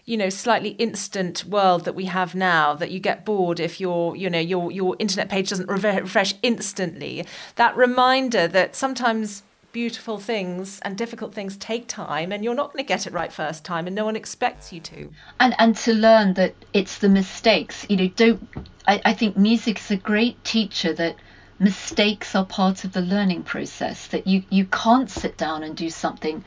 you 0.07 0.17
know 0.17 0.29
slightly 0.29 0.71
instant 0.71 1.45
world 1.45 1.85
that 1.85 1.97
we 1.97 2.05
have 2.05 2.33
now 2.33 2.75
that 2.75 2.93
you 2.93 3.01
get 3.01 3.25
bored 3.25 3.59
if 3.59 3.81
your 3.81 4.15
you 4.15 4.31
know 4.31 4.39
your 4.39 4.71
your 4.71 4.95
internet 5.01 5.29
page 5.29 5.51
doesn't 5.51 5.69
refresh 5.69 6.33
instantly. 6.43 7.27
That 7.57 7.77
reminder 7.77 8.47
that 8.49 8.77
sometimes 8.77 9.43
beautiful 9.73 10.19
things 10.19 10.81
and 10.83 10.97
difficult 10.97 11.35
things 11.35 11.57
take 11.59 11.87
time 11.87 12.33
and 12.33 12.43
you're 12.43 12.55
not 12.55 12.73
going 12.73 12.83
to 12.83 12.89
get 12.89 13.07
it 13.07 13.13
right 13.13 13.31
first 13.31 13.63
time 13.63 13.87
and 13.87 13.95
no 13.95 14.07
one 14.07 14.17
expects 14.17 14.73
you 14.73 14.81
to. 14.81 15.11
And 15.41 15.55
and 15.59 15.77
to 15.79 15.93
learn 15.93 16.35
that 16.35 16.55
it's 16.73 16.99
the 16.99 17.09
mistakes 17.09 17.85
you 17.89 17.97
know 17.97 18.09
don't 18.15 18.49
I, 18.87 19.03
I 19.05 19.13
think 19.13 19.37
music 19.37 19.79
is 19.81 19.91
a 19.91 19.97
great 19.97 20.43
teacher 20.45 20.93
that 20.95 21.17
mistakes 21.59 22.37
are 22.37 22.47
part 22.47 22.85
of 22.85 22.93
the 22.93 23.01
learning 23.01 23.43
process 23.43 24.07
that 24.09 24.29
you 24.29 24.45
you 24.51 24.67
can't 24.67 25.11
sit 25.11 25.37
down 25.37 25.65
and 25.65 25.77
do 25.77 25.91
something 25.91 26.45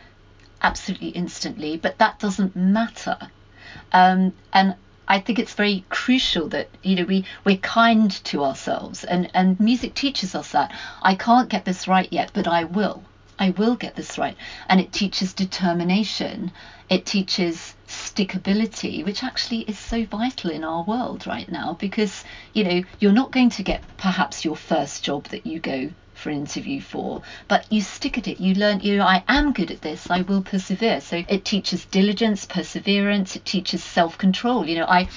absolutely 0.62 1.10
instantly 1.10 1.76
but 1.76 1.98
that 1.98 2.20
doesn't 2.20 2.56
matter 2.56 3.18
um, 3.92 4.34
and 4.54 4.76
I 5.08 5.18
think 5.18 5.40
it's 5.40 5.56
very 5.56 5.84
crucial 5.90 6.48
that 6.50 6.68
you 6.84 6.96
know 6.96 7.04
we 7.04 7.26
we're 7.44 7.58
kind 7.58 8.12
to 8.26 8.44
ourselves, 8.44 9.04
and 9.04 9.30
and 9.34 9.60
music 9.60 9.96
teaches 9.96 10.36
us 10.36 10.52
that 10.52 10.72
I 11.02 11.16
can't 11.16 11.50
get 11.50 11.66
this 11.66 11.88
right 11.88 12.08
yet, 12.12 12.32
but 12.34 12.48
I 12.48 12.66
will. 12.66 13.04
I 13.40 13.52
will 13.52 13.76
get 13.76 13.96
this 13.96 14.18
right, 14.18 14.36
and 14.68 14.80
it 14.80 14.92
teaches 14.92 15.34
determination. 15.34 16.52
It 16.90 17.06
teaches 17.06 17.74
stickability, 17.88 19.04
which 19.04 19.24
actually 19.24 19.62
is 19.62 19.80
so 19.80 20.06
vital 20.06 20.52
in 20.52 20.64
our 20.64 20.84
world 20.84 21.26
right 21.26 21.50
now 21.50 21.76
because 21.80 22.24
you 22.54 22.64
know 22.64 22.82
you're 23.00 23.12
not 23.12 23.32
going 23.32 23.50
to 23.52 23.64
get 23.64 23.82
perhaps 23.98 24.46
your 24.46 24.56
first 24.56 25.04
job 25.04 25.24
that 25.30 25.48
you 25.48 25.60
go 25.60 25.90
for 26.20 26.30
an 26.30 26.38
interview 26.38 26.82
for, 26.82 27.22
but 27.48 27.66
you 27.72 27.82
stick 27.82 28.18
at 28.18 28.28
it. 28.28 28.40
You 28.40 28.54
learn, 28.56 28.82
you 28.82 28.98
know, 28.98 29.06
I 29.06 29.24
am 29.28 29.54
good 29.54 29.72
at 29.72 29.82
this. 29.82 30.10
I 30.10 30.22
will 30.22 30.42
persevere. 30.42 31.02
So 31.02 31.24
it 31.28 31.46
teaches 31.46 31.86
diligence, 31.86 32.46
perseverance. 32.46 33.36
It 33.36 33.46
teaches 33.46 33.84
self-control. 33.84 34.68
You 34.68 34.80
know, 34.80 34.86
I. 34.86 35.08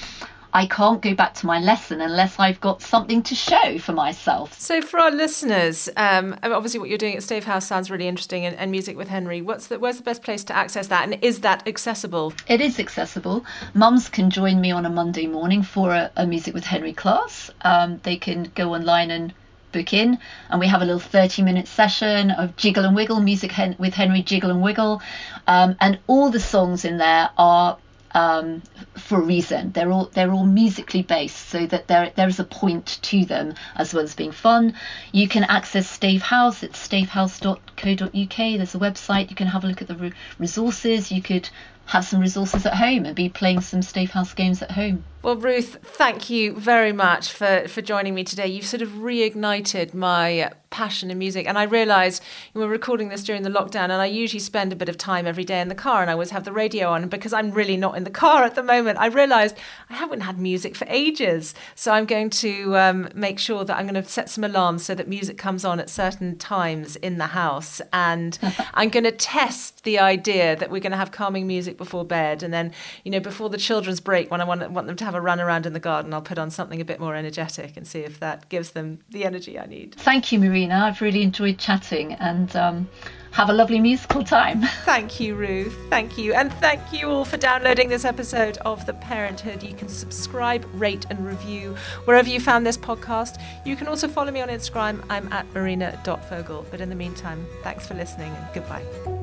I 0.55 0.67
can't 0.67 1.01
go 1.01 1.15
back 1.15 1.33
to 1.35 1.47
my 1.47 1.59
lesson 1.59 1.99
unless 1.99 2.37
I've 2.37 2.61
got 2.61 2.83
something 2.83 3.23
to 3.23 3.33
show 3.33 3.79
for 3.79 3.91
myself. 3.91 4.53
So, 4.59 4.83
for 4.83 4.99
our 4.99 5.09
listeners, 5.09 5.89
um, 5.97 6.37
obviously, 6.43 6.79
what 6.79 6.89
you're 6.89 6.99
doing 6.99 7.15
at 7.15 7.23
Stave 7.23 7.45
House 7.45 7.65
sounds 7.65 7.89
really 7.89 8.07
interesting, 8.07 8.45
and, 8.45 8.55
and, 8.57 8.69
music 8.69 8.95
with 8.95 9.07
Henry. 9.07 9.41
What's 9.41 9.65
the 9.65 9.79
where's 9.79 9.97
the 9.97 10.03
best 10.03 10.21
place 10.21 10.43
to 10.43 10.55
access 10.55 10.87
that, 10.87 11.09
and 11.09 11.23
is 11.23 11.39
that 11.39 11.67
accessible? 11.67 12.33
It 12.47 12.61
is 12.61 12.79
accessible. 12.79 13.43
Mums 13.73 14.09
can 14.09 14.29
join 14.29 14.61
me 14.61 14.69
on 14.69 14.85
a 14.85 14.91
Monday 14.91 15.25
morning 15.25 15.63
for 15.63 15.89
a, 15.89 16.11
a 16.15 16.27
music 16.27 16.53
with 16.53 16.65
Henry 16.65 16.93
class. 16.93 17.49
Um, 17.61 17.99
they 18.03 18.17
can 18.17 18.51
go 18.53 18.75
online 18.75 19.09
and 19.09 19.33
book 19.73 19.93
in 19.93 20.17
and 20.49 20.59
we 20.59 20.67
have 20.67 20.81
a 20.81 20.85
little 20.85 20.99
30 20.99 21.41
minute 21.41 21.67
session 21.67 22.31
of 22.31 22.55
jiggle 22.55 22.85
and 22.85 22.95
wiggle 22.95 23.19
music 23.19 23.51
hen- 23.51 23.75
with 23.77 23.93
henry 23.93 24.21
jiggle 24.21 24.51
and 24.51 24.61
wiggle. 24.61 25.01
Um, 25.47 25.75
and 25.81 25.99
all 26.07 26.29
the 26.29 26.39
songs 26.39 26.85
in 26.85 26.97
there 26.97 27.29
are 27.37 27.77
um, 28.13 28.61
for 28.95 29.17
a 29.19 29.23
reason. 29.23 29.71
They're 29.71 29.91
all 29.91 30.05
they're 30.13 30.31
all 30.31 30.45
musically 30.45 31.01
based 31.01 31.49
so 31.49 31.65
that 31.65 31.87
there 31.87 32.11
there 32.15 32.27
is 32.27 32.39
a 32.39 32.43
point 32.43 32.99
to 33.01 33.25
them 33.25 33.55
as 33.75 33.93
well 33.93 34.03
as 34.03 34.13
being 34.15 34.31
fun. 34.31 34.75
You 35.11 35.27
can 35.27 35.43
access 35.45 35.87
stave 35.87 36.21
house. 36.21 36.63
At 36.63 36.75
stavehouse.co.uk 36.75 38.37
there's 38.37 38.75
a 38.75 38.79
website. 38.79 39.29
You 39.29 39.35
can 39.35 39.47
have 39.47 39.63
a 39.63 39.67
look 39.67 39.81
at 39.81 39.87
the 39.87 39.95
re- 39.95 40.13
resources. 40.37 41.11
You 41.11 41.21
could 41.21 41.49
have 41.85 42.05
some 42.05 42.19
resources 42.19 42.65
at 42.65 42.75
home 42.75 43.05
and 43.05 43.15
be 43.15 43.29
playing 43.29 43.61
some 43.61 43.81
Stave 43.81 44.11
House 44.11 44.33
games 44.33 44.61
at 44.61 44.71
home. 44.71 45.03
Well, 45.23 45.37
Ruth, 45.37 45.77
thank 45.81 46.29
you 46.29 46.53
very 46.53 46.91
much 46.91 47.31
for, 47.31 47.65
for 47.69 47.81
joining 47.81 48.13
me 48.13 48.25
today. 48.25 48.47
You've 48.47 48.65
sort 48.65 48.81
of 48.81 48.89
reignited 48.89 49.93
my 49.93 50.51
passion 50.73 51.11
in 51.11 51.19
music. 51.19 51.47
And 51.47 51.57
I 51.57 51.63
realised 51.63 52.21
we 52.53 52.61
were 52.61 52.67
recording 52.67 53.09
this 53.09 53.23
during 53.23 53.43
the 53.43 53.49
lockdown, 53.49 53.83
and 53.83 53.93
I 53.93 54.07
usually 54.07 54.39
spend 54.39 54.73
a 54.73 54.75
bit 54.75 54.89
of 54.89 54.97
time 54.97 55.27
every 55.27 55.45
day 55.45 55.61
in 55.61 55.69
the 55.69 55.75
car, 55.75 56.01
and 56.01 56.09
I 56.09 56.13
always 56.13 56.31
have 56.31 56.43
the 56.43 56.51
radio 56.51 56.89
on. 56.89 57.03
And 57.03 57.11
because 57.11 57.31
I'm 57.31 57.51
really 57.51 57.77
not 57.77 57.95
in 57.95 58.03
the 58.03 58.09
car 58.09 58.43
at 58.43 58.55
the 58.55 58.63
moment, 58.63 58.97
I 58.99 59.05
realised 59.05 59.55
I 59.89 59.93
haven't 59.93 60.21
had 60.21 60.39
music 60.39 60.75
for 60.75 60.85
ages. 60.89 61.53
So 61.75 61.93
I'm 61.93 62.05
going 62.05 62.31
to 62.31 62.75
um, 62.75 63.07
make 63.13 63.37
sure 63.37 63.63
that 63.63 63.77
I'm 63.77 63.87
going 63.87 64.03
to 64.03 64.09
set 64.09 64.29
some 64.29 64.43
alarms 64.43 64.83
so 64.83 64.95
that 64.95 65.07
music 65.07 65.37
comes 65.37 65.63
on 65.63 65.79
at 65.79 65.91
certain 65.91 66.37
times 66.37 66.95
in 66.97 67.19
the 67.19 67.27
house. 67.27 67.79
And 67.93 68.39
I'm 68.73 68.89
going 68.89 69.03
to 69.05 69.11
test 69.11 69.83
the 69.83 69.99
idea 69.99 70.55
that 70.55 70.71
we're 70.71 70.81
going 70.81 70.91
to 70.91 70.97
have 70.97 71.11
calming 71.11 71.45
music 71.45 71.77
before 71.77 72.03
bed, 72.03 72.41
and 72.41 72.51
then 72.51 72.73
you 73.03 73.11
know 73.11 73.19
before 73.19 73.49
the 73.49 73.57
children's 73.57 73.99
break, 73.99 74.31
when 74.31 74.41
I 74.41 74.43
want, 74.43 74.69
want 74.71 74.87
them 74.87 74.95
to 74.95 75.05
have 75.05 75.12
a 75.15 75.21
run 75.21 75.39
around 75.39 75.65
in 75.65 75.73
the 75.73 75.79
garden, 75.79 76.13
I'll 76.13 76.21
put 76.21 76.37
on 76.37 76.49
something 76.49 76.81
a 76.81 76.85
bit 76.85 76.99
more 76.99 77.15
energetic 77.15 77.77
and 77.77 77.87
see 77.87 77.99
if 77.99 78.19
that 78.19 78.49
gives 78.49 78.71
them 78.71 78.99
the 79.09 79.25
energy 79.25 79.59
I 79.59 79.65
need. 79.65 79.95
Thank 79.95 80.31
you, 80.31 80.39
Marina. 80.39 80.75
I've 80.85 81.01
really 81.01 81.21
enjoyed 81.21 81.57
chatting 81.57 82.13
and. 82.13 82.55
Um, 82.55 82.89
have 83.33 83.49
a 83.49 83.53
lovely 83.53 83.79
musical 83.79 84.23
time. 84.23 84.61
Thank 84.85 85.19
you, 85.19 85.35
Ruth. 85.35 85.75
Thank 85.89 86.17
you. 86.17 86.33
And 86.33 86.53
thank 86.53 86.93
you 86.93 87.09
all 87.09 87.25
for 87.25 87.35
downloading 87.35 87.89
this 87.89 88.05
episode 88.05 88.57
of 88.59 88.85
The 88.85 88.93
Parenthood. 88.93 89.63
You 89.63 89.73
can 89.73 89.89
subscribe, 89.89 90.65
rate, 90.75 91.07
and 91.09 91.25
review 91.25 91.75
wherever 92.05 92.29
you 92.29 92.39
found 92.39 92.65
this 92.65 92.77
podcast. 92.77 93.41
You 93.65 93.75
can 93.75 93.87
also 93.87 94.07
follow 94.07 94.31
me 94.31 94.41
on 94.41 94.49
Instagram. 94.49 95.03
I'm 95.09 95.33
at 95.33 95.51
marina.fogle. 95.53 96.67
But 96.69 96.79
in 96.79 96.89
the 96.89 96.95
meantime, 96.95 97.45
thanks 97.63 97.87
for 97.87 97.95
listening 97.95 98.31
and 98.31 98.45
goodbye. 98.53 99.22